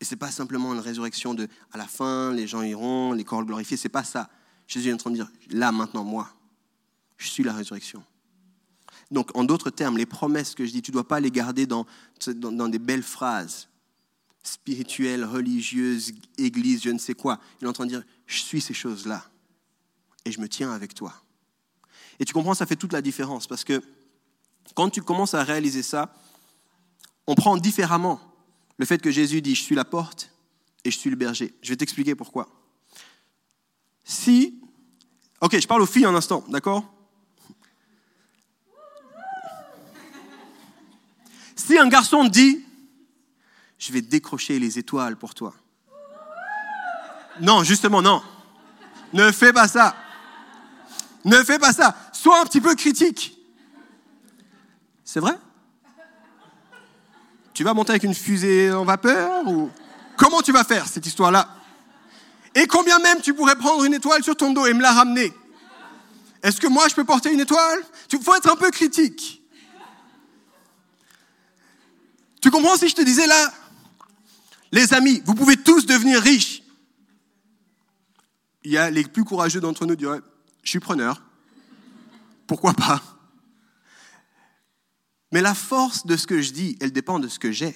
Et 0.00 0.04
ce 0.04 0.14
n'est 0.14 0.18
pas 0.18 0.30
simplement 0.30 0.72
une 0.74 0.80
résurrection 0.80 1.34
de 1.34 1.48
à 1.72 1.78
la 1.78 1.86
fin, 1.86 2.32
les 2.32 2.46
gens 2.46 2.62
iront, 2.62 3.12
les 3.12 3.24
corps 3.24 3.44
glorifiés. 3.44 3.76
Ce 3.76 3.86
n'est 3.86 3.92
pas 3.92 4.04
ça. 4.04 4.28
Jésus 4.66 4.90
est 4.90 4.92
en 4.92 4.96
train 4.96 5.10
de 5.10 5.16
dire 5.16 5.30
là, 5.50 5.72
maintenant, 5.72 6.04
moi, 6.04 6.28
je 7.16 7.28
suis 7.28 7.42
la 7.42 7.52
résurrection. 7.52 8.04
Donc, 9.10 9.36
en 9.36 9.44
d'autres 9.44 9.70
termes, 9.70 9.96
les 9.96 10.06
promesses 10.06 10.54
que 10.54 10.64
je 10.64 10.72
dis, 10.72 10.82
tu 10.82 10.90
ne 10.90 10.94
dois 10.94 11.08
pas 11.08 11.20
les 11.20 11.30
garder 11.30 11.66
dans, 11.66 11.86
dans, 12.26 12.52
dans, 12.52 12.68
des 12.68 12.78
belles 12.78 13.02
phrases 13.02 13.68
spirituelles, 14.42 15.24
religieuses, 15.24 16.12
église, 16.38 16.82
je 16.82 16.90
ne 16.90 16.98
sais 16.98 17.14
quoi. 17.14 17.40
Il 17.60 17.64
est 17.64 17.68
en 17.68 17.72
train 17.72 17.84
de 17.86 17.90
dire 17.90 18.02
je 18.26 18.38
suis 18.38 18.60
ces 18.60 18.74
choses-là 18.74 19.24
et 20.24 20.32
je 20.32 20.40
me 20.40 20.48
tiens 20.48 20.72
avec 20.72 20.94
toi. 20.94 21.23
Et 22.18 22.24
tu 22.24 22.32
comprends, 22.32 22.54
ça 22.54 22.66
fait 22.66 22.76
toute 22.76 22.92
la 22.92 23.02
différence 23.02 23.46
parce 23.46 23.64
que 23.64 23.82
quand 24.74 24.90
tu 24.90 25.02
commences 25.02 25.34
à 25.34 25.42
réaliser 25.42 25.82
ça, 25.82 26.14
on 27.26 27.34
prend 27.34 27.56
différemment 27.56 28.20
le 28.76 28.86
fait 28.86 29.00
que 29.00 29.10
Jésus 29.10 29.40
dit, 29.40 29.54
je 29.54 29.62
suis 29.62 29.74
la 29.74 29.84
porte 29.84 30.30
et 30.84 30.90
je 30.90 30.98
suis 30.98 31.10
le 31.10 31.16
berger. 31.16 31.54
Je 31.62 31.70
vais 31.70 31.76
t'expliquer 31.76 32.14
pourquoi. 32.14 32.48
Si, 34.04 34.60
ok, 35.40 35.58
je 35.58 35.66
parle 35.66 35.82
aux 35.82 35.86
filles 35.86 36.04
un 36.04 36.14
instant, 36.14 36.44
d'accord? 36.48 36.84
Si 41.56 41.78
un 41.78 41.88
garçon 41.88 42.24
dit, 42.24 42.64
je 43.78 43.92
vais 43.92 44.02
décrocher 44.02 44.58
les 44.58 44.78
étoiles 44.78 45.16
pour 45.16 45.34
toi. 45.34 45.54
Non, 47.40 47.64
justement, 47.64 48.02
non. 48.02 48.22
Ne 49.12 49.32
fais 49.32 49.52
pas 49.52 49.68
ça. 49.68 49.96
Ne 51.24 51.42
fais 51.42 51.58
pas 51.58 51.72
ça. 51.72 51.96
Sois 52.12 52.40
un 52.40 52.44
petit 52.44 52.60
peu 52.60 52.74
critique. 52.74 53.38
C'est 55.04 55.20
vrai? 55.20 55.38
Tu 57.52 57.62
vas 57.62 57.72
monter 57.72 57.90
avec 57.90 58.02
une 58.02 58.14
fusée 58.14 58.72
en 58.72 58.84
vapeur 58.84 59.44
comment 60.16 60.42
tu 60.42 60.52
vas 60.52 60.64
faire 60.64 60.86
cette 60.86 61.06
histoire-là? 61.06 61.48
Et 62.54 62.66
combien 62.66 62.98
même 62.98 63.20
tu 63.20 63.34
pourrais 63.34 63.56
prendre 63.56 63.84
une 63.84 63.94
étoile 63.94 64.22
sur 64.22 64.36
ton 64.36 64.52
dos 64.52 64.66
et 64.66 64.74
me 64.74 64.82
la 64.82 64.92
ramener? 64.92 65.32
Est-ce 66.42 66.60
que 66.60 66.66
moi 66.66 66.88
je 66.88 66.94
peux 66.94 67.04
porter 67.04 67.32
une 67.32 67.40
étoile? 67.40 67.80
Il 68.12 68.22
faut 68.22 68.34
être 68.34 68.50
un 68.50 68.56
peu 68.56 68.70
critique. 68.70 69.42
Tu 72.40 72.50
comprends 72.50 72.76
si 72.76 72.88
je 72.88 72.94
te 72.94 73.02
disais 73.02 73.26
là, 73.26 73.52
les 74.70 74.92
amis, 74.94 75.22
vous 75.24 75.34
pouvez 75.34 75.56
tous 75.56 75.86
devenir 75.86 76.20
riches. 76.20 76.62
Il 78.62 78.70
y 78.70 78.78
a 78.78 78.90
les 78.90 79.04
plus 79.04 79.24
courageux 79.24 79.60
d'entre 79.60 79.84
nous 79.84 79.94
qui 79.94 80.02
diraient, 80.04 80.20
je 80.64 80.70
suis 80.70 80.80
preneur. 80.80 81.22
Pourquoi 82.46 82.74
pas? 82.74 83.02
Mais 85.32 85.40
la 85.40 85.54
force 85.54 86.06
de 86.06 86.16
ce 86.16 86.26
que 86.26 86.40
je 86.40 86.52
dis, 86.52 86.76
elle 86.80 86.92
dépend 86.92 87.18
de 87.18 87.28
ce 87.28 87.38
que 87.38 87.52
j'ai. 87.52 87.74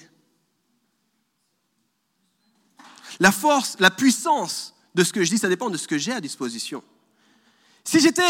La 3.19 3.31
force, 3.31 3.75
la 3.79 3.91
puissance 3.91 4.73
de 4.95 5.03
ce 5.03 5.11
que 5.11 5.23
je 5.23 5.29
dis, 5.29 5.37
ça 5.37 5.49
dépend 5.49 5.69
de 5.69 5.77
ce 5.77 5.87
que 5.87 5.97
j'ai 5.97 6.13
à 6.13 6.21
disposition. 6.21 6.83
Si 7.83 7.99
j'étais 7.99 8.21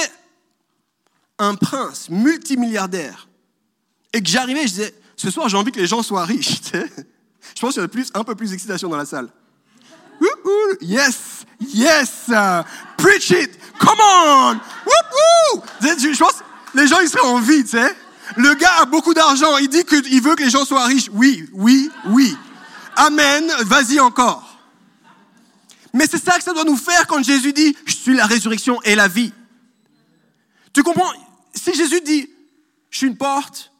un 1.37 1.55
prince 1.55 2.09
multimilliardaire 2.09 3.29
et 4.13 4.21
que 4.21 4.29
j'arrivais, 4.29 4.63
je 4.63 4.67
disais, 4.67 4.95
ce 5.15 5.29
soir 5.29 5.47
j'ai 5.47 5.57
envie 5.57 5.71
que 5.71 5.79
les 5.79 5.87
gens 5.87 6.01
soient 6.01 6.25
riches, 6.25 6.61
je 6.73 7.61
pense 7.61 7.73
qu'il 7.73 7.75
y 7.75 7.79
aurait 7.79 7.87
plus, 7.87 8.09
un 8.13 8.23
peu 8.23 8.35
plus 8.35 8.51
d'excitation 8.51 8.89
dans 8.89 8.97
la 8.97 9.05
salle. 9.05 9.29
Yes, 10.81 11.45
yes, 11.59 12.29
preach 12.97 13.31
it, 13.31 13.57
come 13.79 13.99
on, 13.99 14.59
je 15.81 16.17
pense 16.17 16.43
les 16.75 16.87
gens 16.87 16.99
ils 16.99 17.09
seraient 17.09 17.27
en 17.27 17.39
vie, 17.39 17.63
tu 17.63 17.71
sais. 17.71 17.95
Le 18.35 18.53
gars 18.53 18.81
a 18.81 18.85
beaucoup 18.85 19.13
d'argent, 19.13 19.57
il 19.57 19.69
dit 19.69 19.83
qu'il 19.83 20.21
veut 20.21 20.35
que 20.35 20.43
les 20.43 20.49
gens 20.49 20.65
soient 20.65 20.85
riches. 20.85 21.09
Oui, 21.13 21.49
oui, 21.53 21.89
oui. 22.05 22.37
Amen, 22.95 23.51
vas-y 23.61 23.99
encore. 23.99 24.45
Mais 25.93 26.05
c'est 26.05 26.23
ça 26.23 26.37
que 26.37 26.43
ça 26.43 26.53
doit 26.53 26.63
nous 26.63 26.77
faire 26.77 27.07
quand 27.07 27.23
Jésus 27.23 27.53
dit, 27.53 27.75
je 27.85 27.95
suis 27.95 28.15
la 28.15 28.27
résurrection 28.27 28.79
et 28.83 28.93
la 28.93 29.07
vie. 29.07 29.33
Tu 30.73 30.83
comprends? 30.83 31.11
Si 31.55 31.73
Jésus 31.73 32.01
dit, 32.01 32.29
je 32.91 32.97
suis 32.99 33.07
une 33.07 33.17
porte, 33.17 33.71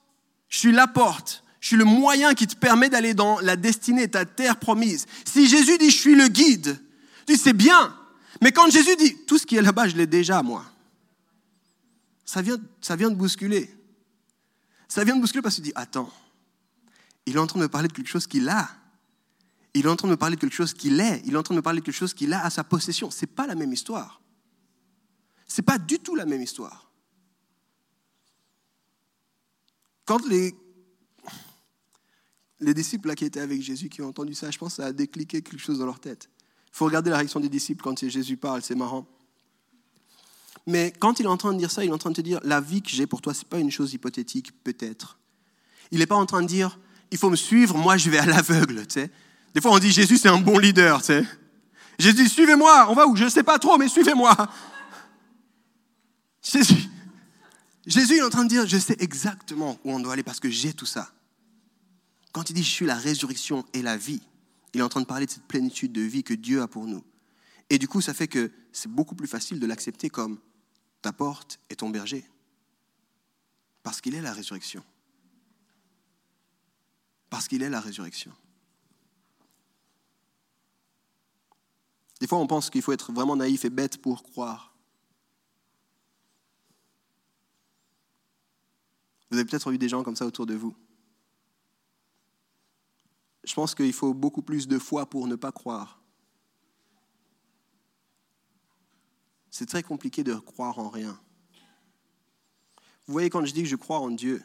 je 0.48 0.58
suis 0.58 0.72
la 0.72 0.88
porte, 0.88 1.44
je 1.60 1.67
suis 1.67 1.78
le 1.78 1.86
moyen 1.86 2.34
qui 2.34 2.48
te 2.48 2.56
permet 2.56 2.89
d'aller 2.89 3.13
dans 3.13 3.39
la 3.39 3.56
destinée, 3.56 4.08
ta 4.08 4.26
terre 4.26 4.58
promise. 4.58 5.06
Si 5.26 5.48
Jésus 5.48 5.78
dit, 5.78 5.89
je 5.89 5.98
suis 5.98 6.15
le 6.15 6.28
guide, 6.28 6.80
tu 7.28 7.34
dis, 7.34 7.39
c'est 7.39 7.54
bien. 7.54 7.95
Mais 8.41 8.52
quand 8.52 8.69
Jésus 8.69 8.95
dit, 8.95 9.17
tout 9.26 9.38
ce 9.38 9.45
qui 9.45 9.58
est 9.58 9.62
là-bas, 9.62 9.88
je 9.89 9.98
l'ai 9.98 10.08
déjà, 10.08 10.41
moi, 10.41 10.65
ça 12.26 12.41
vient, 12.41 12.58
ça 12.80 12.95
vient 12.95 13.10
de 13.10 13.15
bousculer. 13.15 13.69
Ça 14.88 15.04
vient 15.04 15.15
de 15.15 15.22
bousculer 15.22 15.41
parce 15.41 15.56
qu'il 15.56 15.65
dit, 15.65 15.74
attends, 15.76 16.12
il 17.26 17.36
est 17.36 17.39
en 17.39 17.48
train 17.48 17.60
de 17.60 17.63
me 17.63 17.69
parler 17.69 17.88
de 17.88 17.93
quelque 17.93 18.10
chose 18.10 18.26
qu'il 18.26 18.48
a. 18.48 18.69
Il 19.74 19.86
est 19.86 19.89
en 19.89 19.95
train 19.95 20.08
de 20.08 20.13
me 20.13 20.17
parler 20.17 20.36
de 20.36 20.41
quelque 20.41 20.56
chose 20.56 20.74
qu'il 20.74 21.00
est. 21.00 21.22
Il 21.26 21.34
est 21.34 21.38
en 21.38 21.43
train 21.43 21.54
de 21.54 21.60
me 21.60 21.63
parler 21.63 21.82
de 21.82 21.86
quelque 21.86 21.95
chose 21.95 22.13
qu'il 22.13 22.34
a 22.34 22.43
à 22.43 22.50
sa 22.50 22.63
possession. 22.63 23.12
Ce 23.12 23.22
n'est 23.22 23.32
pas 23.32 23.45
la 23.45 23.56
même 23.56 23.74
histoire. 23.74 24.22
Ce 25.48 25.60
n'est 25.60 25.65
pas 25.65 25.78
du 25.78 26.00
tout 26.00 26.15
la 26.15 26.26
même 26.26 26.41
histoire. 26.41 26.89
Quand 30.06 30.26
les... 30.26 30.56
Les 32.60 32.74
disciples 32.74 33.08
là, 33.08 33.15
qui 33.15 33.26
étaient 33.26 33.39
avec 33.39 33.62
Jésus, 33.62 33.89
qui 33.89 34.02
ont 34.02 34.08
entendu 34.10 34.34
ça, 34.34 34.52
je 34.52 34.58
pense 34.58 34.76
que 34.76 34.84
ça 34.84 34.88
a 34.88 34.91
décliqué 34.91 35.41
quelque 35.41 35.62
chose 35.62 35.80
dans 35.80 35.86
leur 35.86 36.00
tête. 36.00 36.30
Il 36.67 36.78
faut 36.78 36.86
regarder 36.86 37.10
la 37.10 37.17
réaction 37.17 37.39
des 37.39 37.50
disciples 37.50 37.84
quand 37.84 37.98
Jésus 38.08 38.38
parle, 38.38 38.62
c'est 38.62 38.76
marrant. 38.76 39.08
Mais 40.67 40.93
quand 41.00 41.19
il 41.19 41.26
est 41.26 41.30
en 41.30 41.38
train 41.38 41.54
de 41.54 41.58
dire 41.58 41.72
ça, 41.72 41.84
il 41.84 41.89
est 41.89 41.93
en 41.93 41.98
train 41.98 42.12
de 42.12 42.15
te 42.15 42.22
dire, 42.22 42.39
la 42.43 42.62
vie 42.62 42.82
que 42.82 42.89
j'ai 42.89 43.08
pour 43.08 43.22
toi, 43.22 43.34
ce 43.34 43.39
n'est 43.39 43.50
pas 43.50 43.60
une 43.60 43.72
chose 43.72 43.93
hypothétique, 43.93 44.52
peut-être. 44.63 45.17
Il 45.91 46.00
n'est 46.00 46.06
pas 46.06 46.15
en 46.15 46.26
train 46.26 46.41
de 46.41 46.48
dire, 46.48 46.78
il 47.12 47.17
faut 47.17 47.30
me 47.30 47.36
suivre, 47.36 47.76
moi 47.78 47.98
je 47.98 48.10
vais 48.10 48.19
à 48.19 48.26
l'aveugle. 48.26 48.86
Tu 48.86 48.95
sais. 48.95 49.12
Des 49.54 49.62
fois 49.62 49.72
on 49.72 49.80
dit, 49.80 49.91
Jésus 49.91 50.17
c'est 50.17 50.30
un 50.30 50.39
bon 50.39 50.60
leader. 50.60 51.00
Tu 51.00 51.06
sais. 51.06 51.26
Jésus, 51.98 52.30
suivez-moi, 52.30 52.88
on 52.89 52.93
va 52.93 53.08
où? 53.08 53.15
Je 53.15 53.26
ne 53.26 53.30
sais 53.30 53.43
pas 53.43 53.60
trop, 53.60 53.78
mais 53.78 53.89
suivez-moi. 53.89 54.36
Jésus, 56.41 56.89
Jésus 57.86 58.15
est 58.15 58.22
en 58.22 58.30
train 58.30 58.43
de 58.43 58.50
dire, 58.50 58.65
je 58.65 58.78
sais 58.78 58.95
exactement 59.00 59.78
où 59.84 59.91
on 59.91 60.00
doit 60.00 60.13
aller 60.13 60.24
parce 60.24 60.39
que 60.39 60.50
j'ai 60.50 60.72
tout 60.72 60.86
ça. 60.86 61.12
Quand 62.32 62.50
il 62.50 62.54
dit, 62.54 62.63
je 62.63 62.72
suis 62.72 62.86
la 62.86 62.96
résurrection 62.96 63.65
et 63.74 63.82
la 63.82 63.98
vie, 63.98 64.22
il 64.74 64.80
est 64.80 64.84
en 64.84 64.89
train 64.89 65.02
de 65.02 65.06
parler 65.06 65.26
de 65.26 65.32
cette 65.32 65.48
plénitude 65.48 65.92
de 65.92 66.02
vie 66.02 66.24
que 66.24 66.34
Dieu 66.34 66.62
a 66.62 66.68
pour 66.68 66.86
nous. 66.86 67.04
Et 67.70 67.78
du 67.78 67.88
coup, 67.88 68.02
ça 68.02 68.13
fait 68.13 68.28
que 68.28 68.52
c'est 68.72 68.92
beaucoup 68.92 69.15
plus 69.15 69.28
facile 69.28 69.60
de 69.60 69.65
l'accepter 69.65 70.10
comme 70.10 70.39
ta 71.02 71.12
porte 71.12 71.60
et 71.70 71.76
ton 71.76 71.89
berger. 71.89 72.26
Parce 73.84 74.02
qu'il 74.02 74.15
est 74.15 74.22
la 74.22 74.34
résurrection. 74.34 74.84
Parce 77.30 77.48
qu'il 77.48 77.63
est 77.63 77.70
la 77.70 77.80
résurrection. 77.80 78.34
Des 82.20 82.28
fois, 82.28 82.39
on 82.39 82.48
pense 82.48 82.70
qu'il 82.70 82.82
faut 82.82 82.92
être 82.92 83.12
vraiment 83.13 83.36
naïf 83.36 83.65
et 83.65 83.70
bête 83.70 84.02
pour 84.02 84.24
croire. 84.24 84.76
Vous 89.32 89.38
avez 89.38 89.46
peut-être 89.46 89.72
vu 89.72 89.78
des 89.78 89.89
gens 89.89 90.04
comme 90.04 90.15
ça 90.15 90.26
autour 90.26 90.46
de 90.46 90.56
vous. 90.56 90.76
Je 93.43 93.54
pense 93.54 93.73
qu'il 93.73 93.93
faut 93.93 94.13
beaucoup 94.13 94.41
plus 94.41 94.67
de 94.67 94.78
foi 94.78 95.10
pour 95.10 95.28
ne 95.28 95.36
pas 95.36 95.52
croire. 95.52 96.02
C'est 99.49 99.65
très 99.65 99.84
compliqué 99.84 100.23
de 100.23 100.36
croire 100.36 100.80
en 100.80 100.89
rien. 100.89 101.19
Vous 103.08 103.13
voyez, 103.13 103.30
quand 103.30 103.43
je 103.45 103.54
dis 103.54 103.63
que 103.63 103.69
je 103.69 103.75
crois 103.75 103.99
en 103.99 104.12
Dieu, 104.12 104.43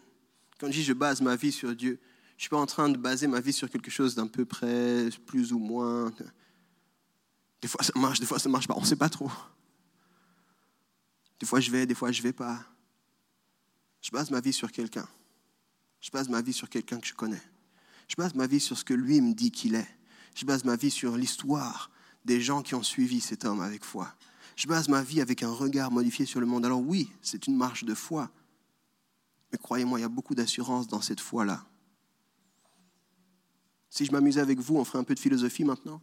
quand 0.59 0.69
je 0.69 0.73
dis 0.73 0.79
que 0.79 0.87
je 0.87 0.93
base 0.93 1.21
ma 1.21 1.37
vie 1.37 1.53
sur 1.53 1.75
Dieu, 1.75 2.01
je 2.37 2.37
ne 2.37 2.41
suis 2.41 2.49
pas 2.49 2.59
en 2.59 2.67
train 2.67 2.89
de 2.89 2.97
baser 2.97 3.27
ma 3.27 3.41
vie 3.41 3.53
sur 3.53 3.69
quelque 3.71 3.91
chose 3.91 4.15
d'un 4.15 4.27
peu 4.27 4.45
près, 4.45 5.09
plus 5.27 5.53
ou 5.53 5.59
moins. 5.59 6.13
Des 7.61 7.69
fois 7.69 7.83
ça 7.83 7.93
marche, 7.97 8.21
des 8.21 8.27
fois 8.27 8.39
ça 8.39 8.49
ne 8.49 8.53
marche 8.53 8.67
pas, 8.67 8.75
on 8.77 8.81
ne 8.81 8.87
sait 8.87 8.97
pas 8.97 9.09
trop. 9.09 9.31
Des 11.39 11.47
fois 11.47 11.61
je 11.61 11.71
vais, 11.71 11.87
des 11.87 11.95
fois 11.95 12.11
je 12.11 12.21
ne 12.21 12.25
vais 12.25 12.33
pas. 12.33 12.65
Je 14.01 14.11
base 14.11 14.31
ma 14.31 14.41
vie 14.41 14.53
sur 14.53 14.73
quelqu'un. 14.73 15.09
Je 16.01 16.11
base 16.11 16.29
ma 16.29 16.43
vie 16.43 16.53
sur 16.53 16.69
quelqu'un 16.69 16.99
que 16.99 17.07
je 17.07 17.15
connais. 17.15 17.43
Je 18.09 18.17
base 18.17 18.35
ma 18.35 18.47
vie 18.47 18.61
sur 18.61 18.79
ce 18.79 18.85
que 18.85 18.95
lui 18.95 19.21
me 19.21 19.35
dit 19.35 19.51
qu'il 19.51 19.75
est. 19.75 19.89
Je 20.35 20.45
base 20.45 20.65
ma 20.65 20.77
vie 20.77 20.91
sur 20.91 21.17
l'histoire 21.17 21.91
des 22.25 22.41
gens 22.41 22.63
qui 22.63 22.75
ont 22.75 22.83
suivi 22.83 23.21
cet 23.21 23.45
homme 23.45 23.61
avec 23.61 23.85
foi. 23.85 24.15
Je 24.57 24.67
base 24.67 24.89
ma 24.89 25.03
vie 25.03 25.21
avec 25.21 25.43
un 25.43 25.51
regard 25.51 25.91
modifié 25.91 26.27
sur 26.27 26.41
le 26.41 26.47
monde. 26.47 26.65
Alors 26.65 26.81
oui, 26.81 27.11
c'est 27.23 27.47
une 27.47 27.57
marche 27.57 27.85
de 27.85 27.95
foi. 27.95 28.31
Mais 29.53 29.59
croyez-moi, 29.59 29.99
il 29.99 30.03
y 30.03 30.07
a 30.07 30.09
beaucoup 30.09 30.35
d'assurance 30.35 30.89
dans 30.89 31.01
cette 31.01 31.21
foi-là. 31.21 31.65
Si 33.91 34.05
je 34.05 34.13
m'amusais 34.13 34.41
avec 34.41 34.59
vous, 34.59 34.77
on 34.77 34.85
ferait 34.85 34.99
un 34.99 35.05
peu 35.05 35.15
de 35.15 35.21
philosophie 35.21 35.65
maintenant. 35.65 36.01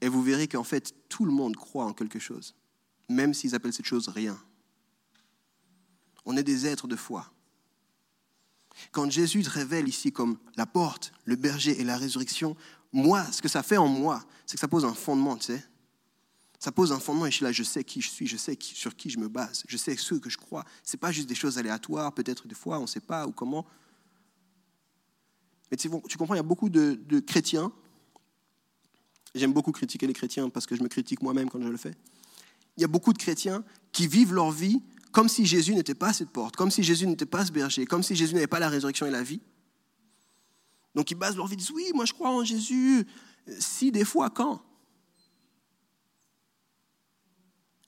Et 0.00 0.08
vous 0.08 0.22
verrez 0.22 0.48
qu'en 0.48 0.64
fait, 0.64 0.92
tout 1.08 1.24
le 1.24 1.30
monde 1.30 1.54
croit 1.54 1.84
en 1.84 1.92
quelque 1.92 2.18
chose, 2.18 2.56
même 3.08 3.34
s'ils 3.34 3.54
appellent 3.54 3.72
cette 3.72 3.86
chose 3.86 4.08
rien. 4.08 4.36
On 6.24 6.36
est 6.36 6.42
des 6.42 6.66
êtres 6.66 6.88
de 6.88 6.96
foi. 6.96 7.32
Quand 8.90 9.10
Jésus 9.10 9.42
te 9.42 9.50
révèle 9.50 9.88
ici 9.88 10.12
comme 10.12 10.38
la 10.56 10.66
porte, 10.66 11.12
le 11.24 11.36
berger 11.36 11.80
et 11.80 11.84
la 11.84 11.96
résurrection, 11.96 12.56
moi, 12.92 13.24
ce 13.32 13.42
que 13.42 13.48
ça 13.48 13.62
fait 13.62 13.76
en 13.76 13.88
moi, 13.88 14.24
c'est 14.46 14.56
que 14.56 14.60
ça 14.60 14.68
pose 14.68 14.84
un 14.84 14.94
fondement, 14.94 15.36
tu 15.36 15.46
sais. 15.46 15.64
Ça 16.58 16.70
pose 16.70 16.92
un 16.92 17.00
fondement 17.00 17.26
et 17.26 17.30
je 17.30 17.36
suis 17.36 17.44
là, 17.44 17.50
je 17.50 17.64
sais 17.64 17.82
qui 17.82 18.00
je 18.00 18.08
suis, 18.08 18.26
je 18.26 18.36
sais 18.36 18.56
sur 18.60 18.94
qui 18.94 19.10
je 19.10 19.18
me 19.18 19.28
base, 19.28 19.64
je 19.66 19.76
sais 19.76 19.96
ce 19.96 20.14
que 20.14 20.30
je 20.30 20.38
crois. 20.38 20.64
Ce 20.84 20.94
n'est 20.94 21.00
pas 21.00 21.10
juste 21.10 21.28
des 21.28 21.34
choses 21.34 21.58
aléatoires, 21.58 22.12
peut-être 22.12 22.46
des 22.46 22.54
fois, 22.54 22.78
on 22.78 22.82
ne 22.82 22.86
sait 22.86 23.00
pas 23.00 23.26
ou 23.26 23.32
comment. 23.32 23.66
Mais 25.70 25.76
tu, 25.76 25.88
comprends, 25.88 26.34
il 26.34 26.38
y 26.38 26.40
a 26.40 26.44
beaucoup 26.44 26.68
de, 26.68 27.00
de 27.06 27.18
chrétiens. 27.18 27.72
J'aime 29.34 29.52
beaucoup 29.52 29.72
critiquer 29.72 30.06
les 30.06 30.12
chrétiens 30.12 30.50
parce 30.50 30.66
que 30.66 30.76
je 30.76 30.82
me 30.82 30.88
critique 30.88 31.22
moi-même 31.22 31.48
quand 31.48 31.60
je 31.62 31.68
le 31.68 31.78
fais. 31.78 31.94
Il 32.76 32.82
y 32.82 32.84
a 32.84 32.88
beaucoup 32.88 33.12
de 33.12 33.18
chrétiens 33.18 33.64
qui 33.90 34.06
vivent 34.06 34.34
leur 34.34 34.50
vie 34.50 34.82
comme 35.12 35.28
si 35.28 35.44
Jésus 35.46 35.74
n'était 35.74 35.94
pas 35.94 36.12
cette 36.12 36.30
porte, 36.30 36.56
comme 36.56 36.70
si 36.70 36.82
Jésus 36.82 37.06
n'était 37.06 37.26
pas 37.26 37.44
ce 37.44 37.52
berger, 37.52 37.84
comme 37.86 38.02
si 38.02 38.16
Jésus 38.16 38.34
n'avait 38.34 38.46
pas 38.46 38.58
la 38.58 38.68
résurrection 38.68 39.06
et 39.06 39.10
la 39.10 39.22
vie. 39.22 39.40
Donc 40.94 41.10
ils 41.10 41.14
basent 41.14 41.36
leur 41.36 41.46
vie, 41.46 41.54
ils 41.54 41.58
disent 41.58 41.70
oui, 41.70 41.90
moi 41.94 42.06
je 42.06 42.12
crois 42.12 42.30
en 42.30 42.44
Jésus. 42.44 43.06
Si, 43.58 43.90
des 43.92 44.04
fois, 44.04 44.30
quand? 44.30 44.62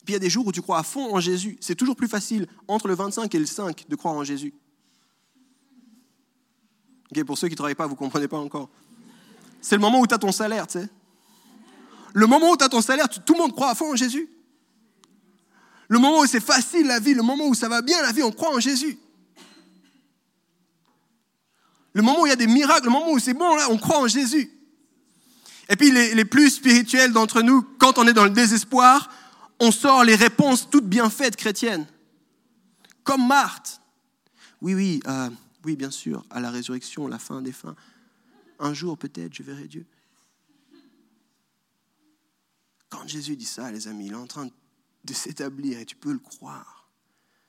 Puis 0.05 0.13
il 0.13 0.13
y 0.13 0.17
a 0.17 0.21
des 0.21 0.31
jours 0.31 0.47
où 0.47 0.53
tu 0.53 0.61
crois 0.61 0.79
à 0.79 0.83
fond 0.83 1.15
en 1.15 1.21
Jésus. 1.21 1.57
C'est 1.61 1.75
toujours 1.75 1.97
plus 1.97 2.09
facile 2.09 2.47
entre 2.69 2.89
le 2.89 2.95
25 2.95 3.35
et 3.35 3.39
le 3.39 3.47
5 3.47 3.87
de 3.89 3.97
croire 3.97 4.15
en 4.15 4.25
Jésus. 4.25 4.53
pour 7.27 7.39
ceux 7.39 7.49
qui 7.49 7.53
ne 7.53 7.57
travaillent 7.57 7.75
pas, 7.75 7.87
vous 7.87 7.95
ne 7.95 7.99
comprenez 7.99 8.29
pas 8.29 8.39
encore. 8.39 8.69
C'est 9.63 9.77
le 9.77 9.81
moment 9.81 10.01
où 10.01 10.07
tu 10.07 10.15
as 10.15 10.19
ton 10.19 10.33
salaire, 10.33 10.67
tu 10.67 10.81
sais. 10.81 10.89
Le 12.13 12.27
moment 12.27 12.51
où 12.51 12.57
tu 12.57 12.65
as 12.65 12.69
ton 12.69 12.83
salaire, 12.83 13.09
tout 13.09 13.33
le 13.33 13.39
monde 13.39 13.53
croit 13.53 13.71
à 13.71 13.75
fond 13.75 13.93
en 13.93 13.97
Jésus. 13.97 14.29
Le 15.89 15.99
moment 15.99 16.21
où 16.21 16.27
c'est 16.27 16.41
facile 16.41 16.87
la 16.87 16.99
vie, 16.99 17.15
le 17.15 17.23
moment 17.23 17.47
où 17.47 17.55
ça 17.55 17.69
va 17.69 17.83
bien 17.83 18.01
la 18.03 18.13
vie, 18.13 18.23
on 18.23 18.33
croit 18.33 18.55
en 18.55 18.61
Jésus. 18.61 18.99
Le 21.93 22.03
moment 22.03 22.23
où 22.23 22.27
il 22.27 22.31
y 22.31 22.33
a 22.33 22.37
des 22.37 22.47
miracles, 22.47 22.87
le 22.87 22.91
moment 22.91 23.13
où 23.13 23.19
c'est 23.19 23.35
bon, 23.35 23.55
là, 23.55 23.69
on 23.71 23.79
croit 23.79 24.01
en 24.01 24.09
Jésus. 24.09 24.51
Et 25.69 25.77
puis 25.77 25.91
les, 25.91 26.25
plus 26.25 26.51
spirituels 26.51 27.13
d'entre 27.13 27.41
nous, 27.41 27.63
quand 27.79 27.99
on 27.99 28.07
est 28.07 28.13
dans 28.13 28.25
le 28.25 28.31
désespoir, 28.31 29.11
on 29.61 29.71
sort 29.71 30.05
les 30.05 30.17
réponses 30.17 30.69
toutes 30.69 30.87
bien 30.87 31.09
faites 31.09 31.37
chrétiennes. 31.37 31.87
Comme 33.03 33.27
Marthe. 33.27 33.81
Oui, 34.61 34.75
oui, 34.75 35.01
euh, 35.07 35.31
oui, 35.65 35.77
bien 35.77 35.91
sûr, 35.91 36.25
à 36.31 36.41
la 36.41 36.51
résurrection, 36.51 37.07
la 37.07 37.19
fin 37.19 37.43
des 37.43 37.53
fins. 37.53 37.77
Un 38.59 38.75
jour 38.75 38.99
peut-être, 38.99 39.33
je 39.33 39.43
verrai 39.43 39.67
Dieu. 39.67 39.87
Quand 42.89 43.07
Jésus 43.07 43.37
dit 43.37 43.45
ça, 43.45 43.71
les 43.71 43.89
amis, 43.89 44.07
il 44.07 44.13
est 44.13 44.17
en 44.17 44.27
train 44.27 44.47
de 44.47 44.53
de 45.05 45.15
s'établir 45.15 45.79
et 45.79 45.85
tu 45.85 45.97
peux 45.97 46.13
le 46.13 46.19
croire. 46.19 46.89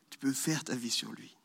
Tu 0.10 0.18
peux 0.18 0.32
faire 0.32 0.63
ta 0.63 0.76
vie 0.76 0.89
sur 0.89 1.12
lui. 1.12 1.36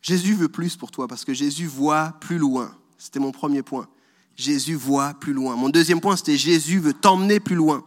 Jésus 0.00 0.34
veut 0.34 0.48
plus 0.48 0.76
pour 0.76 0.90
toi 0.90 1.06
parce 1.06 1.24
que 1.24 1.32
Jésus 1.32 1.66
voit 1.66 2.12
plus 2.20 2.38
loin. 2.38 2.76
C'était 2.98 3.20
mon 3.20 3.32
premier 3.32 3.62
point. 3.62 3.88
Jésus 4.36 4.74
voit 4.74 5.14
plus 5.14 5.32
loin. 5.32 5.56
Mon 5.56 5.68
deuxième 5.68 6.00
point, 6.00 6.16
c'était 6.16 6.36
Jésus 6.36 6.80
veut 6.80 6.94
t'emmener 6.94 7.38
plus 7.38 7.54
loin. 7.54 7.84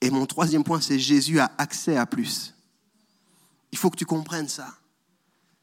Et 0.00 0.10
mon 0.10 0.26
troisième 0.26 0.64
point, 0.64 0.80
c'est 0.80 0.98
Jésus 0.98 1.40
a 1.40 1.52
accès 1.58 1.96
à 1.96 2.06
plus. 2.06 2.54
Il 3.72 3.78
faut 3.78 3.90
que 3.90 3.96
tu 3.96 4.06
comprennes 4.06 4.48
ça. 4.48 4.78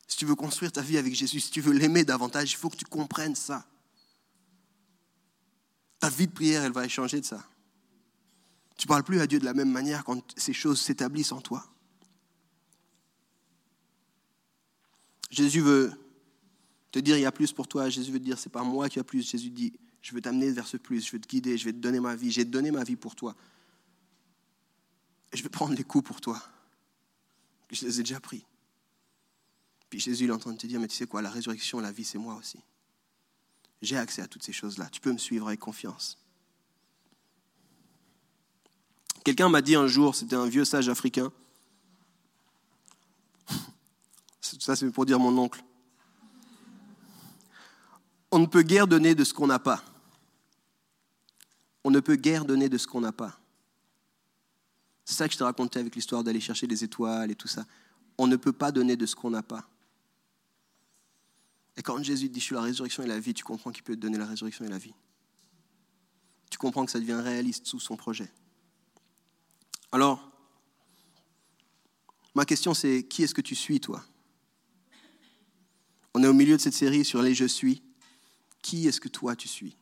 Si 0.07 0.17
tu 0.17 0.25
veux 0.25 0.35
construire 0.35 0.71
ta 0.71 0.81
vie 0.81 0.97
avec 0.97 1.15
Jésus, 1.15 1.39
si 1.39 1.51
tu 1.51 1.61
veux 1.61 1.73
l'aimer 1.73 2.03
davantage, 2.03 2.51
il 2.51 2.55
faut 2.55 2.69
que 2.69 2.77
tu 2.77 2.85
comprennes 2.85 3.35
ça. 3.35 3.65
Ta 5.99 6.09
vie 6.09 6.27
de 6.27 6.31
prière, 6.31 6.63
elle 6.63 6.71
va 6.71 6.85
échanger 6.85 7.19
de 7.19 7.25
ça. 7.25 7.43
Tu 8.77 8.85
ne 8.85 8.89
parles 8.89 9.03
plus 9.03 9.19
à 9.19 9.27
Dieu 9.27 9.39
de 9.39 9.45
la 9.45 9.53
même 9.53 9.71
manière 9.71 10.03
quand 10.03 10.21
ces 10.37 10.53
choses 10.53 10.81
s'établissent 10.81 11.31
en 11.31 11.41
toi. 11.41 11.65
Jésus 15.29 15.61
veut 15.61 15.91
te 16.91 16.99
dire 16.99 17.17
il 17.17 17.21
y 17.21 17.25
a 17.25 17.31
plus 17.31 17.51
pour 17.51 17.67
toi. 17.67 17.89
Jésus 17.89 18.11
veut 18.11 18.19
te 18.19 18.23
dire 18.23 18.37
c'est 18.37 18.49
pas 18.49 18.63
moi 18.63 18.89
qui 18.89 18.99
a 18.99 19.03
plus. 19.03 19.29
Jésus 19.29 19.49
dit 19.49 19.73
je 20.01 20.13
veux 20.13 20.21
t'amener 20.21 20.51
vers 20.51 20.67
ce 20.67 20.77
plus. 20.77 21.05
Je 21.05 21.11
veux 21.11 21.19
te 21.19 21.27
guider. 21.27 21.57
Je 21.57 21.65
vais 21.65 21.73
te 21.73 21.77
donner 21.77 21.99
ma 21.99 22.15
vie. 22.15 22.31
J'ai 22.31 22.45
donné 22.45 22.71
ma 22.71 22.83
vie 22.83 22.95
pour 22.95 23.15
toi. 23.15 23.35
Et 25.31 25.37
je 25.37 25.43
vais 25.43 25.49
prendre 25.49 25.73
les 25.73 25.83
coups 25.83 26.05
pour 26.05 26.21
toi. 26.21 26.41
Je 27.71 27.85
les 27.85 27.99
ai 27.99 28.03
déjà 28.03 28.19
pris. 28.19 28.45
Puis 29.89 29.99
Jésus 29.99 30.27
est 30.27 30.31
en 30.31 30.37
train 30.37 30.53
de 30.53 30.57
te 30.57 30.67
dire 30.67 30.79
mais 30.79 30.87
tu 30.87 30.95
sais 30.95 31.07
quoi, 31.07 31.21
la 31.21 31.29
résurrection, 31.29 31.79
la 31.79 31.91
vie, 31.91 32.03
c'est 32.03 32.17
moi 32.17 32.35
aussi. 32.35 32.59
J'ai 33.81 33.97
accès 33.97 34.21
à 34.21 34.27
toutes 34.27 34.43
ces 34.43 34.53
choses-là. 34.53 34.89
Tu 34.89 35.01
peux 35.01 35.11
me 35.11 35.17
suivre 35.17 35.47
avec 35.47 35.59
confiance. 35.59 36.17
Quelqu'un 39.25 39.49
m'a 39.49 39.63
dit 39.63 39.75
un 39.75 39.87
jour, 39.87 40.13
c'était 40.13 40.35
un 40.35 40.45
vieux 40.45 40.65
sage 40.65 40.87
africain, 40.87 41.31
ça 44.39 44.75
c'est 44.75 44.89
pour 44.91 45.07
dire 45.07 45.19
mon 45.19 45.35
oncle, 45.35 45.63
on 48.29 48.37
ne 48.37 48.45
peut 48.45 48.61
guère 48.61 48.85
donner 48.85 49.15
de 49.15 49.23
ce 49.23 49.33
qu'on 49.33 49.47
n'a 49.47 49.57
pas. 49.57 49.83
On 51.83 51.89
ne 51.89 51.99
peut 51.99 52.17
guère 52.17 52.45
donner 52.45 52.69
de 52.69 52.77
ce 52.77 52.85
qu'on 52.85 53.01
n'a 53.01 53.11
pas. 53.11 53.39
C'est 55.05 55.15
ça 55.15 55.27
que 55.27 55.33
je 55.33 55.39
te 55.39 55.43
racontais 55.43 55.79
avec 55.79 55.95
l'histoire 55.95 56.23
d'aller 56.23 56.39
chercher 56.39 56.67
les 56.67 56.83
étoiles 56.83 57.31
et 57.31 57.35
tout 57.35 57.47
ça. 57.47 57.65
On 58.19 58.27
ne 58.27 58.35
peut 58.35 58.53
pas 58.53 58.71
donner 58.71 58.95
de 58.95 59.07
ce 59.07 59.15
qu'on 59.15 59.31
n'a 59.31 59.43
pas. 59.43 59.67
Et 61.77 61.81
quand 61.81 62.01
Jésus 62.03 62.29
dit 62.29 62.39
je 62.39 62.45
suis 62.45 62.55
la 62.55 62.61
résurrection 62.61 63.01
et 63.01 63.07
la 63.07 63.19
vie, 63.19 63.33
tu 63.33 63.43
comprends 63.43 63.71
qu'il 63.71 63.83
peut 63.83 63.95
te 63.95 64.01
donner 64.01 64.19
la 64.19 64.27
résurrection 64.27 64.65
et 64.65 64.69
la 64.69 64.77
vie. 64.77 64.93
Tu 66.51 66.59
comprends 66.59 66.85
que 66.85 66.91
ça 66.91 66.99
devient 66.99 67.13
réaliste 67.13 67.65
sous 67.65 67.79
son 67.79 67.97
projet. 67.97 68.31
Alors, 69.95 70.29
ma 72.35 72.43
question 72.43 72.73
c'est, 72.73 73.03
qui 73.03 73.23
est-ce 73.23 73.33
que 73.33 73.39
tu 73.39 73.55
suis, 73.55 73.79
toi? 73.79 74.03
On 76.13 76.21
est 76.21 76.27
au 76.27 76.33
milieu 76.33 76.57
de 76.57 76.61
cette 76.61 76.73
série 76.73 77.05
sur 77.05 77.21
les 77.21 77.33
je 77.33 77.45
suis. 77.45 77.81
Qui 78.61 78.89
est-ce 78.89 78.99
que 78.99 79.07
toi 79.07 79.37
tu 79.37 79.47
suis? 79.47 79.77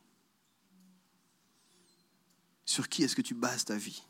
Sur 2.64 2.88
qui 2.88 3.02
est-ce 3.02 3.16
que 3.16 3.22
tu 3.22 3.34
bases 3.34 3.64
ta 3.64 3.74
vie? 3.74 4.04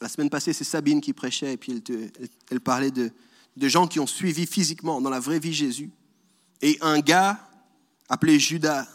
La 0.00 0.08
semaine 0.08 0.30
passée, 0.30 0.52
c'est 0.52 0.62
Sabine 0.62 1.00
qui 1.00 1.12
prêchait 1.12 1.54
et 1.54 1.56
puis 1.56 1.82
elle, 2.48 2.60
parlait 2.60 2.92
de, 2.92 3.10
de 3.56 3.68
gens 3.68 3.88
qui 3.88 3.98
ont 3.98 4.06
suivi 4.06 4.46
physiquement 4.46 5.00
dans 5.00 5.10
la 5.10 5.18
vraie 5.18 5.40
vie 5.40 5.52
Jésus. 5.52 5.90
Et 6.62 6.78
un 6.80 7.00
gars 7.00 7.44
appelé 8.08 8.38
Judas 8.38 8.86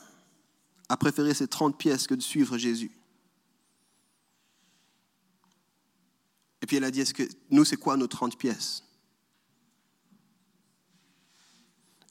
a 0.87 0.95
préféré 0.95 1.33
ses 1.33 1.49
30 1.49 1.77
pièces 1.77 2.07
que 2.07 2.15
de 2.15 2.21
suivre 2.21 2.57
Jésus. 2.57 2.91
Et 6.58 6.58
puis 6.69 6.77
elle 6.77 6.83
a 6.83 6.91
dit, 6.91 7.01
est-ce 7.01 7.15
que 7.15 7.27
nous, 7.49 7.65
c'est 7.65 7.77
quoi 7.77 7.97
nos 7.97 8.05
30 8.05 8.37
pièces? 8.37 8.83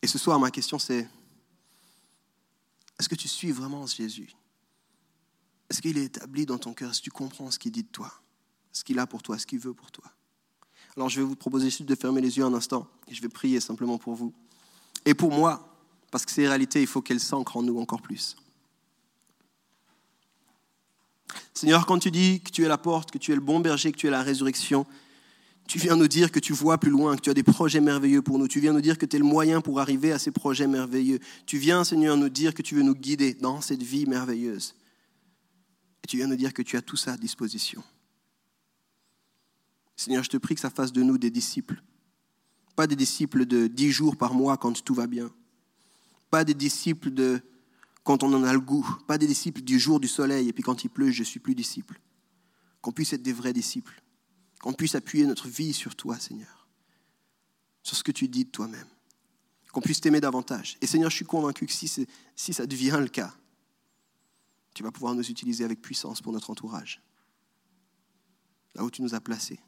Et 0.03 0.09
ce 0.09 0.19
soir, 0.19 0.41
ma 0.41 0.51
question, 0.51 0.81
c'est, 0.81 1.09
est-ce 2.99 3.09
que 3.09 3.15
tu 3.15 3.29
suis 3.29 3.53
vraiment 3.53 3.87
Jésus? 3.87 4.33
Est-ce 5.71 5.81
qu'il 5.81 5.97
est 5.97 6.07
établi 6.07 6.45
dans 6.45 6.59
ton 6.59 6.75
cœur? 6.75 6.91
Est-ce 6.91 6.99
que 6.99 7.05
tu 7.05 7.11
comprends 7.13 7.53
ce 7.53 7.59
qu'il 7.61 7.71
dit 7.71 7.85
de 7.85 7.89
toi? 7.89 8.13
Ce 8.73 8.83
qu'il 8.83 8.99
a 8.99 9.07
pour 9.07 9.23
toi, 9.23 9.39
ce 9.39 9.47
qu'il 9.47 9.61
veut 9.61 9.75
pour 9.75 9.93
toi? 9.93 10.11
Alors 10.97 11.09
je 11.09 11.21
vais 11.21 11.27
vous 11.27 11.37
proposer 11.37 11.67
juste 11.67 11.85
de 11.85 11.95
fermer 11.95 12.21
les 12.21 12.37
yeux 12.37 12.45
un 12.45 12.53
instant 12.53 12.89
et 13.07 13.15
je 13.15 13.23
vais 13.23 13.29
prier 13.29 13.61
simplement 13.61 13.97
pour 13.97 14.17
vous. 14.17 14.35
Et 15.05 15.15
pour 15.15 15.31
moi, 15.31 15.73
parce 16.11 16.27
que 16.27 16.33
ces 16.33 16.49
réalités, 16.49 16.81
il 16.81 16.89
faut 16.89 17.01
qu'elles 17.01 17.21
s'ancrent 17.21 17.59
en 17.59 17.63
nous 17.63 17.79
encore 17.79 18.03
plus. 18.03 18.35
Seigneur, 21.55 21.87
quand 21.87 21.99
tu 21.99 22.11
dis 22.11 22.41
que 22.41 22.51
tu 22.51 22.65
es 22.65 22.69
la 22.69 22.79
porte, 22.79 23.11
que 23.11 23.19
tu 23.19 23.33
es 23.33 23.35
le 23.35 23.41
bon 23.41 23.61
berger, 23.61 23.93
que 23.93 23.97
tu 23.97 24.07
es 24.07 24.11
la 24.11 24.23
résurrection, 24.23 24.87
tu 25.69 25.79
viens 25.79 25.97
nous 25.97 26.09
dire 26.09 26.33
que 26.33 26.41
tu 26.41 26.55
vois 26.55 26.79
plus 26.79 26.91
loin, 26.91 27.15
que 27.15 27.21
tu 27.21 27.31
as 27.31 27.35
des 27.35 27.43
projets 27.43 27.81
merveilleux 27.81 28.23
pour 28.23 28.39
nous. 28.39 28.49
Tu 28.49 28.59
viens 28.59 28.73
nous 28.73 28.81
dire 28.81 28.97
que 28.97 29.05
tu 29.05 29.17
es 29.17 29.19
le 29.19 29.25
moyen 29.25 29.61
pour 29.61 29.81
arriver 29.81 30.13
à 30.13 30.19
ces 30.19 30.31
projets 30.31 30.67
merveilleux. 30.67 31.21
Tu 31.45 31.59
viens, 31.59 31.85
Seigneur, 31.85 32.17
nous 32.17 32.31
dire 32.31 32.55
que 32.55 32.63
tu 32.63 32.75
veux 32.75 32.83
nous 32.83 32.95
guider 32.95 33.35
dans 33.35 33.61
cette 33.61 33.83
vie 33.83 34.07
merveilleuse. 34.07 34.75
Et 36.03 36.07
tu 36.07 36.17
viens 36.17 36.27
nous 36.27 36.37
dire 36.37 36.55
que 36.55 36.63
tu 36.63 36.79
as 36.79 36.83
tout 36.83 36.97
ça 36.97 37.13
à 37.13 37.17
disposition. 37.19 37.83
Seigneur, 39.95 40.25
je 40.25 40.31
te 40.31 40.39
prie 40.39 40.55
que 40.55 40.61
ça 40.63 40.71
fasse 40.71 40.93
de 40.93 41.03
nous 41.03 41.19
des 41.19 41.31
disciples. 41.31 41.83
Pas 42.75 42.87
des 42.87 42.97
disciples 42.97 43.45
de 43.45 43.67
dix 43.67 43.91
jours 43.91 44.17
par 44.17 44.33
mois 44.33 44.57
quand 44.57 44.83
tout 44.83 44.95
va 44.95 45.07
bien. 45.07 45.31
Pas 46.31 46.45
des 46.45 46.55
disciples 46.55 47.11
de 47.11 47.43
quand 48.09 48.23
on 48.23 48.33
en 48.33 48.43
a 48.43 48.53
le 48.53 48.61
goût. 48.61 48.89
Pas 49.07 49.19
des 49.19 49.27
disciples 49.27 49.61
du 49.61 49.79
jour 49.79 50.01
du 50.01 50.09
soleil 50.09 50.49
et 50.49 50.53
puis 50.53 50.63
quand 50.63 50.83
il 50.83 50.89
pleut, 50.89 51.11
je 51.11 51.23
suis 51.23 51.41
plus 51.41 51.55
disciple. 51.55 52.01
Qu'on 52.81 52.93
puisse 52.93 53.13
être 53.13 53.23
des 53.23 53.33
vrais 53.33 53.53
disciples 53.53 54.03
qu'on 54.61 54.73
puisse 54.73 54.95
appuyer 54.95 55.27
notre 55.27 55.49
vie 55.49 55.73
sur 55.73 55.95
toi, 55.95 56.19
Seigneur, 56.19 56.67
sur 57.83 57.97
ce 57.97 58.03
que 58.03 58.13
tu 58.13 58.29
dis 58.29 58.45
de 58.45 58.51
toi-même, 58.51 58.87
qu'on 59.73 59.81
puisse 59.81 60.01
t'aimer 60.01 60.21
davantage. 60.21 60.77
Et 60.81 60.87
Seigneur, 60.87 61.11
je 61.11 61.17
suis 61.17 61.25
convaincu 61.25 61.67
que 61.67 61.73
si, 61.73 62.07
si 62.35 62.53
ça 62.53 62.67
devient 62.67 62.99
le 63.01 63.09
cas, 63.09 63.35
tu 64.75 64.83
vas 64.83 64.93
pouvoir 64.93 65.15
nous 65.15 65.29
utiliser 65.31 65.65
avec 65.65 65.81
puissance 65.81 66.21
pour 66.21 66.33
notre 66.33 66.51
entourage, 66.51 67.03
là 68.75 68.85
où 68.85 68.91
tu 68.91 69.03
nous 69.03 69.15
as 69.15 69.21
placés, 69.21 69.61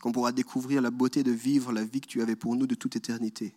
qu'on 0.00 0.12
pourra 0.12 0.32
découvrir 0.32 0.80
la 0.80 0.90
beauté 0.90 1.22
de 1.22 1.32
vivre 1.32 1.72
la 1.72 1.84
vie 1.84 2.00
que 2.00 2.06
tu 2.06 2.22
avais 2.22 2.36
pour 2.36 2.54
nous 2.56 2.66
de 2.66 2.74
toute 2.74 2.96
éternité. 2.96 3.54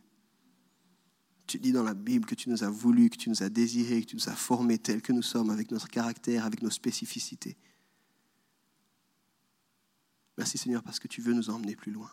Tu 1.52 1.60
dis 1.60 1.74
dans 1.74 1.84
la 1.84 1.93
Bible 1.93 2.26
que 2.26 2.34
tu 2.34 2.49
nous 2.49 2.64
as 2.64 2.70
voulu, 2.70 3.10
que 3.10 3.18
tu 3.18 3.28
nous 3.28 3.43
as 3.43 3.49
désirés, 3.49 3.99
que 3.99 4.12
tu 4.12 4.16
nous 4.16 4.30
as 4.30 4.36
formés 4.38 4.78
tels 4.78 5.02
que 5.02 5.12
nous 5.12 5.22
sommes, 5.22 5.49
avec 5.49 5.70
notre 5.70 5.89
caractère, 5.89 6.45
avec 6.45 6.62
nos 6.62 6.70
spécificités. 6.70 7.58
Merci 10.38 10.58
Seigneur 10.58 10.82
parce 10.82 10.97
que 10.97 11.10
tu 11.10 11.20
veux 11.20 11.34
nous 11.34 11.49
emmener 11.49 11.76
plus 11.76 11.91
loin. 11.91 12.10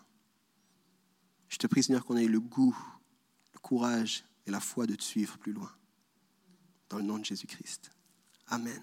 Je 1.48 1.56
te 1.56 1.68
prie 1.68 1.84
Seigneur 1.84 2.04
qu'on 2.04 2.16
ait 2.16 2.26
le 2.26 2.40
goût, 2.40 2.76
le 3.54 3.60
courage 3.60 4.24
et 4.44 4.50
la 4.50 4.58
foi 4.58 4.88
de 4.88 4.96
te 4.96 5.04
suivre 5.04 5.38
plus 5.38 5.52
loin. 5.52 5.70
Dans 6.88 6.98
le 6.98 7.04
nom 7.04 7.20
de 7.20 7.24
Jésus-Christ. 7.24 7.92
Amen. 8.48 8.82